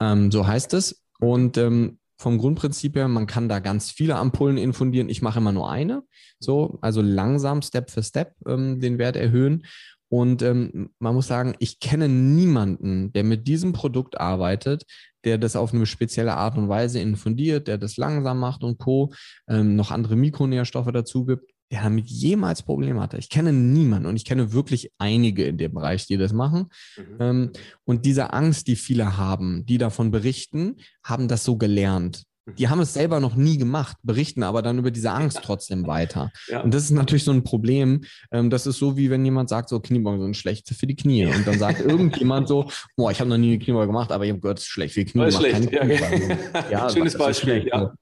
Ähm, 0.00 0.30
so 0.30 0.46
heißt 0.46 0.74
es. 0.74 1.02
Und 1.18 1.56
ähm, 1.56 1.98
vom 2.18 2.38
Grundprinzip 2.38 2.96
her, 2.96 3.08
man 3.08 3.26
kann 3.26 3.48
da 3.48 3.58
ganz 3.58 3.90
viele 3.90 4.16
Ampullen 4.16 4.56
infundieren. 4.56 5.08
Ich 5.08 5.22
mache 5.22 5.38
immer 5.38 5.52
nur 5.52 5.70
eine. 5.70 6.02
So, 6.38 6.78
also 6.80 7.02
langsam, 7.02 7.62
Step 7.62 7.90
für 7.90 8.02
Step 8.02 8.34
ähm, 8.46 8.80
den 8.80 8.98
Wert 8.98 9.16
erhöhen. 9.16 9.66
Und 10.08 10.42
ähm, 10.42 10.90
man 10.98 11.14
muss 11.14 11.26
sagen, 11.26 11.54
ich 11.58 11.80
kenne 11.80 12.08
niemanden, 12.08 13.12
der 13.12 13.24
mit 13.24 13.48
diesem 13.48 13.72
Produkt 13.72 14.20
arbeitet, 14.20 14.84
der 15.24 15.36
das 15.36 15.56
auf 15.56 15.74
eine 15.74 15.86
spezielle 15.86 16.36
Art 16.36 16.56
und 16.56 16.68
Weise 16.68 17.00
infundiert, 17.00 17.66
der 17.66 17.78
das 17.78 17.96
langsam 17.96 18.38
macht 18.38 18.62
und 18.62 18.78
Co., 18.78 19.12
ähm, 19.48 19.74
noch 19.74 19.90
andere 19.90 20.14
Mikronährstoffe 20.14 20.92
dazu 20.92 21.26
gibt, 21.26 21.50
der 21.70 21.82
damit 21.82 22.06
jemals 22.06 22.62
Probleme 22.62 23.00
hatte. 23.00 23.18
Ich 23.18 23.28
kenne 23.28 23.52
niemanden 23.52 24.06
und 24.06 24.16
ich 24.16 24.24
kenne 24.24 24.52
wirklich 24.52 24.92
einige 24.98 25.44
in 25.44 25.58
dem 25.58 25.74
Bereich, 25.74 26.06
die 26.06 26.16
das 26.16 26.32
machen. 26.32 26.68
Mhm. 26.96 27.16
Ähm, 27.20 27.52
und 27.84 28.04
diese 28.04 28.32
Angst, 28.32 28.68
die 28.68 28.76
viele 28.76 29.16
haben, 29.16 29.66
die 29.66 29.78
davon 29.78 30.10
berichten, 30.10 30.76
haben 31.02 31.28
das 31.28 31.44
so 31.44 31.56
gelernt. 31.56 32.24
Die 32.58 32.68
haben 32.68 32.78
es 32.78 32.94
selber 32.94 33.18
noch 33.18 33.34
nie 33.34 33.58
gemacht, 33.58 33.96
berichten 34.04 34.44
aber 34.44 34.62
dann 34.62 34.78
über 34.78 34.92
diese 34.92 35.10
Angst 35.10 35.40
trotzdem 35.42 35.86
weiter. 35.86 36.30
Ja. 36.48 36.60
Und 36.60 36.72
das 36.72 36.84
ist 36.84 36.90
natürlich 36.92 37.24
so 37.24 37.32
ein 37.32 37.42
Problem. 37.42 38.04
Ähm, 38.30 38.50
das 38.50 38.68
ist 38.68 38.78
so, 38.78 38.96
wie 38.96 39.10
wenn 39.10 39.24
jemand 39.24 39.48
sagt, 39.48 39.68
so 39.68 39.80
Kniebeugen 39.80 40.22
sind 40.22 40.36
schlecht 40.36 40.68
für 40.68 40.86
die 40.86 40.94
Knie. 40.94 41.26
Und 41.26 41.44
dann 41.44 41.58
sagt 41.58 41.80
irgendjemand 41.80 42.46
so, 42.46 42.70
boah, 42.94 43.10
ich 43.10 43.18
habe 43.18 43.28
noch 43.28 43.36
nie 43.36 43.54
eine 43.54 43.58
Kniebeuge 43.58 43.88
gemacht, 43.88 44.12
aber 44.12 44.24
ich 44.24 44.30
habe 44.30 44.40
gehört, 44.40 44.58
es 44.58 44.64
ist 44.64 44.70
schlecht 44.70 44.94
für 44.94 45.04
die 45.04 45.10
Knie. 45.10 45.32
Schlecht. 45.32 45.72
Ja, 45.72 45.82
okay. 45.82 46.38
ja, 46.70 46.90
Schönes 46.90 47.18
Beispiel. 47.18 47.66
Ja. 47.66 47.92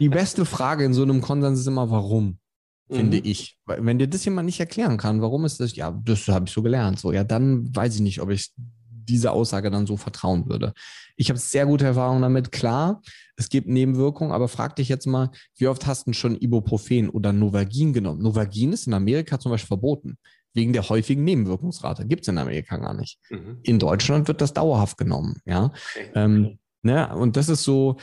Die 0.00 0.08
beste 0.08 0.44
Frage 0.44 0.84
in 0.84 0.94
so 0.94 1.02
einem 1.02 1.20
Konsens 1.20 1.60
ist 1.60 1.66
immer, 1.68 1.88
warum? 1.90 2.38
Finde 2.90 3.18
mhm. 3.18 3.22
ich. 3.24 3.58
Wenn 3.66 3.98
dir 3.98 4.08
das 4.08 4.24
jemand 4.24 4.46
nicht 4.46 4.60
erklären 4.60 4.96
kann, 4.96 5.22
warum 5.22 5.44
ist 5.44 5.60
das, 5.60 5.74
ja, 5.76 5.90
das 6.04 6.28
habe 6.28 6.46
ich 6.46 6.52
so 6.52 6.62
gelernt, 6.62 6.98
so, 6.98 7.12
ja, 7.12 7.24
dann 7.24 7.74
weiß 7.74 7.96
ich 7.96 8.00
nicht, 8.00 8.20
ob 8.20 8.30
ich 8.30 8.52
dieser 9.08 9.32
Aussage 9.32 9.70
dann 9.70 9.86
so 9.86 9.96
vertrauen 9.96 10.48
würde. 10.48 10.72
Ich 11.16 11.28
habe 11.30 11.38
sehr 11.38 11.66
gute 11.66 11.86
Erfahrungen 11.86 12.22
damit. 12.22 12.52
Klar, 12.52 13.02
es 13.36 13.48
gibt 13.48 13.68
Nebenwirkungen, 13.68 14.32
aber 14.32 14.48
frag 14.48 14.76
dich 14.76 14.88
jetzt 14.88 15.06
mal, 15.06 15.30
wie 15.56 15.68
oft 15.68 15.86
hast 15.86 16.06
du 16.06 16.12
schon 16.12 16.36
Ibuprofen 16.36 17.08
oder 17.08 17.32
Novagin 17.32 17.92
genommen? 17.92 18.22
Novagin 18.22 18.72
ist 18.72 18.86
in 18.86 18.94
Amerika 18.94 19.38
zum 19.38 19.52
Beispiel 19.52 19.68
verboten, 19.68 20.18
wegen 20.54 20.72
der 20.72 20.88
häufigen 20.88 21.24
Nebenwirkungsrate. 21.24 22.06
Gibt 22.06 22.22
es 22.22 22.28
in 22.28 22.38
Amerika 22.38 22.76
gar 22.76 22.94
nicht. 22.94 23.18
Mhm. 23.30 23.58
In 23.62 23.78
Deutschland 23.78 24.28
wird 24.28 24.40
das 24.40 24.52
dauerhaft 24.52 24.98
genommen, 24.98 25.40
ja. 25.44 25.66
Okay. 25.66 26.10
Ähm, 26.14 26.58
ne? 26.82 27.14
Und 27.16 27.36
das 27.36 27.48
ist 27.48 27.62
so, 27.62 27.96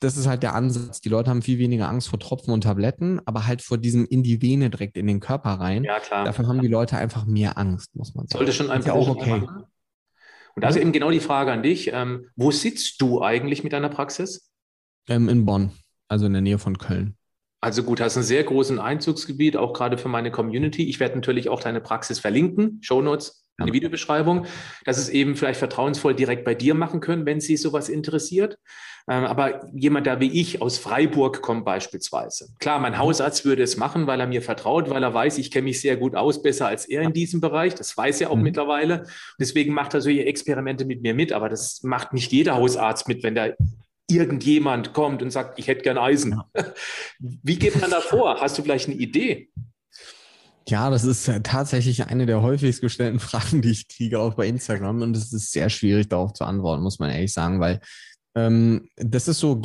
das 0.00 0.16
ist 0.16 0.26
halt 0.26 0.42
der 0.42 0.54
Ansatz. 0.54 1.00
Die 1.00 1.08
Leute 1.08 1.30
haben 1.30 1.42
viel 1.42 1.58
weniger 1.58 1.88
Angst 1.88 2.08
vor 2.08 2.18
Tropfen 2.18 2.52
und 2.52 2.62
Tabletten, 2.62 3.20
aber 3.24 3.46
halt 3.46 3.62
vor 3.62 3.78
diesem 3.78 4.04
in 4.06 4.22
die 4.22 4.42
Vene 4.42 4.70
direkt 4.70 4.96
in 4.96 5.06
den 5.06 5.20
Körper 5.20 5.50
rein. 5.50 5.84
Ja, 5.84 6.00
klar. 6.00 6.24
Dafür 6.24 6.46
haben 6.46 6.60
die 6.60 6.68
Leute 6.68 6.96
einfach 6.96 7.24
mehr 7.24 7.56
Angst, 7.58 7.94
muss 7.96 8.14
man 8.14 8.26
sagen. 8.26 8.38
Sollte 8.38 8.52
schon 8.52 8.70
einfach 8.70 8.92
auch 8.92 9.08
okay. 9.08 9.40
Machen. 9.40 9.64
Und 10.56 10.62
da 10.62 10.68
ist 10.68 10.76
eben 10.76 10.92
genau 10.92 11.10
die 11.10 11.20
Frage 11.20 11.52
an 11.52 11.62
dich. 11.62 11.90
Ähm, 11.92 12.26
wo 12.36 12.50
sitzt 12.50 13.00
du 13.00 13.22
eigentlich 13.22 13.64
mit 13.64 13.72
deiner 13.72 13.88
Praxis? 13.88 14.50
Ähm, 15.08 15.28
in 15.28 15.44
Bonn, 15.44 15.72
also 16.08 16.26
in 16.26 16.32
der 16.32 16.42
Nähe 16.42 16.58
von 16.58 16.78
Köln. 16.78 17.16
Also 17.60 17.82
gut, 17.82 18.00
hast 18.00 18.16
einen 18.16 18.26
sehr 18.26 18.44
großen 18.44 18.78
Einzugsgebiet, 18.78 19.56
auch 19.56 19.72
gerade 19.72 19.96
für 19.96 20.08
meine 20.08 20.30
Community. 20.30 20.84
Ich 20.88 21.00
werde 21.00 21.14
natürlich 21.14 21.48
auch 21.48 21.60
deine 21.60 21.80
Praxis 21.80 22.18
verlinken, 22.18 22.78
Shownotes, 22.82 23.43
eine. 23.58 23.72
Videobeschreibung, 23.72 24.46
dass 24.84 24.98
es 24.98 25.08
eben 25.08 25.36
vielleicht 25.36 25.58
vertrauensvoll 25.58 26.14
direkt 26.14 26.44
bei 26.44 26.54
dir 26.54 26.74
machen 26.74 27.00
können, 27.00 27.26
wenn 27.26 27.40
sie 27.40 27.56
sowas 27.56 27.88
interessiert. 27.88 28.58
Ähm, 29.06 29.24
aber 29.24 29.68
jemand, 29.74 30.06
der 30.06 30.20
wie 30.20 30.40
ich 30.40 30.62
aus 30.62 30.78
Freiburg 30.78 31.42
kommt 31.42 31.64
beispielsweise. 31.64 32.48
Klar, 32.58 32.80
mein 32.80 32.96
Hausarzt 32.96 33.44
würde 33.44 33.62
es 33.62 33.76
machen, 33.76 34.06
weil 34.06 34.18
er 34.18 34.26
mir 34.26 34.40
vertraut, 34.40 34.88
weil 34.88 35.02
er 35.02 35.12
weiß, 35.12 35.36
ich 35.38 35.50
kenne 35.50 35.64
mich 35.64 35.80
sehr 35.80 35.96
gut 35.96 36.14
aus, 36.14 36.42
besser 36.42 36.68
als 36.68 36.86
er 36.86 37.02
in 37.02 37.12
diesem 37.12 37.40
Bereich. 37.40 37.74
Das 37.74 37.96
weiß 37.96 38.22
er 38.22 38.30
auch 38.30 38.36
mhm. 38.36 38.42
mittlerweile. 38.42 39.06
Deswegen 39.38 39.74
macht 39.74 39.92
er 39.94 40.00
solche 40.00 40.24
Experimente 40.24 40.86
mit 40.86 41.02
mir 41.02 41.14
mit. 41.14 41.32
Aber 41.32 41.48
das 41.48 41.82
macht 41.82 42.14
nicht 42.14 42.32
jeder 42.32 42.54
Hausarzt 42.54 43.06
mit, 43.06 43.22
wenn 43.22 43.34
da 43.34 43.50
irgendjemand 44.08 44.92
kommt 44.92 45.22
und 45.22 45.30
sagt, 45.30 45.58
ich 45.58 45.68
hätte 45.68 45.82
gern 45.82 45.98
Eisen. 45.98 46.40
Wie 47.18 47.58
geht 47.58 47.80
man 47.80 47.90
da 47.90 48.00
vor? 48.00 48.40
Hast 48.40 48.56
du 48.58 48.62
vielleicht 48.62 48.88
eine 48.88 48.96
Idee? 48.96 49.50
Ja, 50.66 50.88
das 50.88 51.04
ist 51.04 51.30
tatsächlich 51.42 52.06
eine 52.06 52.26
der 52.26 52.40
häufigst 52.40 52.80
gestellten 52.80 53.18
Fragen, 53.20 53.62
die 53.62 53.70
ich 53.70 53.88
kriege, 53.88 54.18
auch 54.18 54.34
bei 54.34 54.46
Instagram. 54.46 55.02
Und 55.02 55.16
es 55.16 55.32
ist 55.32 55.52
sehr 55.52 55.68
schwierig, 55.68 56.08
darauf 56.08 56.32
zu 56.32 56.44
antworten, 56.44 56.82
muss 56.82 56.98
man 56.98 57.10
ehrlich 57.10 57.32
sagen, 57.32 57.60
weil 57.60 57.80
ähm, 58.36 58.88
das 58.96 59.28
ist 59.28 59.38
so, 59.38 59.62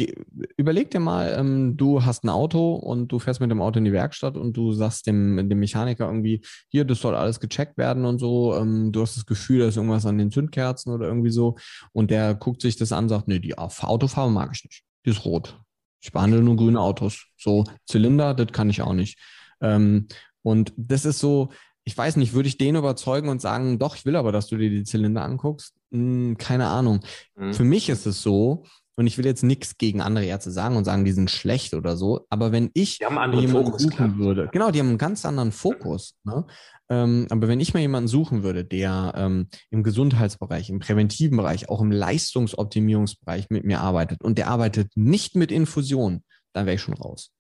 überleg 0.55 0.91
dir 0.91 0.99
mal, 0.99 1.35
ähm, 1.35 1.75
du 1.75 2.05
hast 2.05 2.23
ein 2.23 2.29
Auto 2.29 2.75
und 2.75 3.07
du 3.11 3.17
fährst 3.17 3.39
mit 3.39 3.49
dem 3.49 3.61
Auto 3.61 3.79
in 3.79 3.85
die 3.85 3.93
Werkstatt 3.93 4.37
und 4.37 4.55
du 4.55 4.73
sagst 4.73 5.07
dem, 5.07 5.49
dem 5.49 5.59
Mechaniker 5.59 6.05
irgendwie, 6.05 6.41
hier, 6.69 6.85
das 6.85 6.99
soll 7.01 7.15
alles 7.15 7.39
gecheckt 7.39 7.77
werden 7.77 8.05
und 8.05 8.19
so. 8.19 8.55
Ähm, 8.55 8.91
du 8.91 9.01
hast 9.01 9.17
das 9.17 9.25
Gefühl, 9.25 9.59
da 9.59 9.67
ist 9.67 9.77
irgendwas 9.77 10.05
an 10.05 10.19
den 10.19 10.31
Zündkerzen 10.31 10.93
oder 10.93 11.07
irgendwie 11.07 11.31
so. 11.31 11.57
Und 11.93 12.11
der 12.11 12.35
guckt 12.35 12.61
sich 12.61 12.75
das 12.75 12.91
an 12.91 13.05
und 13.05 13.09
sagt, 13.09 13.27
nee, 13.27 13.39
die 13.39 13.57
Autofarbe 13.57 14.31
mag 14.31 14.51
ich 14.53 14.63
nicht. 14.63 14.83
Die 15.05 15.09
ist 15.09 15.25
rot. 15.25 15.59
Ich 16.01 16.11
behandle 16.11 16.41
nur 16.41 16.55
grüne 16.55 16.79
Autos. 16.79 17.25
So, 17.37 17.63
Zylinder, 17.87 18.35
das 18.35 18.51
kann 18.51 18.69
ich 18.69 18.83
auch 18.83 18.93
nicht. 18.93 19.17
Ähm, 19.61 20.07
und 20.43 20.73
das 20.77 21.05
ist 21.05 21.19
so, 21.19 21.49
ich 21.83 21.97
weiß 21.97 22.17
nicht, 22.17 22.33
würde 22.33 22.47
ich 22.47 22.57
den 22.57 22.75
überzeugen 22.75 23.29
und 23.29 23.41
sagen, 23.41 23.79
doch, 23.79 23.95
ich 23.95 24.05
will 24.05 24.15
aber, 24.15 24.31
dass 24.31 24.47
du 24.47 24.57
dir 24.57 24.69
die 24.69 24.83
Zylinder 24.83 25.23
anguckst? 25.23 25.73
Hm, 25.91 26.37
keine 26.37 26.67
Ahnung. 26.67 26.99
Mhm. 27.35 27.53
Für 27.53 27.63
mich 27.63 27.89
ist 27.89 28.05
es 28.05 28.21
so, 28.21 28.63
und 28.99 29.07
ich 29.07 29.17
will 29.17 29.25
jetzt 29.25 29.43
nichts 29.43 29.77
gegen 29.77 30.01
andere 30.01 30.25
Ärzte 30.25 30.51
sagen 30.51 30.75
und 30.75 30.83
sagen, 30.83 31.05
die 31.05 31.13
sind 31.13 31.31
schlecht 31.31 31.73
oder 31.73 31.95
so, 31.95 32.27
aber 32.29 32.51
wenn 32.51 32.69
ich 32.73 32.99
jemanden 32.99 33.47
Fokus, 33.47 33.83
suchen 33.83 33.95
klar. 33.95 34.17
würde, 34.17 34.49
genau, 34.51 34.71
die 34.71 34.79
haben 34.79 34.89
einen 34.89 34.97
ganz 34.97 35.25
anderen 35.25 35.53
Fokus. 35.53 36.15
Ne? 36.25 36.45
Ähm, 36.89 37.25
aber 37.29 37.47
wenn 37.47 37.61
ich 37.61 37.73
mal 37.73 37.79
jemanden 37.79 38.09
suchen 38.09 38.43
würde, 38.43 38.65
der 38.65 39.13
ähm, 39.15 39.47
im 39.69 39.83
Gesundheitsbereich, 39.83 40.69
im 40.69 40.79
präventiven 40.79 41.37
Bereich, 41.37 41.69
auch 41.69 41.79
im 41.79 41.91
Leistungsoptimierungsbereich 41.91 43.49
mit 43.49 43.63
mir 43.63 43.79
arbeitet 43.79 44.21
und 44.21 44.37
der 44.37 44.49
arbeitet 44.49 44.91
nicht 44.95 45.33
mit 45.33 45.49
Infusion, 45.49 46.23
dann 46.51 46.65
wäre 46.65 46.75
ich 46.75 46.81
schon 46.81 46.95
raus. 46.95 47.31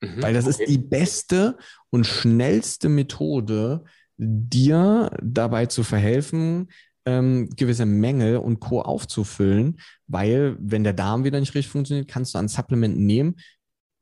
Mhm, 0.00 0.22
Weil 0.22 0.34
das 0.34 0.46
okay. 0.46 0.62
ist 0.64 0.70
die 0.70 0.78
beste 0.78 1.56
und 1.90 2.06
schnellste 2.06 2.88
Methode, 2.88 3.84
dir 4.16 5.10
dabei 5.22 5.66
zu 5.66 5.82
verhelfen, 5.82 6.68
ähm, 7.06 7.48
gewisse 7.56 7.86
Mängel 7.86 8.36
und 8.36 8.60
Co. 8.60 8.82
aufzufüllen, 8.82 9.80
weil 10.06 10.56
wenn 10.60 10.84
der 10.84 10.92
Darm 10.92 11.24
wieder 11.24 11.40
nicht 11.40 11.54
richtig 11.54 11.72
funktioniert, 11.72 12.08
kannst 12.08 12.34
du 12.34 12.38
ein 12.38 12.48
Supplement 12.48 12.98
nehmen, 12.98 13.36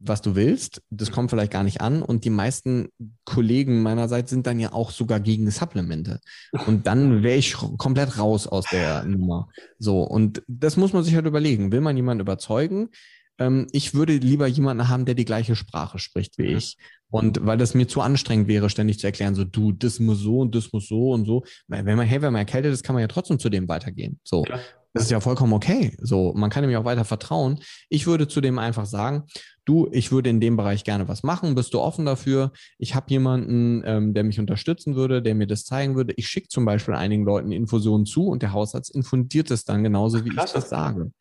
was 0.00 0.22
du 0.22 0.36
willst. 0.36 0.82
Das 0.90 1.10
kommt 1.10 1.30
vielleicht 1.30 1.52
gar 1.52 1.64
nicht 1.64 1.80
an. 1.80 2.02
Und 2.02 2.24
die 2.24 2.30
meisten 2.30 2.88
Kollegen 3.24 3.82
meinerseits 3.82 4.30
sind 4.30 4.46
dann 4.46 4.60
ja 4.60 4.72
auch 4.72 4.90
sogar 4.90 5.18
gegen 5.20 5.50
Supplemente. 5.50 6.20
Und 6.66 6.86
dann 6.86 7.22
wäre 7.22 7.38
ich 7.38 7.54
komplett 7.54 8.18
raus 8.18 8.46
aus 8.46 8.66
der 8.70 9.04
Nummer. 9.04 9.48
So, 9.78 10.02
und 10.02 10.42
das 10.46 10.76
muss 10.76 10.92
man 10.92 11.02
sich 11.02 11.14
halt 11.14 11.26
überlegen. 11.26 11.72
Will 11.72 11.80
man 11.80 11.96
jemanden 11.96 12.20
überzeugen? 12.20 12.90
Ähm, 13.38 13.66
ich 13.72 13.94
würde 13.94 14.16
lieber 14.16 14.46
jemanden 14.46 14.88
haben, 14.88 15.04
der 15.04 15.14
die 15.14 15.24
gleiche 15.24 15.56
Sprache 15.56 15.98
spricht 15.98 16.38
wie 16.38 16.50
mhm. 16.50 16.56
ich. 16.56 16.76
Und 17.10 17.46
weil 17.46 17.56
das 17.56 17.74
mir 17.74 17.88
zu 17.88 18.02
anstrengend 18.02 18.48
wäre, 18.48 18.68
ständig 18.68 18.98
zu 18.98 19.06
erklären, 19.06 19.34
so 19.34 19.44
du, 19.44 19.72
das 19.72 19.98
muss 19.98 20.18
so 20.18 20.40
und 20.40 20.54
das 20.54 20.72
muss 20.72 20.88
so 20.88 21.12
und 21.12 21.24
so. 21.24 21.42
Wenn 21.66 21.96
man, 21.96 22.06
hey, 22.06 22.20
wenn 22.20 22.32
man 22.34 22.40
erkältet 22.40 22.72
ist, 22.72 22.82
kann 22.82 22.94
man 22.94 23.00
ja 23.00 23.08
trotzdem 23.08 23.38
zu 23.38 23.48
dem 23.48 23.66
weitergehen. 23.68 24.20
So. 24.24 24.44
Ja. 24.44 24.60
Das 24.94 25.04
ist 25.04 25.10
ja 25.10 25.20
vollkommen 25.20 25.52
okay. 25.52 25.96
So, 26.00 26.32
man 26.34 26.50
kann 26.50 26.64
ihm 26.64 26.70
ja 26.70 26.80
auch 26.80 26.84
weiter 26.84 27.04
vertrauen. 27.04 27.60
Ich 27.88 28.06
würde 28.06 28.26
zu 28.26 28.40
dem 28.40 28.58
einfach 28.58 28.86
sagen, 28.86 29.24
du, 29.64 29.88
ich 29.92 30.10
würde 30.10 30.30
in 30.30 30.40
dem 30.40 30.56
Bereich 30.56 30.82
gerne 30.82 31.08
was 31.08 31.22
machen. 31.22 31.54
Bist 31.54 31.74
du 31.74 31.80
offen 31.80 32.06
dafür? 32.06 32.52
Ich 32.78 32.94
habe 32.94 33.06
jemanden, 33.10 33.82
ähm, 33.84 34.14
der 34.14 34.24
mich 34.24 34.40
unterstützen 34.40 34.96
würde, 34.96 35.22
der 35.22 35.34
mir 35.34 35.46
das 35.46 35.64
zeigen 35.64 35.94
würde. 35.94 36.14
Ich 36.16 36.26
schicke 36.28 36.48
zum 36.48 36.64
Beispiel 36.64 36.94
einigen 36.94 37.24
Leuten 37.24 37.52
Infusionen 37.52 38.06
zu 38.06 38.28
und 38.28 38.42
der 38.42 38.52
Hausarzt 38.52 38.94
infundiert 38.94 39.50
es 39.50 39.64
dann 39.64 39.84
genauso, 39.84 40.24
wie 40.24 40.32
Ach, 40.36 40.46
ich 40.46 40.52
das 40.52 40.70
sage. 40.70 41.12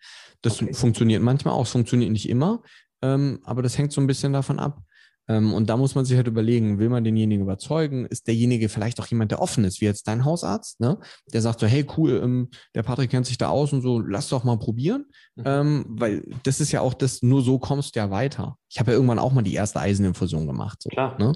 Das 0.42 0.62
okay. 0.62 0.74
funktioniert 0.74 1.22
manchmal 1.22 1.54
auch, 1.54 1.66
es 1.66 1.72
funktioniert 1.72 2.12
nicht 2.12 2.30
immer, 2.30 2.62
ähm, 3.02 3.40
aber 3.44 3.62
das 3.62 3.78
hängt 3.78 3.92
so 3.92 4.02
ein 4.02 4.08
bisschen 4.08 4.34
davon 4.34 4.60
ab. 4.60 4.82
Ähm, 5.30 5.54
und 5.54 5.70
da 5.70 5.76
muss 5.76 5.94
man 5.96 6.06
sich 6.06 6.16
halt 6.16 6.28
überlegen, 6.28 6.80
will 6.80 6.90
man 6.90 7.04
denjenigen 7.04 7.44
überzeugen? 7.44 8.06
Ist 8.06 8.28
derjenige 8.28 8.70
vielleicht 8.70 9.00
auch 9.00 9.08
jemand, 9.08 9.32
der 9.32 9.42
offen 9.42 9.66
ist, 9.66 9.82
wie 9.82 9.86
jetzt 9.86 10.08
dein 10.08 10.24
Hausarzt, 10.24 10.80
ne? 10.80 10.98
Der 11.34 11.42
sagt 11.42 11.60
so, 11.60 11.68
hey, 11.68 11.86
cool, 11.98 12.22
ähm, 12.24 12.50
der 12.76 12.84
Patrick 12.84 13.10
kennt 13.10 13.26
sich 13.26 13.38
da 13.38 13.50
aus 13.50 13.74
und 13.74 13.82
so, 13.82 14.00
lass 14.00 14.30
doch 14.30 14.44
mal 14.44 14.58
probieren. 14.58 15.06
Mhm. 15.36 15.44
Ähm, 15.46 15.86
weil 15.90 16.24
das 16.44 16.62
ist 16.62 16.72
ja 16.72 16.82
auch 16.82 16.94
das, 16.94 17.22
nur 17.22 17.42
so 17.42 17.60
kommst 17.60 17.96
du 17.96 18.00
ja 18.00 18.10
weiter. 18.10 18.58
Ich 18.70 18.80
habe 18.80 18.92
ja 18.92 18.96
irgendwann 18.96 19.20
auch 19.20 19.34
mal 19.34 19.42
die 19.42 19.54
erste 19.54 19.82
Eiseninfusion 19.82 20.48
gemacht. 20.48 20.82
So, 20.82 20.90
Klar. 20.90 21.18
Ne? 21.20 21.34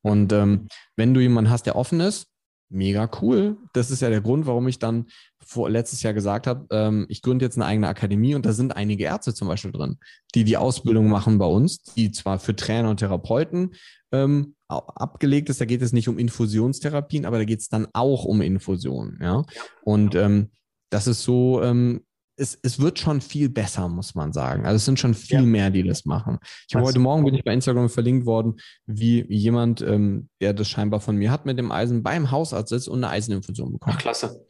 Und 0.00 0.32
ähm, 0.32 0.68
wenn 0.96 1.14
du 1.14 1.20
jemanden 1.20 1.50
hast, 1.50 1.66
der 1.66 1.76
offen 1.76 2.00
ist, 2.00 2.26
mega 2.68 3.10
cool. 3.20 3.56
Das 3.72 3.90
ist 3.90 4.02
ja 4.02 4.10
der 4.10 4.20
Grund, 4.20 4.46
warum 4.46 4.66
ich 4.68 4.78
dann 4.78 5.06
vor, 5.44 5.70
letztes 5.70 6.02
Jahr 6.02 6.14
gesagt 6.14 6.46
habe, 6.46 6.66
ähm, 6.70 7.06
ich 7.08 7.22
gründe 7.22 7.44
jetzt 7.44 7.56
eine 7.56 7.66
eigene 7.66 7.88
Akademie 7.88 8.34
und 8.34 8.46
da 8.46 8.52
sind 8.52 8.76
einige 8.76 9.04
Ärzte 9.04 9.34
zum 9.34 9.48
Beispiel 9.48 9.72
drin, 9.72 9.98
die 10.34 10.44
die 10.44 10.56
Ausbildung 10.56 11.08
machen 11.08 11.38
bei 11.38 11.46
uns, 11.46 11.82
die 11.82 12.10
zwar 12.10 12.38
für 12.38 12.56
Trainer 12.56 12.90
und 12.90 12.98
Therapeuten 12.98 13.74
ähm, 14.12 14.54
abgelegt 14.68 15.50
ist, 15.50 15.60
da 15.60 15.64
geht 15.64 15.82
es 15.82 15.92
nicht 15.92 16.08
um 16.08 16.18
Infusionstherapien, 16.18 17.26
aber 17.26 17.38
da 17.38 17.44
geht 17.44 17.60
es 17.60 17.68
dann 17.68 17.86
auch 17.92 18.24
um 18.24 18.40
Infusionen. 18.40 19.18
Ja? 19.20 19.44
Und 19.82 20.14
ähm, 20.14 20.50
das 20.90 21.06
ist 21.06 21.22
so, 21.22 21.62
ähm, 21.62 22.02
es, 22.36 22.58
es 22.62 22.80
wird 22.80 22.98
schon 22.98 23.20
viel 23.20 23.48
besser, 23.48 23.88
muss 23.88 24.14
man 24.14 24.32
sagen. 24.32 24.64
Also 24.64 24.76
es 24.76 24.84
sind 24.84 24.98
schon 24.98 25.14
viel 25.14 25.40
ja. 25.40 25.42
mehr, 25.42 25.70
die 25.70 25.82
das 25.82 26.04
machen. 26.04 26.38
Ich 26.68 26.74
habe 26.74 26.86
heute 26.86 26.98
Morgen 26.98 27.24
bin 27.24 27.34
ich 27.34 27.44
bei 27.44 27.52
Instagram 27.52 27.88
verlinkt 27.88 28.26
worden, 28.26 28.56
wie 28.86 29.24
jemand, 29.32 29.80
ähm, 29.82 30.28
der 30.40 30.52
das 30.52 30.68
scheinbar 30.68 31.00
von 31.00 31.16
mir 31.16 31.30
hat, 31.30 31.46
mit 31.46 31.58
dem 31.58 31.70
Eisen 31.70 32.02
beim 32.02 32.30
Hausarzt 32.30 32.70
sitzt 32.70 32.88
und 32.88 33.04
eine 33.04 33.12
Eiseninfusion 33.12 33.72
bekommt. 33.72 33.96
Ach, 33.96 34.00
klasse. 34.00 34.44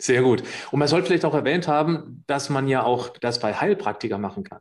Sehr 0.00 0.22
gut. 0.22 0.42
Und 0.70 0.78
man 0.78 0.88
sollte 0.88 1.08
vielleicht 1.08 1.26
auch 1.26 1.34
erwähnt 1.34 1.68
haben, 1.68 2.24
dass 2.26 2.48
man 2.48 2.68
ja 2.68 2.82
auch 2.82 3.10
das 3.18 3.38
bei 3.38 3.52
Heilpraktiker 3.52 4.16
machen 4.16 4.44
kann. 4.44 4.60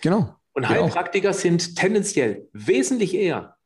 Genau. 0.00 0.34
Und 0.54 0.68
Heilpraktiker 0.68 1.32
sind 1.32 1.76
tendenziell 1.76 2.48
wesentlich 2.52 3.14
eher 3.14 3.56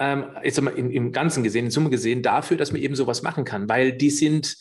ähm, 0.00 0.24
jetzt 0.42 0.60
mal 0.60 0.74
im, 0.76 0.90
im 0.90 1.12
Ganzen 1.12 1.44
gesehen, 1.44 1.66
in 1.66 1.70
Summe 1.70 1.90
gesehen, 1.90 2.22
dafür, 2.22 2.56
dass 2.56 2.72
man 2.72 2.80
eben 2.80 2.96
sowas 2.96 3.22
machen 3.22 3.44
kann, 3.44 3.68
weil 3.68 3.92
die 3.92 4.10
sind 4.10 4.56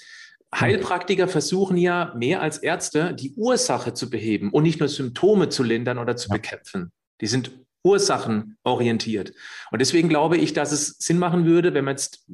Heilpraktiker 0.53 1.27
versuchen 1.27 1.77
ja 1.77 2.13
mehr 2.17 2.41
als 2.41 2.57
Ärzte 2.57 3.13
die 3.13 3.33
Ursache 3.35 3.93
zu 3.93 4.09
beheben 4.09 4.51
und 4.51 4.63
nicht 4.63 4.79
nur 4.79 4.89
Symptome 4.89 5.49
zu 5.49 5.63
lindern 5.63 5.99
oder 5.99 6.15
zu 6.15 6.29
bekämpfen. 6.29 6.91
Die 7.21 7.27
sind 7.27 7.51
ursachenorientiert. 7.83 9.33
Und 9.71 9.79
deswegen 9.79 10.09
glaube 10.09 10.37
ich, 10.37 10.53
dass 10.53 10.71
es 10.71 10.97
Sinn 10.99 11.17
machen 11.17 11.45
würde, 11.45 11.73
wenn 11.73 11.85
man 11.85 11.93
jetzt 11.93 12.25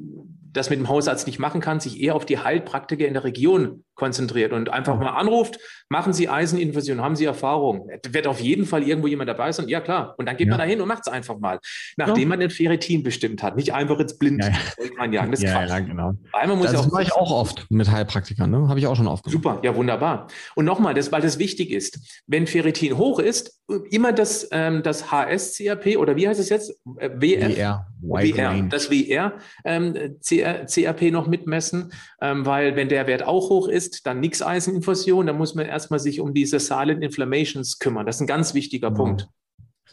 das 0.56 0.70
mit 0.70 0.78
dem 0.78 0.88
Hausarzt 0.88 1.26
nicht 1.26 1.38
machen 1.38 1.60
kann, 1.60 1.80
sich 1.80 2.00
eher 2.00 2.14
auf 2.14 2.24
die 2.24 2.38
Heilpraktiker 2.38 3.06
in 3.06 3.14
der 3.14 3.24
Region 3.24 3.84
konzentriert 3.94 4.52
und 4.52 4.68
einfach 4.68 4.98
mal 4.98 5.10
anruft, 5.10 5.58
machen 5.88 6.12
Sie 6.12 6.28
Eiseninfusion, 6.28 7.00
haben 7.00 7.16
Sie 7.16 7.24
Erfahrung? 7.24 7.88
Wird 8.08 8.26
auf 8.26 8.40
jeden 8.40 8.66
Fall 8.66 8.82
irgendwo 8.82 9.08
jemand 9.08 9.28
dabei 9.28 9.52
sein? 9.52 9.68
Ja, 9.68 9.80
klar. 9.80 10.14
Und 10.18 10.26
dann 10.26 10.36
geht 10.36 10.46
ja. 10.48 10.52
man 10.52 10.58
dahin 10.58 10.80
und 10.80 10.88
macht 10.88 11.06
es 11.06 11.12
einfach 11.12 11.38
mal, 11.38 11.58
nachdem 11.96 12.22
ja. 12.22 12.28
man 12.28 12.40
den 12.40 12.50
Ferritin 12.50 13.02
bestimmt 13.02 13.42
hat. 13.42 13.56
Nicht 13.56 13.72
einfach 13.72 13.98
jetzt 13.98 14.18
blind 14.18 14.44
ja, 14.44 14.52
reinjagen. 14.98 15.30
Das 15.36 15.40
ist 15.42 15.50
ja, 15.50 15.64
ja, 15.66 15.80
genau. 15.80 16.14
Einmal 16.32 16.56
muss 16.56 16.72
das 16.72 16.90
mache 16.90 17.02
ich 17.02 17.12
auch 17.12 17.30
oft 17.30 17.66
mit 17.70 17.90
Heilpraktikern, 17.90 18.50
ne? 18.50 18.68
Habe 18.68 18.78
ich 18.78 18.86
auch 18.86 18.96
schon 18.96 19.06
oft 19.06 19.24
gemacht. 19.24 19.42
Super, 19.42 19.60
ja, 19.62 19.74
wunderbar. 19.74 20.28
Und 20.54 20.64
nochmal, 20.64 20.94
das, 20.94 21.10
weil 21.12 21.20
das 21.20 21.38
wichtig 21.38 21.70
ist, 21.70 22.22
wenn 22.26 22.46
Ferritin 22.46 22.96
hoch 22.96 23.18
ist, 23.18 23.60
immer 23.90 24.12
das, 24.12 24.48
ähm, 24.52 24.82
das 24.82 25.10
HS-CRP 25.10 25.96
oder 25.96 26.16
wie 26.16 26.28
heißt 26.28 26.40
es 26.40 26.48
jetzt? 26.48 26.70
Äh, 26.98 27.10
WR. 27.14 27.86
WR, 28.08 28.62
das 28.68 28.90
WR 28.90 29.34
ähm, 29.64 29.94
CRP 30.20 31.10
noch 31.10 31.26
mitmessen, 31.26 31.92
ähm, 32.20 32.46
weil 32.46 32.76
wenn 32.76 32.88
der 32.88 33.06
Wert 33.06 33.24
auch 33.24 33.50
hoch 33.50 33.68
ist, 33.68 34.06
dann 34.06 34.20
nix 34.20 34.42
Eiseninfusion, 34.42 35.26
dann 35.26 35.38
muss 35.38 35.54
man 35.54 35.66
erstmal 35.66 36.00
sich 36.00 36.20
um 36.20 36.34
diese 36.34 36.60
Silent 36.60 37.02
Inflammations 37.02 37.78
kümmern. 37.78 38.06
Das 38.06 38.16
ist 38.16 38.20
ein 38.22 38.26
ganz 38.26 38.54
wichtiger 38.54 38.90
mhm. 38.90 38.94
Punkt. 38.94 39.28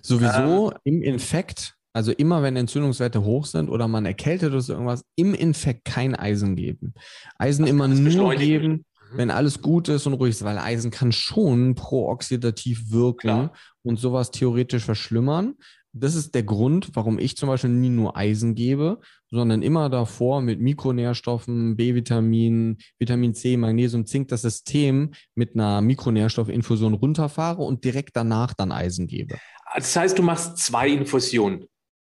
Sowieso 0.02 0.72
ähm, 0.86 0.96
im 0.96 1.02
Infekt, 1.02 1.76
also 1.94 2.12
immer 2.12 2.44
wenn 2.44 2.56
Entzündungswerte 2.56 3.24
hoch 3.24 3.46
sind 3.46 3.70
oder 3.70 3.88
man 3.88 4.06
erkältet 4.06 4.52
oder 4.52 4.62
so 4.62 4.74
irgendwas, 4.74 5.06
im 5.16 5.34
Infekt 5.34 5.86
kein 5.86 6.16
Eisen 6.16 6.56
geben. 6.56 6.94
Eisen 7.38 7.66
immer 7.66 7.88
nur 7.88 8.36
geben, 8.36 8.72
mhm. 8.72 9.18
wenn 9.18 9.32
alles 9.32 9.62
gut 9.62 9.88
ist 9.90 10.06
und 10.06 10.14
ruhig 10.14 10.32
ist, 10.32 10.44
weil 10.44 10.58
Eisen 10.58 10.92
kann 10.92 11.12
schon 11.12 11.76
prooxidativ 11.76 12.92
wirken 12.92 13.20
Klar. 13.20 13.54
und 13.84 13.98
sowas 13.98 14.32
theoretisch 14.32 14.84
verschlimmern 14.84 15.56
das 15.94 16.16
ist 16.16 16.34
der 16.34 16.44
Grund, 16.44 16.90
warum 16.96 17.20
ich 17.20 17.38
zum 17.38 17.48
Beispiel 17.48 17.70
nie 17.70 17.90
nur 17.90 18.18
Eisen 18.18 18.56
gebe, 18.56 19.00
sondern 19.30 19.62
immer 19.62 19.90
davor 19.90 20.42
mit 20.42 20.60
Mikronährstoffen, 20.60 21.76
B-Vitamin, 21.76 22.78
Vitamin 22.98 23.36
C, 23.36 23.58
Magnesium, 23.58 24.06
Zink 24.08 24.28
das 24.30 24.42
System 24.42 25.14
mit 25.36 25.54
einer 25.54 25.82
Mikronährstoffinfusion 25.82 26.96
runterfahre 26.96 27.62
und 27.62 27.84
direkt 27.84 28.16
danach 28.16 28.54
dann 28.54 28.72
Eisen 28.72 29.06
gebe. 29.06 29.38
Das 29.76 29.96
heißt, 29.96 30.18
du 30.18 30.24
machst 30.24 30.58
zwei 30.58 30.90
Infusionen. 30.90 31.66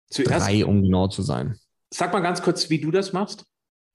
Zuerst, 0.09 0.47
Drei, 0.47 0.65
um 0.65 0.81
genau 0.81 1.07
zu 1.07 1.21
sein. 1.21 1.57
Sag 1.93 2.13
mal 2.13 2.21
ganz 2.21 2.41
kurz, 2.41 2.69
wie 2.69 2.79
du 2.79 2.91
das 2.91 3.11
machst. 3.11 3.45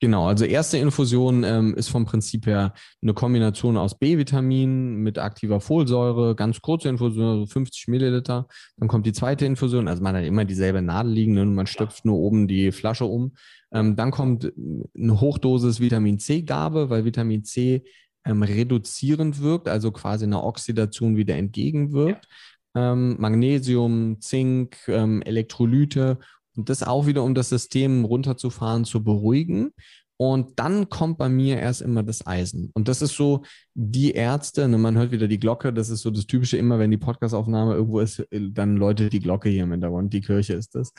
Genau, 0.03 0.27
also 0.27 0.47
erste 0.47 0.79
Infusion 0.79 1.45
ähm, 1.45 1.75
ist 1.75 1.89
vom 1.89 2.07
Prinzip 2.07 2.47
her 2.47 2.73
eine 3.03 3.13
Kombination 3.13 3.77
aus 3.77 3.99
B-Vitamin 3.99 4.97
mit 4.97 5.19
aktiver 5.19 5.61
Folsäure, 5.61 6.35
ganz 6.35 6.63
kurze 6.63 6.89
Infusion, 6.89 7.27
also 7.27 7.47
50 7.47 7.89
Milliliter. 7.89 8.49
Dann 8.79 8.89
kommt 8.89 9.05
die 9.05 9.13
zweite 9.13 9.45
Infusion, 9.45 9.89
also 9.89 10.03
man 10.03 10.17
hat 10.17 10.25
immer 10.25 10.47
dieselbe 10.47 10.81
Nadel 10.81 11.13
liegen 11.13 11.35
ne, 11.35 11.43
und 11.43 11.55
man 11.55 11.67
stöpft 11.67 12.07
nur 12.07 12.17
oben 12.17 12.49
die 12.49 12.73
Flasche 12.73 13.05
um. 13.05 13.35
Ähm, 13.73 13.95
dann 13.95 14.11
kommt 14.11 14.51
eine 14.97 15.21
Hochdosis 15.21 15.81
Vitamin 15.81 16.19
C-Gabe, 16.19 16.89
weil 16.89 17.05
Vitamin 17.05 17.45
C 17.45 17.85
ähm, 18.25 18.43
reduzierend 18.43 19.43
wirkt, 19.43 19.69
also 19.69 19.93
quasi 19.93 20.25
einer 20.25 20.45
Oxidation 20.45 21.17
wieder 21.17 21.37
entgegenwirkt. 21.37 22.27
Ja. 22.75 22.93
Ähm, 22.93 23.17
Magnesium, 23.19 24.19
Zink, 24.21 24.79
ähm, 24.89 25.21
Elektrolyte 25.23 26.21
und 26.57 26.69
das 26.69 26.83
auch 26.83 27.07
wieder, 27.07 27.23
um 27.23 27.35
das 27.35 27.49
System 27.49 28.05
runterzufahren, 28.05 28.85
zu 28.85 29.03
beruhigen. 29.03 29.73
Und 30.17 30.59
dann 30.59 30.91
kommt 30.91 31.17
bei 31.17 31.31
mir 31.31 31.59
erst 31.59 31.81
immer 31.81 32.03
das 32.03 32.27
Eisen. 32.27 32.71
Und 32.75 32.89
das 32.89 33.01
ist 33.01 33.15
so 33.15 33.43
die 33.73 34.11
Ärzte, 34.11 34.69
ne, 34.69 34.77
man 34.77 34.99
hört 34.99 35.13
wieder 35.13 35.29
die 35.29 35.39
Glocke, 35.39 35.73
das 35.73 35.89
ist 35.89 36.03
so 36.03 36.11
das 36.11 36.27
Typische, 36.27 36.59
immer 36.59 36.79
wenn 36.79 36.91
die 36.91 36.99
Podcastaufnahme 36.99 37.73
irgendwo 37.73 38.01
ist, 38.01 38.27
dann 38.31 38.77
läutet 38.77 39.15
die 39.15 39.21
Glocke 39.21 39.49
hier 39.49 39.63
im 39.63 39.71
Hintergrund, 39.71 40.13
die 40.13 40.21
Kirche 40.21 40.53
ist 40.53 40.75
das. 40.75 40.93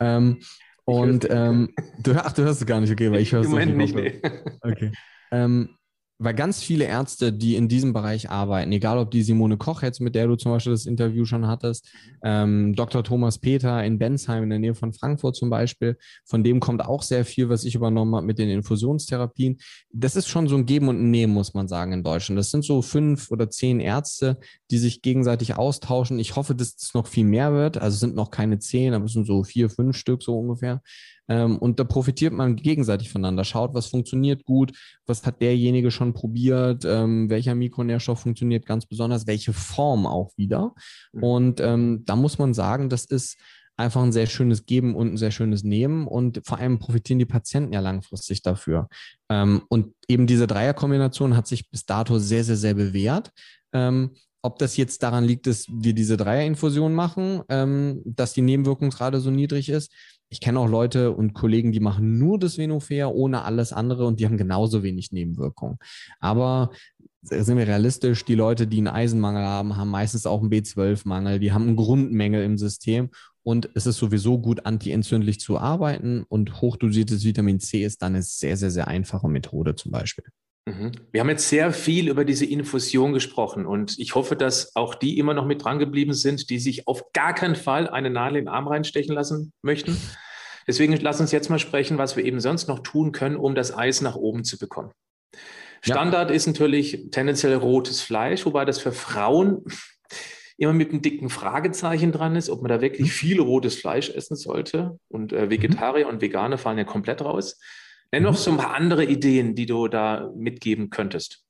Ähm, 0.00 0.38
und 0.84 1.26
ähm, 1.30 1.70
du, 2.02 2.12
ach, 2.16 2.32
du 2.32 2.42
hörst 2.42 2.62
es 2.62 2.66
gar 2.66 2.80
nicht, 2.80 2.92
okay, 2.92 3.12
weil 3.12 3.20
ich 3.20 3.32
höre 3.32 3.42
es 3.42 3.48
nicht. 3.48 3.76
nicht 3.76 3.94
nee. 3.94 4.20
Okay. 4.60 4.90
Ähm, 5.30 5.76
weil 6.18 6.34
ganz 6.34 6.62
viele 6.62 6.84
Ärzte, 6.84 7.32
die 7.32 7.56
in 7.56 7.68
diesem 7.68 7.92
Bereich 7.92 8.30
arbeiten, 8.30 8.70
egal 8.72 8.98
ob 8.98 9.10
die 9.10 9.22
Simone 9.22 9.56
Koch 9.56 9.82
jetzt, 9.82 10.00
mit 10.00 10.14
der 10.14 10.28
du 10.28 10.36
zum 10.36 10.52
Beispiel 10.52 10.72
das 10.72 10.86
Interview 10.86 11.24
schon 11.24 11.46
hattest, 11.46 11.88
ähm, 12.22 12.74
Dr. 12.74 13.02
Thomas 13.02 13.38
Peter 13.38 13.84
in 13.84 13.98
Bensheim 13.98 14.44
in 14.44 14.50
der 14.50 14.60
Nähe 14.60 14.74
von 14.74 14.92
Frankfurt 14.92 15.34
zum 15.34 15.50
Beispiel, 15.50 15.96
von 16.24 16.44
dem 16.44 16.60
kommt 16.60 16.84
auch 16.84 17.02
sehr 17.02 17.24
viel, 17.24 17.48
was 17.48 17.64
ich 17.64 17.74
übernommen 17.74 18.14
habe 18.14 18.26
mit 18.26 18.38
den 18.38 18.48
Infusionstherapien. 18.48 19.58
Das 19.92 20.14
ist 20.14 20.28
schon 20.28 20.46
so 20.46 20.56
ein 20.56 20.66
Geben 20.66 20.88
und 20.88 21.00
ein 21.00 21.10
Nehmen, 21.10 21.34
muss 21.34 21.52
man 21.52 21.66
sagen, 21.66 21.92
in 21.92 22.04
Deutschland. 22.04 22.38
Das 22.38 22.50
sind 22.50 22.64
so 22.64 22.80
fünf 22.80 23.30
oder 23.30 23.50
zehn 23.50 23.80
Ärzte, 23.80 24.38
die 24.70 24.78
sich 24.78 25.02
gegenseitig 25.02 25.56
austauschen. 25.56 26.20
Ich 26.20 26.36
hoffe, 26.36 26.54
dass 26.54 26.76
es 26.78 26.94
noch 26.94 27.08
viel 27.08 27.24
mehr 27.24 27.52
wird. 27.52 27.76
Also 27.76 27.94
es 27.94 28.00
sind 28.00 28.14
noch 28.14 28.30
keine 28.30 28.60
zehn, 28.60 28.94
aber 28.94 29.06
es 29.06 29.12
sind 29.12 29.26
so 29.26 29.42
vier, 29.42 29.68
fünf 29.68 29.96
Stück 29.96 30.22
so 30.22 30.38
ungefähr. 30.38 30.80
Ähm, 31.28 31.58
und 31.58 31.78
da 31.80 31.84
profitiert 31.84 32.32
man 32.32 32.56
gegenseitig 32.56 33.10
voneinander. 33.10 33.44
Schaut, 33.44 33.74
was 33.74 33.86
funktioniert 33.86 34.44
gut, 34.44 34.72
was 35.06 35.24
hat 35.24 35.40
derjenige 35.40 35.90
schon 35.90 36.12
probiert, 36.12 36.84
ähm, 36.84 37.30
welcher 37.30 37.54
Mikronährstoff 37.54 38.20
funktioniert 38.20 38.66
ganz 38.66 38.86
besonders, 38.86 39.26
welche 39.26 39.52
Form 39.52 40.06
auch 40.06 40.32
wieder. 40.36 40.74
Mhm. 41.12 41.22
Und 41.22 41.60
ähm, 41.60 42.02
da 42.04 42.16
muss 42.16 42.38
man 42.38 42.54
sagen, 42.54 42.88
das 42.88 43.04
ist 43.04 43.36
einfach 43.76 44.02
ein 44.02 44.12
sehr 44.12 44.26
schönes 44.26 44.66
Geben 44.66 44.94
und 44.94 45.14
ein 45.14 45.16
sehr 45.16 45.32
schönes 45.32 45.64
Nehmen 45.64 46.06
und 46.06 46.40
vor 46.44 46.58
allem 46.58 46.78
profitieren 46.78 47.18
die 47.18 47.24
Patienten 47.24 47.72
ja 47.72 47.80
langfristig 47.80 48.42
dafür. 48.42 48.88
Ähm, 49.28 49.62
und 49.68 49.94
eben 50.08 50.26
diese 50.26 50.46
Dreierkombination 50.46 51.36
hat 51.36 51.46
sich 51.46 51.70
bis 51.70 51.84
dato 51.84 52.18
sehr, 52.18 52.44
sehr, 52.44 52.56
sehr 52.56 52.74
bewährt. 52.74 53.30
Ob 54.44 54.58
das 54.58 54.76
jetzt 54.76 55.02
daran 55.02 55.24
liegt, 55.24 55.46
dass 55.46 55.66
wir 55.70 55.94
diese 55.94 56.18
Dreierinfusion 56.18 56.92
machen, 56.92 57.40
ähm, 57.48 58.02
dass 58.04 58.34
die 58.34 58.42
Nebenwirkungsrate 58.42 59.18
so 59.20 59.30
niedrig 59.30 59.70
ist, 59.70 59.90
ich 60.28 60.40
kenne 60.40 60.60
auch 60.60 60.68
Leute 60.68 61.12
und 61.12 61.32
Kollegen, 61.32 61.72
die 61.72 61.80
machen 61.80 62.18
nur 62.18 62.38
das 62.38 62.58
Venofair 62.58 63.14
ohne 63.14 63.42
alles 63.44 63.72
andere 63.72 64.04
und 64.04 64.20
die 64.20 64.26
haben 64.26 64.36
genauso 64.36 64.82
wenig 64.82 65.12
Nebenwirkungen. 65.12 65.78
Aber 66.20 66.72
sind 67.22 67.56
wir 67.56 67.66
realistisch, 67.66 68.26
die 68.26 68.34
Leute, 68.34 68.66
die 68.66 68.78
einen 68.78 68.88
Eisenmangel 68.88 69.44
haben, 69.44 69.78
haben 69.78 69.90
meistens 69.90 70.26
auch 70.26 70.42
einen 70.42 70.50
B12-Mangel, 70.50 71.38
die 71.38 71.52
haben 71.52 71.68
einen 71.68 71.76
Grundmängel 71.76 72.44
im 72.44 72.58
System 72.58 73.08
und 73.42 73.70
es 73.74 73.86
ist 73.86 73.96
sowieso 73.96 74.38
gut, 74.38 74.66
antientzündlich 74.66 75.40
zu 75.40 75.58
arbeiten 75.58 76.24
und 76.28 76.60
hochdosiertes 76.60 77.24
Vitamin 77.24 77.60
C 77.60 77.82
ist 77.82 78.02
dann 78.02 78.14
eine 78.14 78.22
sehr, 78.22 78.58
sehr, 78.58 78.70
sehr 78.70 78.88
einfache 78.88 79.28
Methode 79.28 79.74
zum 79.74 79.90
Beispiel. 79.90 80.24
Mhm. 80.66 80.92
Wir 81.12 81.20
haben 81.20 81.28
jetzt 81.28 81.48
sehr 81.48 81.72
viel 81.72 82.08
über 82.08 82.24
diese 82.24 82.46
Infusion 82.46 83.12
gesprochen 83.12 83.66
und 83.66 83.98
ich 83.98 84.14
hoffe, 84.14 84.34
dass 84.34 84.74
auch 84.74 84.94
die 84.94 85.18
immer 85.18 85.34
noch 85.34 85.44
mit 85.44 85.62
dran 85.62 85.78
geblieben 85.78 86.14
sind, 86.14 86.48
die 86.48 86.58
sich 86.58 86.88
auf 86.88 87.12
gar 87.12 87.34
keinen 87.34 87.56
Fall 87.56 87.88
eine 87.88 88.08
Nadel 88.08 88.38
im 88.38 88.48
Arm 88.48 88.66
reinstechen 88.66 89.14
lassen 89.14 89.52
möchten. 89.62 89.96
Deswegen 90.66 90.96
lass 90.96 91.20
uns 91.20 91.32
jetzt 91.32 91.50
mal 91.50 91.58
sprechen, 91.58 91.98
was 91.98 92.16
wir 92.16 92.24
eben 92.24 92.40
sonst 92.40 92.68
noch 92.68 92.78
tun 92.78 93.12
können, 93.12 93.36
um 93.36 93.54
das 93.54 93.76
Eis 93.76 94.00
nach 94.00 94.16
oben 94.16 94.44
zu 94.44 94.58
bekommen. 94.58 94.92
Standard 95.82 96.30
ja. 96.30 96.36
ist 96.36 96.46
natürlich 96.46 97.10
tendenziell 97.10 97.54
rotes 97.56 98.00
Fleisch, 98.00 98.46
wobei 98.46 98.64
das 98.64 98.78
für 98.78 98.92
Frauen 98.92 99.66
immer 100.56 100.72
mit 100.72 100.90
einem 100.90 101.02
dicken 101.02 101.28
Fragezeichen 101.28 102.12
dran 102.12 102.36
ist, 102.36 102.48
ob 102.48 102.62
man 102.62 102.70
da 102.70 102.80
wirklich 102.80 103.08
mhm. 103.08 103.12
viel 103.12 103.40
rotes 103.40 103.74
Fleisch 103.74 104.08
essen 104.08 104.36
sollte. 104.36 104.98
Und 105.08 105.34
äh, 105.34 105.50
Vegetarier 105.50 106.06
mhm. 106.06 106.14
und 106.14 106.20
Veganer 106.22 106.56
fallen 106.56 106.78
ja 106.78 106.84
komplett 106.84 107.20
raus. 107.20 107.60
Nenn 108.14 108.22
noch 108.22 108.34
mhm. 108.34 108.36
so 108.36 108.50
ein 108.52 108.56
paar 108.58 108.74
andere 108.74 109.04
Ideen, 109.04 109.56
die 109.56 109.66
du 109.66 109.88
da 109.88 110.30
mitgeben 110.36 110.88
könntest. 110.88 111.42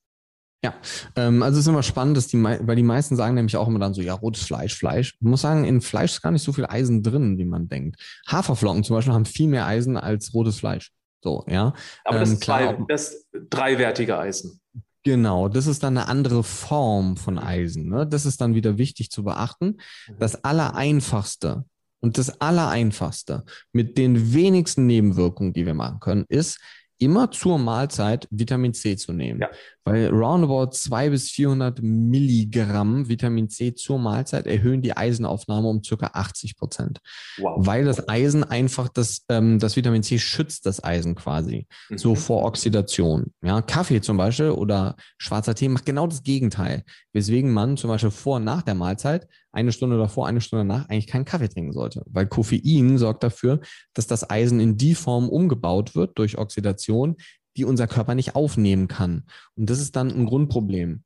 Ja, 0.65 0.73
ähm, 1.15 1.43
also 1.43 1.59
es 1.59 1.67
ist 1.67 1.69
immer 1.69 1.83
spannend, 1.83 2.17
dass 2.17 2.29
die, 2.29 2.43
weil 2.43 2.75
die 2.75 2.83
meisten 2.83 3.17
sagen 3.17 3.35
nämlich 3.35 3.59
auch 3.59 3.69
immer 3.69 3.79
dann 3.79 3.93
so, 3.93 4.01
ja, 4.01 4.15
rotes 4.15 4.45
Fleisch, 4.45 4.75
Fleisch. 4.75 5.15
Ich 5.21 5.21
muss 5.21 5.43
sagen, 5.43 5.67
in 5.67 5.83
Fleisch 5.83 6.13
ist 6.13 6.23
gar 6.23 6.31
nicht 6.31 6.43
so 6.43 6.55
viel 6.55 6.65
Eisen 6.65 7.03
drin, 7.03 7.37
wie 7.37 7.45
man 7.45 7.69
denkt. 7.69 8.01
Haferflocken 8.27 8.83
zum 8.83 8.97
Beispiel 8.97 9.13
haben 9.13 9.27
viel 9.27 9.49
mehr 9.49 9.67
Eisen 9.67 9.99
als 9.99 10.33
rotes 10.33 10.59
Fleisch. 10.59 10.91
So, 11.23 11.45
ja. 11.49 11.75
Aber 12.03 12.21
das, 12.21 12.31
ähm, 12.31 12.41
klar, 12.41 12.77
zwei, 12.79 12.85
das 12.89 13.27
dreiwertige 13.51 14.17
Eisen. 14.17 14.63
Genau, 15.03 15.51
das 15.51 15.67
ist 15.67 15.83
dann 15.83 15.99
eine 15.99 16.09
andere 16.09 16.43
Form 16.43 17.19
von 17.19 17.39
Eisen. 17.39 17.91
Ne? 17.91 18.07
Das 18.07 18.25
ist 18.25 18.41
dann 18.41 18.55
wieder 18.55 18.79
wichtig 18.79 19.11
zu 19.11 19.23
beachten. 19.23 19.77
Mhm. 20.09 20.19
Das 20.19 20.45
Allereinfachste 20.45 21.67
und 22.05 22.19
das 22.19 22.39
Allereinfachste 22.39 23.45
mit 23.73 23.97
den 23.97 24.35
wenigsten 24.35 24.87
Nebenwirkungen, 24.87 25.55
die 25.55 25.65
wir 25.65 25.73
machen 25.73 26.01
können, 26.01 26.27
ist, 26.29 26.61
immer 26.99 27.31
zur 27.31 27.59
Mahlzeit 27.59 28.29
Vitamin 28.31 28.75
C 28.75 28.95
zu 28.95 29.15
nehmen. 29.15 29.41
Ja. 29.41 29.49
Weil 29.85 30.09
roundabout 30.09 30.73
200 30.73 31.11
bis 31.11 31.31
400 31.31 31.83
Milligramm 31.83 33.09
Vitamin 33.09 33.49
C 33.49 33.75
zur 33.75 33.99
Mahlzeit 33.99 34.47
erhöhen 34.47 34.81
die 34.81 34.97
Eisenaufnahme 34.97 35.69
um 35.69 35.83
circa 35.83 36.11
80 36.15 36.57
Prozent. 36.57 37.01
Wow. 37.39 37.67
Weil 37.67 37.85
das 37.85 38.09
Eisen 38.09 38.45
einfach 38.45 38.89
das, 38.89 39.25
ähm, 39.29 39.59
das 39.59 39.77
Vitamin 39.77 40.03
C 40.03 40.19
schützt 40.19 40.67
das 40.67 40.83
Eisen 40.83 41.15
quasi, 41.15 41.67
mhm. 41.91 41.99
so 41.99 42.15
vor 42.15 42.45
Oxidation. 42.45 43.33
Ja, 43.43 43.61
Kaffee 43.63 44.01
zum 44.01 44.17
Beispiel 44.17 44.51
oder 44.51 44.97
schwarzer 45.19 45.55
Tee 45.55 45.69
macht 45.69 45.87
genau 45.87 46.07
das 46.07 46.23
Gegenteil, 46.23 46.83
weswegen 47.13 47.53
man 47.53 47.77
zum 47.77 47.89
Beispiel 47.89 48.11
vor 48.11 48.37
und 48.37 48.45
nach 48.45 48.63
der 48.63 48.75
Mahlzeit 48.75 49.29
eine 49.53 49.71
Stunde 49.71 49.99
davor, 49.99 50.27
eine 50.27 50.41
Stunde 50.41 50.67
danach 50.67 50.89
eigentlich 50.89 51.07
keinen 51.07 51.25
Kaffee 51.25 51.49
trinken 51.49 51.73
sollte, 51.73 52.03
weil 52.07 52.27
Koffein 52.27 52.99
sorgt 52.99 53.23
dafür, 53.23 53.61
dass 53.95 54.07
das 54.07 54.29
Eisen 54.29 54.59
in 54.61 54.77
die 54.77 54.95
Form 54.95 55.29
umgebaut 55.29 55.95
wird 55.95 56.19
durch 56.19 56.39
Oxidation, 56.39 57.17
die 57.57 57.65
unser 57.65 57.87
Körper 57.87 58.15
nicht 58.15 58.35
aufnehmen 58.35 58.89
kann. 58.89 59.25
Und 59.57 59.71
das 59.71 59.81
ist 59.81 59.97
dann 59.97 60.11
ein 60.11 60.27
Grundproblem. 60.27 61.05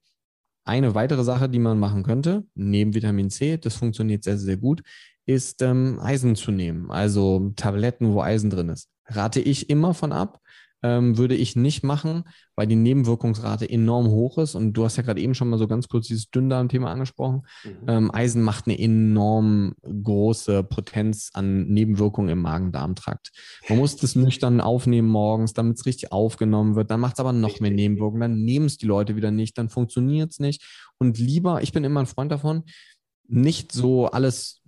Eine 0.64 0.94
weitere 0.94 1.24
Sache, 1.24 1.48
die 1.48 1.58
man 1.58 1.78
machen 1.78 2.02
könnte, 2.02 2.44
neben 2.54 2.94
Vitamin 2.94 3.30
C, 3.30 3.56
das 3.56 3.76
funktioniert 3.76 4.24
sehr, 4.24 4.36
sehr 4.36 4.58
gut, 4.58 4.82
ist 5.24 5.62
ähm, 5.62 5.98
Eisen 6.00 6.36
zu 6.36 6.50
nehmen. 6.50 6.90
Also 6.90 7.52
Tabletten, 7.56 8.12
wo 8.12 8.20
Eisen 8.20 8.50
drin 8.50 8.68
ist. 8.68 8.88
Rate 9.06 9.40
ich 9.40 9.70
immer 9.70 9.94
von 9.94 10.12
ab, 10.12 10.40
ähm, 10.82 11.18
würde 11.18 11.34
ich 11.34 11.56
nicht 11.56 11.82
machen, 11.82 12.24
weil 12.54 12.66
die 12.66 12.76
Nebenwirkungsrate 12.76 13.68
enorm 13.68 14.08
hoch 14.08 14.38
ist. 14.38 14.54
Und 14.54 14.74
du 14.74 14.84
hast 14.84 14.96
ja 14.96 15.02
gerade 15.02 15.20
eben 15.20 15.34
schon 15.34 15.48
mal 15.48 15.58
so 15.58 15.66
ganz 15.66 15.88
kurz 15.88 16.06
dieses 16.06 16.30
Dünndarm-Thema 16.30 16.90
angesprochen. 16.90 17.42
Mhm. 17.64 17.88
Ähm, 17.88 18.14
Eisen 18.14 18.42
macht 18.42 18.66
eine 18.66 18.78
enorm 18.78 19.74
große 19.82 20.62
Potenz 20.62 21.30
an 21.34 21.66
Nebenwirkungen 21.68 22.30
im 22.30 22.40
Magen-Darm-Trakt. 22.40 23.30
Man 23.68 23.78
muss 23.78 23.96
das 23.96 24.14
nüchtern 24.14 24.60
aufnehmen 24.60 25.08
morgens, 25.08 25.52
damit 25.52 25.78
es 25.78 25.86
richtig 25.86 26.12
aufgenommen 26.12 26.76
wird. 26.76 26.90
Dann 26.90 27.00
macht 27.00 27.14
es 27.14 27.20
aber 27.20 27.32
noch 27.32 27.60
mehr 27.60 27.70
Nebenwirkungen. 27.70 28.20
Dann 28.20 28.44
nehmen 28.44 28.66
es 28.66 28.78
die 28.78 28.86
Leute 28.86 29.16
wieder 29.16 29.30
nicht, 29.30 29.58
dann 29.58 29.68
funktioniert 29.68 30.32
es 30.32 30.38
nicht. 30.38 30.62
Und 30.98 31.18
lieber, 31.18 31.62
ich 31.62 31.72
bin 31.72 31.84
immer 31.84 32.00
ein 32.00 32.06
Freund 32.06 32.30
davon, 32.32 32.64
nicht 33.28 33.72
so 33.72 34.06
alles 34.06 34.62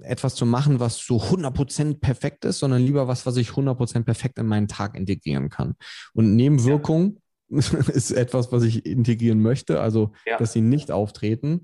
etwas 0.00 0.34
zu 0.34 0.46
machen, 0.46 0.80
was 0.80 0.98
so 0.98 1.18
100% 1.18 2.00
perfekt 2.00 2.44
ist, 2.44 2.58
sondern 2.58 2.82
lieber 2.82 3.08
was, 3.08 3.26
was 3.26 3.36
ich 3.36 3.50
100% 3.50 4.04
perfekt 4.04 4.38
in 4.38 4.46
meinen 4.46 4.68
Tag 4.68 4.96
integrieren 4.96 5.48
kann. 5.50 5.74
Und 6.14 6.34
Nebenwirkung 6.36 7.20
ja. 7.48 7.58
ist 7.92 8.10
etwas, 8.10 8.52
was 8.52 8.62
ich 8.62 8.86
integrieren 8.86 9.40
möchte, 9.40 9.80
also 9.80 10.12
ja. 10.26 10.38
dass 10.38 10.52
sie 10.52 10.62
nicht 10.62 10.90
auftreten. 10.90 11.62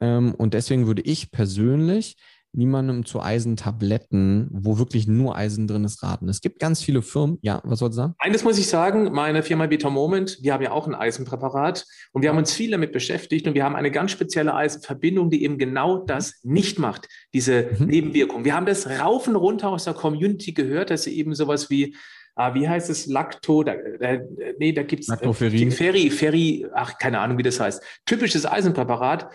Ähm, 0.00 0.34
und 0.34 0.54
deswegen 0.54 0.86
würde 0.86 1.02
ich 1.02 1.30
persönlich 1.30 2.16
niemandem 2.58 3.06
zu 3.06 3.22
Eisentabletten, 3.22 4.48
wo 4.50 4.78
wirklich 4.78 5.06
nur 5.06 5.36
Eisen 5.36 5.66
drin 5.66 5.84
ist, 5.84 6.02
raten. 6.02 6.28
Es 6.28 6.40
gibt 6.40 6.58
ganz 6.58 6.82
viele 6.82 7.00
Firmen. 7.00 7.38
Ja, 7.40 7.62
was 7.64 7.78
soll 7.78 7.90
ich 7.90 7.94
sagen? 7.94 8.14
Eines 8.18 8.44
muss 8.44 8.58
ich 8.58 8.66
sagen, 8.66 9.12
meine 9.12 9.42
Firma 9.42 9.66
Beta 9.66 9.88
Moment, 9.88 10.38
wir 10.42 10.52
haben 10.52 10.62
ja 10.62 10.72
auch 10.72 10.86
ein 10.86 10.94
Eisenpräparat 10.94 11.86
und 12.12 12.22
wir 12.22 12.28
haben 12.28 12.36
uns 12.36 12.52
viel 12.52 12.70
damit 12.70 12.92
beschäftigt 12.92 13.46
und 13.46 13.54
wir 13.54 13.64
haben 13.64 13.76
eine 13.76 13.90
ganz 13.90 14.10
spezielle 14.10 14.54
Eisenverbindung, 14.54 15.30
die 15.30 15.44
eben 15.44 15.56
genau 15.56 16.04
das 16.04 16.40
nicht 16.42 16.78
macht, 16.78 17.08
diese 17.32 17.70
mhm. 17.78 17.86
Nebenwirkung. 17.86 18.44
Wir 18.44 18.54
haben 18.54 18.66
das 18.66 18.88
rauf 19.00 19.28
und 19.28 19.36
runter 19.36 19.70
aus 19.70 19.84
der 19.84 19.94
Community 19.94 20.52
gehört, 20.52 20.90
dass 20.90 21.04
sie 21.04 21.16
eben 21.16 21.34
sowas 21.34 21.70
wie 21.70 21.96
Ah, 22.40 22.54
wie 22.54 22.68
heißt 22.68 22.88
es? 22.88 23.06
Lacto, 23.06 23.64
da, 23.64 23.72
äh, 23.72 24.20
nee, 24.60 24.70
da 24.70 24.84
gibt 24.84 25.02
es. 25.02 25.08
Äh, 25.08 25.70
Ferri, 25.72 26.08
Ferri, 26.08 26.66
ach, 26.72 26.96
keine 26.96 27.18
Ahnung, 27.18 27.36
wie 27.36 27.42
das 27.42 27.58
heißt. 27.58 27.82
Typisches 28.06 28.46
Eisenpräparat 28.46 29.28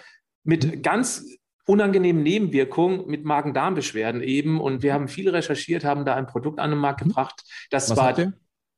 mit 0.45 0.65
mhm. 0.65 0.81
ganz 0.81 1.25
unangenehmen 1.65 2.23
Nebenwirkungen 2.23 3.07
mit 3.07 3.25
Magen-Darm-Beschwerden 3.25 4.21
eben. 4.21 4.59
Und 4.59 4.83
wir 4.83 4.93
haben 4.93 5.07
viel 5.07 5.29
recherchiert, 5.29 5.85
haben 5.85 6.05
da 6.05 6.15
ein 6.15 6.27
Produkt 6.27 6.59
an 6.59 6.71
den 6.71 6.79
Markt 6.79 7.01
mhm. 7.01 7.09
gebracht. 7.09 7.43
Das 7.69 7.89
Was 7.89 7.97
war, 7.97 8.17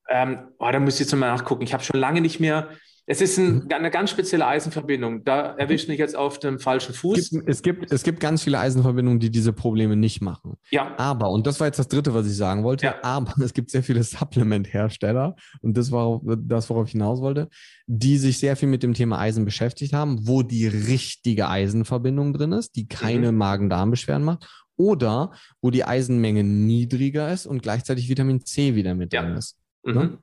ähm, 0.10 0.50
oh, 0.60 0.70
da 0.72 0.80
müsst 0.80 1.00
ihr 1.00 1.06
jetzt 1.06 1.16
mal 1.16 1.32
nachgucken. 1.32 1.64
Ich 1.64 1.74
habe 1.74 1.84
schon 1.84 2.00
lange 2.00 2.22
nicht 2.22 2.40
mehr 2.40 2.70
es 3.08 3.22
ist 3.22 3.38
ein, 3.38 3.56
mhm. 3.56 3.68
eine 3.72 3.92
ganz 3.92 4.10
spezielle 4.10 4.48
Eisenverbindung. 4.48 5.24
Da 5.24 5.56
erwischt 5.58 5.88
mich 5.88 6.00
jetzt 6.00 6.16
auf 6.16 6.40
dem 6.40 6.60
falschen 6.60 6.94
Fuß. 6.94 7.18
Es 7.18 7.30
gibt, 7.30 7.50
es 7.50 7.62
gibt, 7.62 7.92
es 7.92 8.04
gibt 8.04 8.20
ganz 8.20 8.44
viele 8.44 8.60
Eisenverbindungen, 8.60 9.20
die 9.20 9.30
diese 9.30 9.54
Probleme 9.54 9.96
nicht 9.96 10.22
machen. 10.22 10.58
Ja. 10.72 10.98
Aber, 10.98 11.30
und 11.30 11.46
das 11.46 11.60
war 11.60 11.68
jetzt 11.68 11.78
das 11.78 11.88
Dritte, 11.88 12.16
was 12.16 12.26
ich 12.26 12.36
sagen 12.36 12.64
wollte, 12.64 12.88
ja. 12.88 12.96
aber 13.04 13.34
es 13.44 13.54
gibt 13.54 13.70
sehr 13.70 13.84
viele 13.84 14.04
Supplement-Hersteller, 14.04 15.36
und 15.62 15.78
das 15.78 15.92
war 15.92 16.20
das, 16.24 16.70
worauf 16.70 16.88
ich 16.88 16.94
hinaus 16.94 17.22
wollte, 17.22 17.50
die 17.86 18.18
sich 18.18 18.40
sehr 18.40 18.56
viel 18.56 18.70
mit 18.70 18.82
dem 18.82 18.96
Thema 18.96 19.20
Eisen 19.20 19.46
beschäftigt 19.46 19.94
haben, 19.94 20.28
wo 20.28 20.42
die 20.42 20.68
richtige 20.68 21.48
Eisenverbindung 21.48 22.34
drin 22.34 22.54
ist, 22.54 22.76
die 22.76 22.88
keine 22.88 23.32
mhm. 23.32 23.38
Magen-Darm-Beschwerden 23.38 24.26
macht, 24.26 24.50
oder 24.78 25.32
wo 25.62 25.70
die 25.70 25.86
Eisenmenge 25.86 26.44
niedriger 26.44 27.32
ist 27.32 27.46
und 27.46 27.62
gleichzeitig 27.62 28.10
Vitamin 28.10 28.44
C 28.44 28.76
wieder 28.76 28.96
mit 28.96 29.14
ja. 29.14 29.22
drin 29.22 29.38
ist. 29.38 29.58
Mhm. 29.84 30.18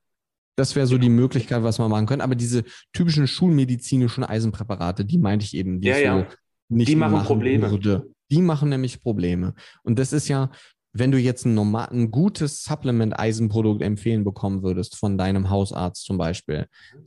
Das 0.56 0.76
wäre 0.76 0.86
so 0.86 0.98
die 0.98 1.08
Möglichkeit, 1.08 1.62
was 1.62 1.78
man 1.78 1.90
machen 1.90 2.06
könnte. 2.06 2.24
Aber 2.24 2.34
diese 2.34 2.64
typischen 2.92 3.26
schulmedizinischen 3.26 4.24
Eisenpräparate, 4.24 5.04
die 5.04 5.18
meinte 5.18 5.44
ich 5.44 5.56
eben, 5.56 5.80
die 5.80 5.88
ja, 5.88 5.98
ja. 5.98 6.18
So 6.18 6.36
nicht 6.68 6.88
die 6.88 6.96
machen, 6.96 7.12
machen 7.12 7.26
Probleme. 7.26 7.70
Würde. 7.70 8.10
Die 8.30 8.42
machen 8.42 8.68
nämlich 8.68 9.02
Probleme. 9.02 9.54
Und 9.82 9.98
das 9.98 10.12
ist 10.12 10.28
ja, 10.28 10.50
wenn 10.94 11.10
du 11.10 11.18
jetzt 11.18 11.46
ein, 11.46 11.54
normal, 11.54 11.88
ein 11.90 12.10
gutes 12.10 12.64
Supplement-Eisenprodukt 12.64 13.82
empfehlen 13.82 14.24
bekommen 14.24 14.62
würdest 14.62 14.96
von 14.96 15.16
deinem 15.16 15.48
Hausarzt 15.48 16.04
zum 16.04 16.18
Beispiel, 16.18 16.66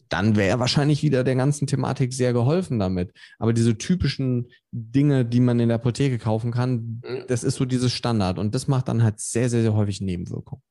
dann 0.10 0.36
wäre 0.36 0.60
wahrscheinlich 0.60 1.04
wieder 1.04 1.24
der 1.24 1.36
ganzen 1.36 1.68
Thematik 1.68 2.14
sehr 2.14 2.34
geholfen 2.34 2.80
damit. 2.80 3.12
Aber 3.38 3.54
diese 3.54 3.78
typischen 3.78 4.50
Dinge, 4.72 5.26
die 5.26 5.40
man 5.40 5.60
in 5.60 5.70
der 5.70 5.76
Apotheke 5.76 6.18
kaufen 6.18 6.52
kann, 6.52 7.02
das 7.28 7.44
ist 7.44 7.56
so 7.56 7.66
dieses 7.66 7.92
Standard. 7.92 8.40
Und 8.40 8.56
das 8.56 8.68
macht 8.68 8.88
dann 8.88 9.04
halt 9.04 9.20
sehr, 9.20 9.50
sehr, 9.50 9.62
sehr 9.62 9.74
häufig 9.74 10.02
Nebenwirkungen. 10.02 10.64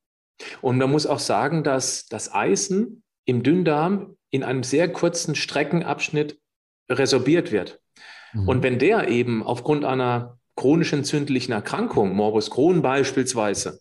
Und 0.61 0.79
man 0.79 0.91
muss 0.91 1.07
auch 1.07 1.19
sagen, 1.19 1.63
dass 1.65 2.07
das 2.07 2.33
Eisen 2.33 3.03
im 3.25 3.43
Dünndarm 3.43 4.17
in 4.31 4.43
einem 4.43 4.63
sehr 4.63 4.93
kurzen 4.93 5.35
Streckenabschnitt 5.35 6.39
resorbiert 6.91 7.53
wird. 7.53 7.81
Mhm. 8.33 8.49
Und 8.49 8.63
wenn 8.63 8.79
der 8.79 9.09
eben 9.09 9.43
aufgrund 9.43 9.85
einer 9.85 10.39
chronisch 10.57 10.93
entzündlichen 10.93 11.53
Erkrankung, 11.53 12.15
Morbus 12.15 12.51
Crohn 12.51 12.83
beispielsweise, 12.83 13.81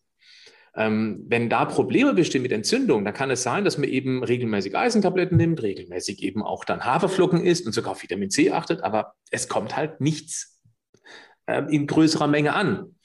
ähm, 0.75 1.25
wenn 1.27 1.49
da 1.49 1.65
Probleme 1.65 2.13
bestehen 2.13 2.41
mit 2.41 2.51
Entzündung, 2.51 3.05
dann 3.05 3.13
kann 3.13 3.29
es 3.29 3.43
sein, 3.43 3.63
dass 3.63 3.77
man 3.77 3.89
eben 3.89 4.23
regelmäßig 4.23 4.75
Eisentabletten 4.75 5.37
nimmt, 5.37 5.61
regelmäßig 5.61 6.23
eben 6.23 6.41
auch 6.41 6.65
dann 6.65 6.83
Haferflocken 6.83 7.43
isst 7.43 7.65
und 7.67 7.73
sogar 7.73 7.91
auf 7.91 8.01
Vitamin 8.01 8.31
C 8.31 8.51
achtet, 8.51 8.81
aber 8.81 9.13
es 9.29 9.47
kommt 9.47 9.75
halt 9.75 10.01
nichts 10.01 10.59
äh, 11.45 11.61
in 11.69 11.85
größerer 11.85 12.27
Menge 12.27 12.53
an. 12.53 12.95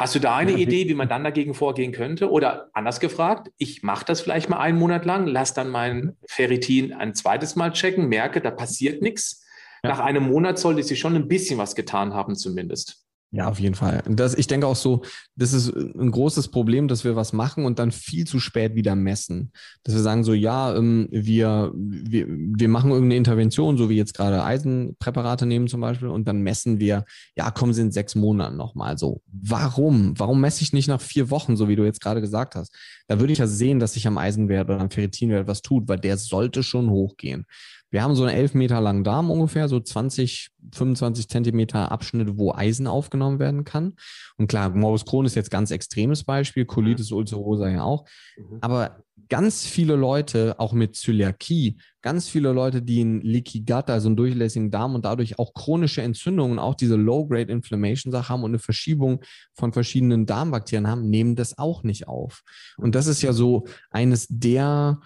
Hast 0.00 0.14
du 0.14 0.18
da 0.18 0.34
eine 0.34 0.52
Idee, 0.52 0.88
wie 0.88 0.94
man 0.94 1.10
dann 1.10 1.24
dagegen 1.24 1.52
vorgehen 1.52 1.92
könnte? 1.92 2.30
Oder 2.30 2.70
anders 2.72 3.00
gefragt, 3.00 3.52
ich 3.58 3.82
mache 3.82 4.06
das 4.06 4.22
vielleicht 4.22 4.48
mal 4.48 4.58
einen 4.58 4.78
Monat 4.78 5.04
lang, 5.04 5.26
lasse 5.26 5.52
dann 5.52 5.68
mein 5.68 6.16
Ferritin 6.26 6.94
ein 6.94 7.14
zweites 7.14 7.54
Mal 7.54 7.72
checken, 7.72 8.08
merke, 8.08 8.40
da 8.40 8.50
passiert 8.50 9.02
nichts. 9.02 9.44
Ja. 9.82 9.90
Nach 9.90 9.98
einem 9.98 10.22
Monat 10.22 10.58
sollte 10.58 10.82
sich 10.82 10.98
schon 10.98 11.16
ein 11.16 11.28
bisschen 11.28 11.58
was 11.58 11.74
getan 11.74 12.14
haben, 12.14 12.34
zumindest. 12.34 13.04
Ja, 13.32 13.46
auf 13.48 13.60
jeden 13.60 13.76
Fall. 13.76 14.02
Das, 14.08 14.34
ich 14.34 14.48
denke 14.48 14.66
auch 14.66 14.74
so, 14.74 15.02
das 15.36 15.52
ist 15.52 15.68
ein 15.72 16.10
großes 16.10 16.48
Problem, 16.48 16.88
dass 16.88 17.04
wir 17.04 17.14
was 17.14 17.32
machen 17.32 17.64
und 17.64 17.78
dann 17.78 17.92
viel 17.92 18.26
zu 18.26 18.40
spät 18.40 18.74
wieder 18.74 18.96
messen. 18.96 19.52
Dass 19.84 19.94
wir 19.94 20.02
sagen 20.02 20.24
so, 20.24 20.34
ja, 20.34 20.74
ähm, 20.74 21.06
wir, 21.12 21.70
wir, 21.76 22.26
wir 22.28 22.68
machen 22.68 22.90
irgendeine 22.90 23.18
Intervention, 23.18 23.78
so 23.78 23.88
wie 23.88 23.96
jetzt 23.96 24.14
gerade 24.14 24.42
Eisenpräparate 24.42 25.46
nehmen 25.46 25.68
zum 25.68 25.80
Beispiel, 25.80 26.08
und 26.08 26.26
dann 26.26 26.42
messen 26.42 26.80
wir, 26.80 27.04
ja, 27.36 27.52
kommen 27.52 27.72
sie 27.72 27.82
in 27.82 27.92
sechs 27.92 28.16
Monaten 28.16 28.56
nochmal 28.56 28.98
so. 28.98 29.22
Warum? 29.26 30.18
Warum 30.18 30.40
messe 30.40 30.62
ich 30.62 30.72
nicht 30.72 30.88
nach 30.88 31.00
vier 31.00 31.30
Wochen, 31.30 31.56
so 31.56 31.68
wie 31.68 31.76
du 31.76 31.84
jetzt 31.84 32.00
gerade 32.00 32.20
gesagt 32.20 32.56
hast? 32.56 32.74
Da 33.06 33.20
würde 33.20 33.32
ich 33.32 33.38
ja 33.38 33.46
sehen, 33.46 33.78
dass 33.78 33.92
sich 33.92 34.08
am 34.08 34.18
Eisenwert 34.18 34.68
oder 34.68 34.80
am 34.80 34.90
Ferritinwert 34.90 35.46
was 35.46 35.62
tut, 35.62 35.86
weil 35.86 36.00
der 36.00 36.16
sollte 36.16 36.64
schon 36.64 36.90
hochgehen. 36.90 37.46
Wir 37.90 38.02
haben 38.02 38.14
so 38.14 38.24
einen 38.24 38.36
elf 38.36 38.54
Meter 38.54 38.80
langen 38.80 39.04
Darm 39.04 39.30
ungefähr, 39.30 39.68
so 39.68 39.80
20, 39.80 40.50
25 40.72 41.28
Zentimeter 41.28 41.90
Abschnitte, 41.90 42.38
wo 42.38 42.52
Eisen 42.52 42.86
aufgenommen 42.86 43.38
werden 43.38 43.64
kann. 43.64 43.94
Und 44.36 44.48
klar, 44.48 44.70
Morbus 44.70 45.04
Crohn 45.04 45.26
ist 45.26 45.34
jetzt 45.34 45.50
ganz 45.50 45.70
extremes 45.70 46.24
Beispiel, 46.24 46.64
Colitis 46.64 47.10
ulcerosa 47.10 47.68
ja 47.68 47.82
auch. 47.82 48.06
Mhm. 48.36 48.58
Aber 48.60 49.02
ganz 49.28 49.64
viele 49.64 49.96
Leute, 49.96 50.56
auch 50.58 50.72
mit 50.72 50.96
Zöliakie, 50.96 51.78
ganz 52.02 52.28
viele 52.28 52.52
Leute, 52.52 52.82
die 52.82 53.00
einen 53.00 53.20
Leaky 53.22 53.60
Gut, 53.60 53.88
also 53.88 54.08
einen 54.08 54.16
durchlässigen 54.16 54.70
Darm 54.70 54.94
und 54.94 55.04
dadurch 55.04 55.38
auch 55.38 55.54
chronische 55.54 56.02
Entzündungen, 56.02 56.58
auch 56.58 56.74
diese 56.74 56.96
Low-Grade 56.96 57.52
Inflammation 57.52 58.12
Sache 58.12 58.28
haben 58.28 58.42
und 58.42 58.50
eine 58.50 58.58
Verschiebung 58.58 59.22
von 59.54 59.72
verschiedenen 59.72 60.26
Darmbakterien 60.26 60.88
haben, 60.88 61.08
nehmen 61.08 61.36
das 61.36 61.58
auch 61.58 61.82
nicht 61.82 62.08
auf. 62.08 62.42
Und 62.76 62.94
das 62.94 63.06
ist 63.06 63.22
ja 63.22 63.32
so 63.32 63.66
eines 63.90 64.26
der 64.28 65.00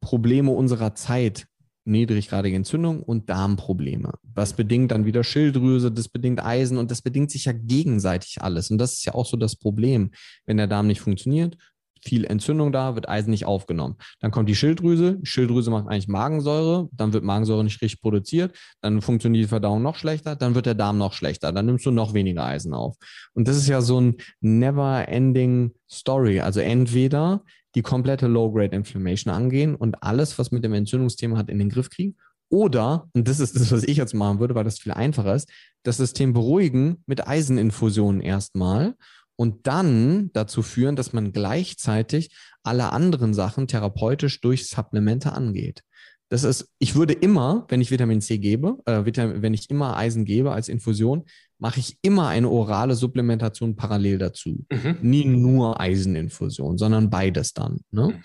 Probleme 0.00 0.50
unserer 0.52 0.94
Zeit, 0.94 1.46
niedriggradige 1.84 2.56
Entzündung 2.56 3.02
und 3.02 3.28
Darmprobleme. 3.28 4.14
Was 4.22 4.52
bedingt 4.52 4.90
dann 4.90 5.04
wieder 5.04 5.24
Schilddrüse, 5.24 5.90
das 5.90 6.08
bedingt 6.08 6.44
Eisen 6.44 6.78
und 6.78 6.90
das 6.90 7.02
bedingt 7.02 7.30
sich 7.30 7.46
ja 7.46 7.52
gegenseitig 7.52 8.42
alles. 8.42 8.70
Und 8.70 8.78
das 8.78 8.94
ist 8.94 9.04
ja 9.04 9.14
auch 9.14 9.26
so 9.26 9.36
das 9.36 9.56
Problem. 9.56 10.10
Wenn 10.46 10.56
der 10.56 10.66
Darm 10.66 10.86
nicht 10.86 11.00
funktioniert, 11.00 11.56
viel 12.02 12.24
Entzündung 12.24 12.72
da, 12.72 12.94
wird 12.94 13.08
Eisen 13.08 13.30
nicht 13.30 13.44
aufgenommen. 13.44 13.96
Dann 14.20 14.30
kommt 14.30 14.48
die 14.48 14.54
Schilddrüse, 14.54 15.18
Schilddrüse 15.22 15.70
macht 15.70 15.88
eigentlich 15.88 16.08
Magensäure, 16.08 16.88
dann 16.92 17.12
wird 17.12 17.24
Magensäure 17.24 17.64
nicht 17.64 17.80
richtig 17.82 18.00
produziert, 18.00 18.56
dann 18.80 19.02
funktioniert 19.02 19.44
die 19.44 19.48
Verdauung 19.48 19.82
noch 19.82 19.96
schlechter, 19.96 20.36
dann 20.36 20.54
wird 20.54 20.66
der 20.66 20.74
Darm 20.74 20.98
noch 20.98 21.12
schlechter, 21.12 21.52
dann 21.52 21.66
nimmst 21.66 21.86
du 21.86 21.90
noch 21.90 22.14
weniger 22.14 22.44
Eisen 22.44 22.74
auf. 22.74 22.96
Und 23.34 23.48
das 23.48 23.56
ist 23.56 23.68
ja 23.68 23.80
so 23.80 24.00
ein 24.00 24.16
never-ending 24.40 25.72
Story. 25.90 26.40
Also 26.40 26.60
entweder 26.60 27.42
die 27.74 27.82
komplette 27.82 28.26
Low-Grade 28.26 28.74
Inflammation 28.74 29.32
angehen 29.32 29.74
und 29.74 30.02
alles, 30.02 30.38
was 30.38 30.50
mit 30.50 30.64
dem 30.64 30.74
Entzündungsthema 30.74 31.36
hat, 31.36 31.48
in 31.48 31.58
den 31.58 31.68
Griff 31.68 31.90
kriegen. 31.90 32.16
Oder, 32.48 33.08
und 33.12 33.28
das 33.28 33.38
ist 33.38 33.54
das, 33.54 33.70
was 33.70 33.84
ich 33.84 33.96
jetzt 33.96 34.14
machen 34.14 34.40
würde, 34.40 34.54
weil 34.56 34.64
das 34.64 34.80
viel 34.80 34.92
einfacher 34.92 35.36
ist, 35.36 35.48
das 35.84 35.98
System 35.98 36.32
beruhigen 36.32 37.02
mit 37.06 37.26
Eiseninfusionen 37.26 38.20
erstmal 38.20 38.96
und 39.36 39.66
dann 39.66 40.30
dazu 40.32 40.62
führen, 40.62 40.96
dass 40.96 41.12
man 41.12 41.32
gleichzeitig 41.32 42.34
alle 42.62 42.92
anderen 42.92 43.34
Sachen 43.34 43.68
therapeutisch 43.68 44.40
durch 44.40 44.68
Supplemente 44.68 45.32
angeht. 45.32 45.82
Das 46.28 46.44
ist, 46.44 46.68
ich 46.78 46.94
würde 46.94 47.12
immer, 47.12 47.66
wenn 47.68 47.80
ich 47.80 47.90
Vitamin 47.90 48.20
C 48.20 48.38
gebe, 48.38 48.78
äh, 48.84 49.02
wenn 49.04 49.54
ich 49.54 49.70
immer 49.70 49.96
Eisen 49.96 50.24
gebe 50.24 50.52
als 50.52 50.68
Infusion, 50.68 51.24
mache 51.60 51.78
ich 51.80 51.96
immer 52.02 52.28
eine 52.28 52.48
orale 52.48 52.94
Supplementation 52.94 53.76
parallel 53.76 54.18
dazu. 54.18 54.64
Mhm. 54.70 54.98
Nie 55.02 55.24
nur 55.24 55.78
Eiseninfusion, 55.78 56.78
sondern 56.78 57.10
beides 57.10 57.52
dann. 57.52 57.80
Ne? 57.90 58.08
Mhm. 58.08 58.22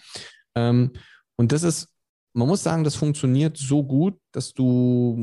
Ähm, 0.55 0.91
und 1.35 1.51
das 1.51 1.63
ist, 1.63 1.89
man 2.33 2.47
muss 2.47 2.63
sagen, 2.63 2.83
das 2.83 2.95
funktioniert 2.95 3.57
so 3.57 3.83
gut, 3.83 4.17
dass 4.31 4.53
du 4.53 5.17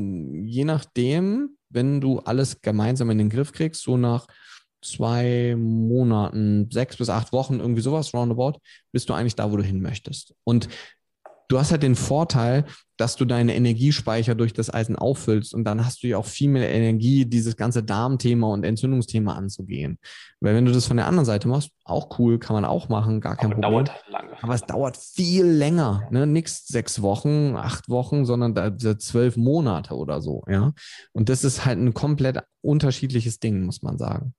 je 0.45 0.63
nachdem, 0.63 1.57
wenn 1.69 1.99
du 2.01 2.19
alles 2.19 2.61
gemeinsam 2.61 3.09
in 3.09 3.17
den 3.17 3.29
Griff 3.29 3.51
kriegst, 3.51 3.81
so 3.81 3.97
nach 3.97 4.27
zwei 4.83 5.55
Monaten, 5.57 6.69
sechs 6.71 6.97
bis 6.97 7.09
acht 7.09 7.31
Wochen, 7.31 7.59
irgendwie 7.59 7.81
sowas 7.81 8.13
roundabout, 8.13 8.59
bist 8.91 9.09
du 9.09 9.13
eigentlich 9.13 9.35
da, 9.35 9.51
wo 9.51 9.57
du 9.57 9.63
hin 9.63 9.81
möchtest. 9.81 10.35
Und 10.43 10.69
du 11.47 11.59
hast 11.59 11.71
halt 11.71 11.83
den 11.83 11.95
Vorteil, 11.95 12.65
dass 12.97 13.15
du 13.15 13.25
deine 13.25 13.55
Energiespeicher 13.55 14.35
durch 14.35 14.53
das 14.53 14.73
Eisen 14.73 14.95
auffüllst 14.95 15.53
und 15.53 15.63
dann 15.63 15.85
hast 15.85 16.03
du 16.03 16.07
ja 16.07 16.17
auch 16.17 16.25
viel 16.25 16.49
mehr 16.49 16.69
Energie, 16.69 17.25
dieses 17.25 17.57
ganze 17.57 17.83
Darmthema 17.83 18.47
und 18.47 18.63
Entzündungsthema 18.63 19.33
anzugehen. 19.33 19.97
Weil 20.39 20.55
wenn 20.55 20.65
du 20.65 20.71
das 20.71 20.85
von 20.85 20.97
der 20.97 21.07
anderen 21.07 21.25
Seite 21.25 21.47
machst, 21.47 21.71
auch 21.85 22.19
cool, 22.19 22.39
kann 22.39 22.53
man 22.53 22.65
auch 22.65 22.89
machen, 22.89 23.19
gar 23.19 23.35
kein 23.35 23.53
Aber 23.53 23.61
Problem. 23.61 23.85
Dauert 23.85 24.03
lange. 24.09 24.43
Aber 24.43 24.53
es 24.53 24.61
dauert 24.61 24.97
viel 24.97 25.45
länger, 25.45 26.07
ne? 26.11 26.27
Nix 26.27 26.67
sechs 26.67 27.01
Wochen, 27.01 27.55
acht 27.55 27.89
Wochen, 27.89 28.25
sondern 28.25 28.53
da, 28.53 28.77
zwölf 28.77 29.37
Monate 29.37 29.95
oder 29.95 30.21
so, 30.21 30.43
ja. 30.47 30.73
Und 31.11 31.29
das 31.29 31.43
ist 31.43 31.65
halt 31.65 31.79
ein 31.79 31.93
komplett 31.93 32.39
unterschiedliches 32.61 33.39
Ding, 33.39 33.65
muss 33.65 33.81
man 33.81 33.97
sagen. 33.97 34.33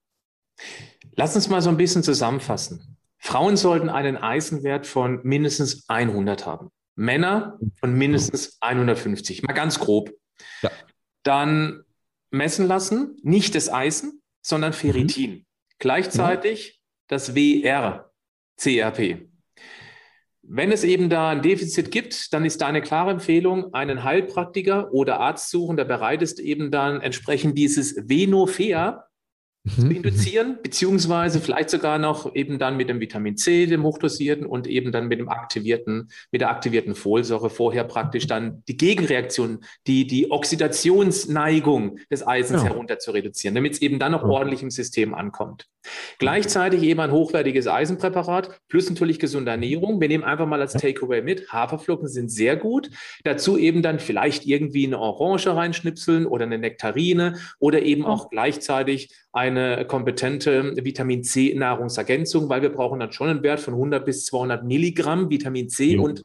Lass 1.16 1.34
uns 1.34 1.48
mal 1.48 1.60
so 1.60 1.70
ein 1.70 1.76
bisschen 1.76 2.02
zusammenfassen. 2.02 2.96
Frauen 3.18 3.56
sollten 3.56 3.88
einen 3.88 4.16
Eisenwert 4.16 4.86
von 4.86 5.20
mindestens 5.22 5.88
100 5.88 6.46
haben. 6.46 6.70
Männer 6.96 7.58
von 7.80 7.94
mindestens 7.94 8.58
150, 8.60 9.42
mal 9.42 9.52
ganz 9.52 9.78
grob. 9.78 10.12
Ja. 10.62 10.70
Dann 11.22 11.82
messen 12.30 12.66
lassen, 12.66 13.16
nicht 13.22 13.54
das 13.54 13.72
Eisen, 13.72 14.22
sondern 14.42 14.72
Ferritin. 14.72 15.30
Mhm. 15.30 15.46
Gleichzeitig 15.78 16.66
ja. 16.66 16.72
das 17.08 17.34
WR-CRP. 17.34 19.28
Wenn 20.46 20.72
es 20.72 20.84
eben 20.84 21.08
da 21.08 21.30
ein 21.30 21.40
Defizit 21.40 21.90
gibt, 21.90 22.34
dann 22.34 22.44
ist 22.44 22.60
da 22.60 22.66
eine 22.66 22.82
klare 22.82 23.12
Empfehlung, 23.12 23.72
einen 23.72 24.04
Heilpraktiker 24.04 24.92
oder 24.92 25.18
Arzt 25.18 25.48
suchen, 25.48 25.78
der 25.78 25.86
bereit 25.86 26.20
ist, 26.20 26.38
eben 26.38 26.70
dann 26.70 27.00
entsprechend 27.00 27.56
dieses 27.56 27.96
Venofea 27.96 29.06
zu 29.66 29.86
mhm. 29.86 29.90
induzieren, 29.92 30.58
beziehungsweise 30.62 31.40
vielleicht 31.40 31.70
sogar 31.70 31.98
noch 31.98 32.34
eben 32.34 32.58
dann 32.58 32.76
mit 32.76 32.90
dem 32.90 33.00
Vitamin 33.00 33.36
C, 33.36 33.66
dem 33.66 33.82
hochdosierten 33.82 34.44
und 34.44 34.66
eben 34.66 34.92
dann 34.92 35.08
mit 35.08 35.18
dem 35.18 35.28
aktivierten, 35.28 36.10
mit 36.30 36.42
der 36.42 36.50
aktivierten 36.50 36.94
Folsäure 36.94 37.48
vorher 37.48 37.84
praktisch 37.84 38.26
dann 38.26 38.62
die 38.68 38.76
Gegenreaktion, 38.76 39.64
die, 39.86 40.06
die 40.06 40.30
Oxidationsneigung 40.30 41.98
des 42.10 42.26
Eisens 42.26 42.62
ja. 42.62 42.68
herunter 42.68 42.98
zu 42.98 43.12
reduzieren, 43.12 43.54
damit 43.54 43.74
es 43.74 43.82
eben 43.82 43.98
dann 43.98 44.12
noch 44.12 44.22
ja. 44.22 44.28
ordentlich 44.28 44.62
im 44.62 44.70
System 44.70 45.14
ankommt. 45.14 45.66
Gleichzeitig 46.18 46.82
eben 46.82 47.00
ein 47.00 47.10
hochwertiges 47.10 47.66
Eisenpräparat 47.66 48.58
plus 48.68 48.88
natürlich 48.88 49.18
gesunde 49.18 49.50
Ernährung. 49.50 50.00
Wir 50.00 50.08
nehmen 50.08 50.24
einfach 50.24 50.46
mal 50.46 50.60
als 50.60 50.72
Takeaway 50.72 51.22
mit. 51.22 51.52
Haferflocken 51.52 52.08
sind 52.08 52.30
sehr 52.30 52.56
gut. 52.56 52.90
Dazu 53.22 53.58
eben 53.58 53.82
dann 53.82 53.98
vielleicht 53.98 54.46
irgendwie 54.46 54.86
eine 54.86 54.98
Orange 54.98 55.54
reinschnipseln 55.54 56.26
oder 56.26 56.44
eine 56.44 56.58
Nektarine 56.58 57.38
oder 57.58 57.82
eben 57.82 58.06
auch 58.06 58.30
gleichzeitig 58.30 59.10
eine 59.56 59.86
kompetente 59.86 60.74
Vitamin 60.76 61.24
C 61.24 61.54
Nahrungsergänzung, 61.54 62.48
weil 62.48 62.62
wir 62.62 62.70
brauchen 62.70 63.00
dann 63.00 63.12
schon 63.12 63.28
einen 63.28 63.42
Wert 63.42 63.60
von 63.60 63.74
100 63.74 64.04
bis 64.04 64.26
200 64.26 64.64
Milligramm 64.64 65.30
Vitamin 65.30 65.68
C 65.68 65.94
jo. 65.94 66.02
und 66.02 66.24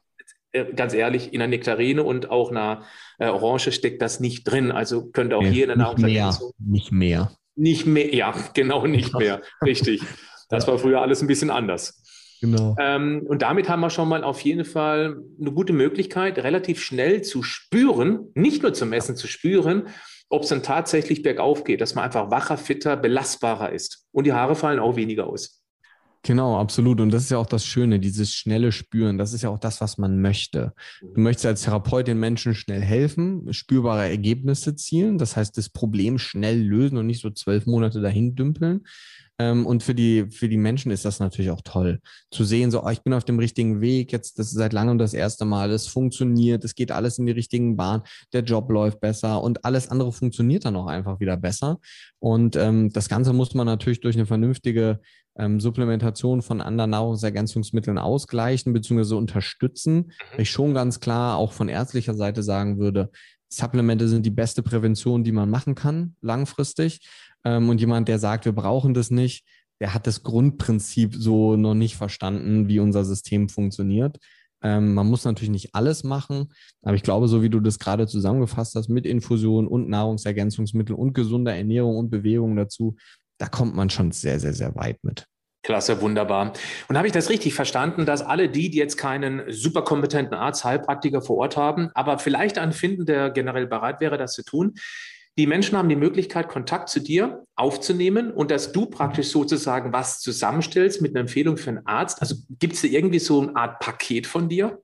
äh, 0.51 0.65
ganz 0.73 0.93
ehrlich, 0.93 1.33
in 1.33 1.41
einer 1.41 1.49
Nektarine 1.49 2.03
und 2.03 2.31
auch 2.31 2.49
einer 2.49 2.83
äh, 3.19 3.27
Orange 3.27 3.71
steckt 3.71 4.01
das 4.01 4.19
nicht 4.19 4.43
drin. 4.45 4.71
Also 4.71 5.09
könnte 5.11 5.37
auch 5.37 5.43
nee, 5.43 5.51
hier 5.51 5.63
in 5.63 5.69
der 5.69 5.77
Nahrungsergänzung. 5.77 6.51
Nicht 6.57 6.91
mehr. 6.91 7.31
Nicht 7.55 7.85
mehr, 7.85 8.13
ja, 8.13 8.33
genau 8.53 8.85
nicht 8.87 9.13
mehr. 9.19 9.41
Richtig. 9.63 10.01
Das 10.49 10.67
war 10.67 10.79
früher 10.79 11.01
alles 11.01 11.21
ein 11.21 11.27
bisschen 11.27 11.51
anders. 11.51 12.01
Genau. 12.41 12.75
Ähm, 12.79 13.23
und 13.27 13.41
damit 13.41 13.67
haben 13.67 13.81
wir 13.81 13.89
schon 13.89 14.07
mal 14.07 14.23
auf 14.23 14.41
jeden 14.41 14.65
Fall 14.65 15.21
eine 15.39 15.51
gute 15.51 15.73
Möglichkeit, 15.73 16.39
relativ 16.39 16.81
schnell 16.81 17.21
zu 17.21 17.43
spüren, 17.43 18.27
nicht 18.33 18.63
nur 18.63 18.73
zu 18.73 18.85
messen, 18.85 19.15
zu 19.15 19.27
spüren, 19.27 19.87
ob 20.29 20.43
es 20.43 20.49
dann 20.49 20.63
tatsächlich 20.63 21.21
bergauf 21.21 21.63
geht, 21.63 21.81
dass 21.81 21.95
man 21.95 22.05
einfach 22.05 22.31
wacher, 22.31 22.57
fitter, 22.57 22.95
belastbarer 22.95 23.71
ist. 23.71 24.05
Und 24.11 24.25
die 24.25 24.33
Haare 24.33 24.55
fallen 24.55 24.79
auch 24.79 24.95
weniger 24.95 25.27
aus. 25.27 25.59
Genau, 26.23 26.57
absolut. 26.59 26.99
Und 26.99 27.11
das 27.11 27.23
ist 27.23 27.31
ja 27.31 27.37
auch 27.37 27.45
das 27.45 27.65
Schöne, 27.65 27.99
dieses 27.99 28.33
schnelle 28.33 28.71
Spüren. 28.71 29.17
Das 29.17 29.33
ist 29.33 29.41
ja 29.41 29.49
auch 29.49 29.57
das, 29.57 29.79
was 29.79 29.97
man 29.97 30.21
möchte. 30.21 30.73
Du 31.01 31.21
möchtest 31.21 31.45
als 31.45 31.61
Therapeut 31.63 32.07
den 32.07 32.19
Menschen 32.19 32.55
schnell 32.55 32.81
helfen, 32.81 33.51
spürbare 33.53 34.09
Ergebnisse 34.09 34.75
zielen. 34.75 35.17
Das 35.17 35.37
heißt, 35.37 35.57
das 35.57 35.69
Problem 35.69 36.17
schnell 36.17 36.61
lösen 36.61 36.97
und 36.97 37.07
nicht 37.07 37.21
so 37.21 37.29
zwölf 37.29 37.65
Monate 37.65 38.01
dahin 38.01 38.35
dümpeln. 38.35 38.85
Ähm, 39.39 39.65
und 39.65 39.81
für 39.81 39.95
die, 39.95 40.25
für 40.29 40.49
die 40.49 40.57
Menschen 40.57 40.91
ist 40.91 41.05
das 41.05 41.19
natürlich 41.19 41.49
auch 41.51 41.61
toll. 41.63 41.99
Zu 42.29 42.43
sehen, 42.43 42.71
so, 42.71 42.83
oh, 42.83 42.89
ich 42.89 43.01
bin 43.01 43.13
auf 43.13 43.23
dem 43.23 43.39
richtigen 43.39 43.81
Weg, 43.81 44.11
jetzt, 44.11 44.37
das 44.37 44.47
ist 44.47 44.57
seit 44.57 44.73
langem 44.73 44.97
das 44.97 45.13
erste 45.13 45.45
Mal, 45.45 45.71
es 45.71 45.87
funktioniert, 45.87 46.63
es 46.65 46.75
geht 46.75 46.91
alles 46.91 47.17
in 47.17 47.25
die 47.25 47.31
richtigen 47.31 47.77
Bahn, 47.77 48.03
der 48.33 48.43
Job 48.43 48.69
läuft 48.69 48.99
besser 48.99 49.41
und 49.41 49.63
alles 49.65 49.89
andere 49.89 50.11
funktioniert 50.11 50.65
dann 50.65 50.75
auch 50.75 50.87
einfach 50.87 51.19
wieder 51.19 51.37
besser. 51.37 51.79
Und 52.19 52.57
ähm, 52.57 52.91
das 52.91 53.07
Ganze 53.07 53.31
muss 53.31 53.55
man 53.55 53.65
natürlich 53.65 54.01
durch 54.01 54.15
eine 54.15 54.25
vernünftige 54.25 54.99
ähm, 55.37 55.61
Supplementation 55.61 56.41
von 56.41 56.59
anderen 56.59 56.91
Nahrungsergänzungsmitteln 56.91 57.97
ausgleichen 57.97 58.73
bzw. 58.73 59.15
unterstützen. 59.15 59.95
Mhm. 59.95 60.39
Ich 60.39 60.51
schon 60.51 60.73
ganz 60.73 60.99
klar 60.99 61.37
auch 61.37 61.53
von 61.53 61.69
ärztlicher 61.69 62.13
Seite 62.13 62.43
sagen 62.43 62.77
würde, 62.77 63.09
Supplemente 63.49 64.07
sind 64.07 64.25
die 64.25 64.31
beste 64.31 64.63
Prävention, 64.63 65.23
die 65.23 65.31
man 65.31 65.49
machen 65.49 65.75
kann, 65.75 66.15
langfristig. 66.21 67.07
Ähm, 67.43 67.69
und 67.69 67.79
jemand, 67.79 68.07
der 68.07 68.19
sagt, 68.19 68.45
wir 68.45 68.51
brauchen 68.51 68.93
das 68.93 69.11
nicht, 69.11 69.45
der 69.79 69.93
hat 69.93 70.07
das 70.07 70.23
Grundprinzip 70.23 71.15
so 71.15 71.55
noch 71.55 71.73
nicht 71.73 71.95
verstanden, 71.95 72.67
wie 72.67 72.79
unser 72.79 73.05
System 73.05 73.49
funktioniert. 73.49 74.17
Ähm, 74.61 74.93
man 74.93 75.07
muss 75.07 75.23
natürlich 75.23 75.51
nicht 75.51 75.73
alles 75.73 76.03
machen, 76.03 76.51
aber 76.81 76.95
ich 76.95 77.03
glaube, 77.03 77.27
so 77.27 77.41
wie 77.41 77.49
du 77.49 77.59
das 77.59 77.79
gerade 77.79 78.07
zusammengefasst 78.07 78.75
hast, 78.75 78.89
mit 78.89 79.05
Infusion 79.05 79.67
und 79.67 79.89
Nahrungsergänzungsmittel 79.89 80.95
und 80.95 81.13
gesunder 81.13 81.55
Ernährung 81.55 81.97
und 81.97 82.09
Bewegung 82.09 82.55
dazu, 82.57 82.97
da 83.37 83.47
kommt 83.47 83.75
man 83.75 83.89
schon 83.89 84.11
sehr, 84.11 84.39
sehr, 84.39 84.53
sehr 84.53 84.75
weit 84.75 85.01
mit. 85.03 85.25
Klasse, 85.69 86.01
wunderbar. 86.01 86.53
Und 86.87 86.97
habe 86.97 87.05
ich 87.05 87.13
das 87.13 87.29
richtig 87.29 87.53
verstanden, 87.53 88.07
dass 88.07 88.23
alle 88.23 88.49
die, 88.49 88.71
die 88.71 88.79
jetzt 88.79 88.97
keinen 88.97 89.43
super 89.49 89.83
kompetenten 89.83 90.33
Arzt, 90.33 90.65
Heilpraktiker 90.65 91.21
vor 91.21 91.37
Ort 91.37 91.57
haben, 91.57 91.91
aber 91.93 92.17
vielleicht 92.17 92.57
einen 92.57 92.71
finden, 92.71 93.05
der 93.05 93.29
generell 93.29 93.67
bereit 93.67 94.01
wäre, 94.01 94.17
das 94.17 94.33
zu 94.33 94.43
tun, 94.43 94.73
die 95.37 95.45
Menschen 95.45 95.77
haben 95.77 95.87
die 95.87 95.95
Möglichkeit, 95.95 96.47
Kontakt 96.47 96.89
zu 96.89 96.99
dir 96.99 97.45
aufzunehmen 97.55 98.31
und 98.31 98.49
dass 98.49 98.71
du 98.71 98.87
praktisch 98.87 99.27
sozusagen 99.27 99.93
was 99.93 100.21
zusammenstellst 100.21 101.03
mit 101.03 101.11
einer 101.11 101.19
Empfehlung 101.19 101.55
für 101.55 101.69
einen 101.69 101.85
Arzt. 101.85 102.19
Also 102.19 102.37
gibt 102.57 102.73
es 102.73 102.83
irgendwie 102.83 103.19
so 103.19 103.39
eine 103.39 103.55
Art 103.55 103.79
Paket 103.79 104.25
von 104.25 104.49
dir? 104.49 104.81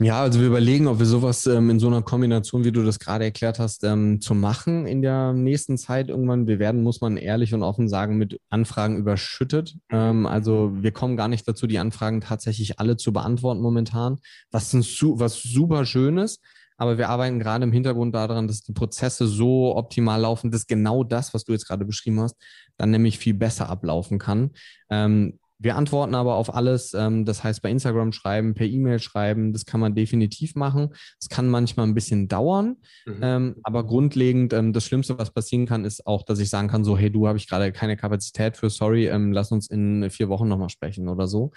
Ja, 0.00 0.20
also 0.20 0.38
wir 0.38 0.46
überlegen, 0.46 0.86
ob 0.86 1.00
wir 1.00 1.06
sowas 1.06 1.44
ähm, 1.46 1.70
in 1.70 1.80
so 1.80 1.88
einer 1.88 2.02
Kombination, 2.02 2.62
wie 2.62 2.70
du 2.70 2.84
das 2.84 3.00
gerade 3.00 3.24
erklärt 3.24 3.58
hast, 3.58 3.82
ähm, 3.82 4.20
zu 4.20 4.32
machen 4.32 4.86
in 4.86 5.02
der 5.02 5.32
nächsten 5.32 5.76
Zeit 5.76 6.08
irgendwann. 6.08 6.46
Wir 6.46 6.60
werden, 6.60 6.84
muss 6.84 7.00
man 7.00 7.16
ehrlich 7.16 7.52
und 7.52 7.64
offen 7.64 7.88
sagen, 7.88 8.16
mit 8.16 8.40
Anfragen 8.48 8.96
überschüttet. 8.96 9.74
Ähm, 9.90 10.24
also 10.24 10.70
wir 10.72 10.92
kommen 10.92 11.16
gar 11.16 11.26
nicht 11.26 11.48
dazu, 11.48 11.66
die 11.66 11.80
Anfragen 11.80 12.20
tatsächlich 12.20 12.78
alle 12.78 12.96
zu 12.96 13.12
beantworten 13.12 13.60
momentan, 13.60 14.18
was, 14.52 14.72
ein, 14.72 14.82
was 14.82 15.42
super 15.42 15.84
schön 15.84 16.18
ist. 16.18 16.40
Aber 16.76 16.96
wir 16.96 17.08
arbeiten 17.08 17.40
gerade 17.40 17.64
im 17.64 17.72
Hintergrund 17.72 18.14
daran, 18.14 18.46
dass 18.46 18.60
die 18.60 18.74
Prozesse 18.74 19.26
so 19.26 19.74
optimal 19.74 20.20
laufen, 20.20 20.52
dass 20.52 20.68
genau 20.68 21.02
das, 21.02 21.34
was 21.34 21.42
du 21.42 21.50
jetzt 21.50 21.66
gerade 21.66 21.84
beschrieben 21.84 22.20
hast, 22.20 22.36
dann 22.76 22.92
nämlich 22.92 23.18
viel 23.18 23.34
besser 23.34 23.68
ablaufen 23.68 24.20
kann. 24.20 24.52
Ähm, 24.90 25.40
wir 25.58 25.76
antworten 25.76 26.14
aber 26.14 26.36
auf 26.36 26.54
alles. 26.54 26.94
Ähm, 26.94 27.24
das 27.24 27.42
heißt, 27.42 27.62
bei 27.62 27.70
Instagram 27.70 28.12
schreiben, 28.12 28.54
per 28.54 28.66
E-Mail 28.66 29.00
schreiben, 29.00 29.52
das 29.52 29.64
kann 29.64 29.80
man 29.80 29.94
definitiv 29.94 30.54
machen. 30.54 30.94
Es 31.20 31.28
kann 31.28 31.48
manchmal 31.48 31.86
ein 31.86 31.94
bisschen 31.94 32.28
dauern, 32.28 32.76
mhm. 33.06 33.20
ähm, 33.22 33.56
aber 33.62 33.84
grundlegend, 33.84 34.52
ähm, 34.52 34.72
das 34.72 34.84
Schlimmste, 34.84 35.18
was 35.18 35.32
passieren 35.32 35.66
kann, 35.66 35.84
ist 35.84 36.06
auch, 36.06 36.24
dass 36.24 36.38
ich 36.38 36.48
sagen 36.48 36.68
kann, 36.68 36.84
so, 36.84 36.96
hey, 36.96 37.10
du 37.10 37.26
habe 37.26 37.38
ich 37.38 37.48
gerade 37.48 37.72
keine 37.72 37.96
Kapazität 37.96 38.56
für, 38.56 38.70
sorry, 38.70 39.08
lass 39.08 39.52
uns 39.52 39.68
in 39.68 40.10
vier 40.10 40.28
Wochen 40.28 40.48
nochmal 40.48 40.68
sprechen 40.68 41.08
oder 41.08 41.26
so. 41.26 41.52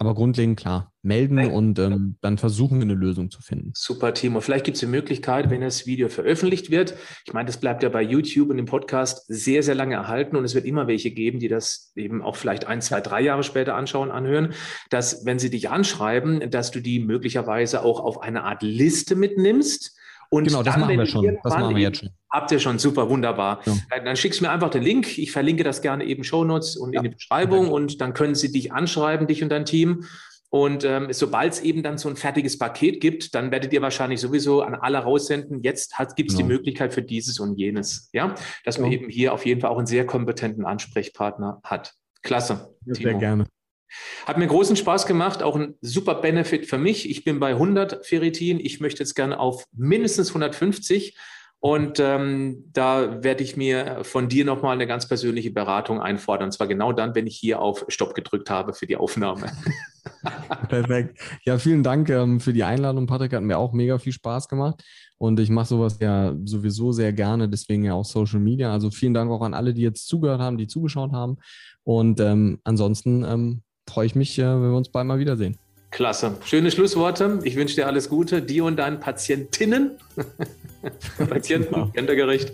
Aber 0.00 0.14
grundlegend 0.14 0.58
klar, 0.58 0.94
melden 1.02 1.34
Nein. 1.34 1.50
und 1.50 1.78
ähm, 1.78 2.16
dann 2.22 2.38
versuchen 2.38 2.78
wir 2.78 2.84
eine 2.84 2.94
Lösung 2.94 3.30
zu 3.30 3.42
finden. 3.42 3.72
Super, 3.74 4.14
Timo. 4.14 4.40
Vielleicht 4.40 4.64
gibt 4.64 4.76
es 4.76 4.80
die 4.80 4.86
Möglichkeit, 4.86 5.50
wenn 5.50 5.60
das 5.60 5.86
Video 5.86 6.08
veröffentlicht 6.08 6.70
wird. 6.70 6.94
Ich 7.26 7.34
meine, 7.34 7.46
das 7.46 7.58
bleibt 7.58 7.82
ja 7.82 7.90
bei 7.90 8.00
YouTube 8.00 8.48
und 8.48 8.58
im 8.58 8.64
Podcast 8.64 9.26
sehr, 9.28 9.62
sehr 9.62 9.74
lange 9.74 9.96
erhalten 9.96 10.36
und 10.36 10.44
es 10.44 10.54
wird 10.54 10.64
immer 10.64 10.86
welche 10.86 11.10
geben, 11.10 11.38
die 11.38 11.48
das 11.48 11.92
eben 11.96 12.22
auch 12.22 12.36
vielleicht 12.36 12.66
ein, 12.66 12.80
zwei, 12.80 13.02
drei 13.02 13.20
Jahre 13.20 13.42
später 13.42 13.74
anschauen, 13.74 14.10
anhören, 14.10 14.54
dass 14.88 15.26
wenn 15.26 15.38
sie 15.38 15.50
dich 15.50 15.68
anschreiben, 15.68 16.50
dass 16.50 16.70
du 16.70 16.80
die 16.80 17.00
möglicherweise 17.00 17.84
auch 17.84 18.00
auf 18.00 18.22
eine 18.22 18.44
Art 18.44 18.62
Liste 18.62 19.16
mitnimmst 19.16 19.99
und 20.30 20.44
genau, 20.44 20.62
das 20.62 20.76
machen 20.76 20.96
wir 20.96 21.06
schon. 21.06 21.38
Das 21.42 21.54
machen 21.54 21.74
wir 21.74 21.82
jetzt 21.82 21.98
schon. 21.98 22.10
Habt 22.30 22.52
ihr 22.52 22.60
schon, 22.60 22.78
super, 22.78 23.10
wunderbar. 23.10 23.60
Ja. 23.66 24.00
Dann 24.04 24.16
schickst 24.16 24.40
du 24.40 24.44
mir 24.44 24.50
einfach 24.50 24.70
den 24.70 24.82
Link. 24.82 25.18
Ich 25.18 25.32
verlinke 25.32 25.64
das 25.64 25.82
gerne 25.82 26.04
eben 26.04 26.22
Shownotes 26.22 26.76
und 26.76 26.92
ja. 26.92 27.00
in 27.00 27.10
die 27.10 27.14
Beschreibung 27.16 27.66
okay. 27.66 27.74
und 27.74 28.00
dann 28.00 28.14
können 28.14 28.36
sie 28.36 28.52
dich 28.52 28.72
anschreiben, 28.72 29.26
dich 29.26 29.42
und 29.42 29.48
dein 29.48 29.64
Team. 29.64 30.04
Und 30.48 30.84
ähm, 30.84 31.12
sobald 31.12 31.52
es 31.52 31.60
eben 31.60 31.82
dann 31.82 31.98
so 31.98 32.08
ein 32.08 32.16
fertiges 32.16 32.58
Paket 32.58 33.00
gibt, 33.00 33.34
dann 33.34 33.50
werdet 33.50 33.72
ihr 33.72 33.82
wahrscheinlich 33.82 34.20
sowieso 34.20 34.62
an 34.62 34.74
alle 34.74 34.98
raussenden. 34.98 35.62
Jetzt 35.62 35.94
gibt 36.16 36.30
es 36.30 36.36
genau. 36.36 36.48
die 36.48 36.54
Möglichkeit 36.54 36.92
für 36.92 37.02
dieses 37.02 37.38
und 37.38 37.56
jenes. 37.56 38.08
Ja, 38.12 38.34
dass 38.64 38.76
genau. 38.76 38.88
man 38.88 38.98
eben 38.98 39.08
hier 39.08 39.32
auf 39.32 39.46
jeden 39.46 39.60
Fall 39.60 39.70
auch 39.70 39.78
einen 39.78 39.86
sehr 39.86 40.06
kompetenten 40.06 40.64
Ansprechpartner 40.64 41.60
hat. 41.64 41.94
Klasse. 42.22 42.74
Ja, 42.86 42.94
sehr 42.94 43.14
gerne. 43.14 43.46
Hat 44.26 44.38
mir 44.38 44.46
großen 44.46 44.76
Spaß 44.76 45.06
gemacht, 45.06 45.42
auch 45.42 45.56
ein 45.56 45.74
super 45.80 46.16
Benefit 46.16 46.66
für 46.66 46.78
mich. 46.78 47.08
Ich 47.08 47.24
bin 47.24 47.40
bei 47.40 47.50
100 47.50 48.06
Ferritin. 48.06 48.60
Ich 48.60 48.80
möchte 48.80 49.02
jetzt 49.02 49.14
gerne 49.14 49.38
auf 49.38 49.64
mindestens 49.72 50.28
150. 50.28 51.16
Und 51.62 52.00
ähm, 52.00 52.64
da 52.72 53.22
werde 53.22 53.44
ich 53.44 53.54
mir 53.54 53.98
von 54.02 54.30
dir 54.30 54.46
nochmal 54.46 54.72
eine 54.72 54.86
ganz 54.86 55.06
persönliche 55.06 55.50
Beratung 55.50 56.00
einfordern. 56.00 56.46
Und 56.46 56.52
zwar 56.52 56.66
genau 56.66 56.94
dann, 56.94 57.14
wenn 57.14 57.26
ich 57.26 57.36
hier 57.36 57.60
auf 57.60 57.84
Stopp 57.88 58.14
gedrückt 58.14 58.48
habe 58.48 58.72
für 58.72 58.86
die 58.86 58.96
Aufnahme. 58.96 59.52
Perfekt. 60.70 61.20
Ja, 61.44 61.58
vielen 61.58 61.82
Dank 61.82 62.08
ähm, 62.08 62.40
für 62.40 62.54
die 62.54 62.64
Einladung, 62.64 63.06
Patrick. 63.06 63.34
Hat 63.34 63.42
mir 63.42 63.58
auch 63.58 63.74
mega 63.74 63.98
viel 63.98 64.14
Spaß 64.14 64.48
gemacht. 64.48 64.82
Und 65.18 65.38
ich 65.38 65.50
mache 65.50 65.66
sowas 65.66 65.98
ja 66.00 66.34
sowieso 66.46 66.92
sehr 66.92 67.12
gerne, 67.12 67.46
deswegen 67.46 67.84
ja 67.84 67.92
auch 67.92 68.06
Social 68.06 68.40
Media. 68.40 68.72
Also 68.72 68.90
vielen 68.90 69.12
Dank 69.12 69.30
auch 69.30 69.42
an 69.42 69.52
alle, 69.52 69.74
die 69.74 69.82
jetzt 69.82 70.08
zugehört 70.08 70.40
haben, 70.40 70.56
die 70.56 70.66
zugeschaut 70.66 71.12
haben. 71.12 71.36
Und 71.84 72.20
ähm, 72.20 72.58
ansonsten 72.64 73.22
ähm, 73.24 73.62
freue 73.90 74.06
ich 74.06 74.14
mich, 74.14 74.38
äh, 74.38 74.42
wenn 74.42 74.70
wir 74.70 74.76
uns 74.76 74.88
bald 74.88 75.06
mal 75.06 75.18
wiedersehen. 75.18 75.58
Klasse. 75.90 76.36
Schöne 76.44 76.70
Schlussworte. 76.70 77.40
Ich 77.42 77.56
wünsche 77.56 77.74
dir 77.74 77.86
alles 77.86 78.08
Gute, 78.08 78.42
dir 78.42 78.64
und 78.64 78.76
deinen 78.76 79.00
Patientinnen. 79.00 79.92
Patienten, 81.28 81.74
genau. 81.74 81.86
gendergerecht. 81.88 82.52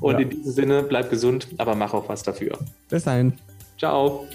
Und 0.00 0.14
ja. 0.14 0.20
in 0.20 0.30
diesem 0.30 0.52
Sinne, 0.52 0.82
bleib 0.82 1.10
gesund, 1.10 1.48
aber 1.58 1.74
mach 1.74 1.92
auch 1.92 2.08
was 2.08 2.22
dafür. 2.22 2.58
Bis 2.88 3.04
dahin. 3.04 3.34
Ciao. 3.78 4.26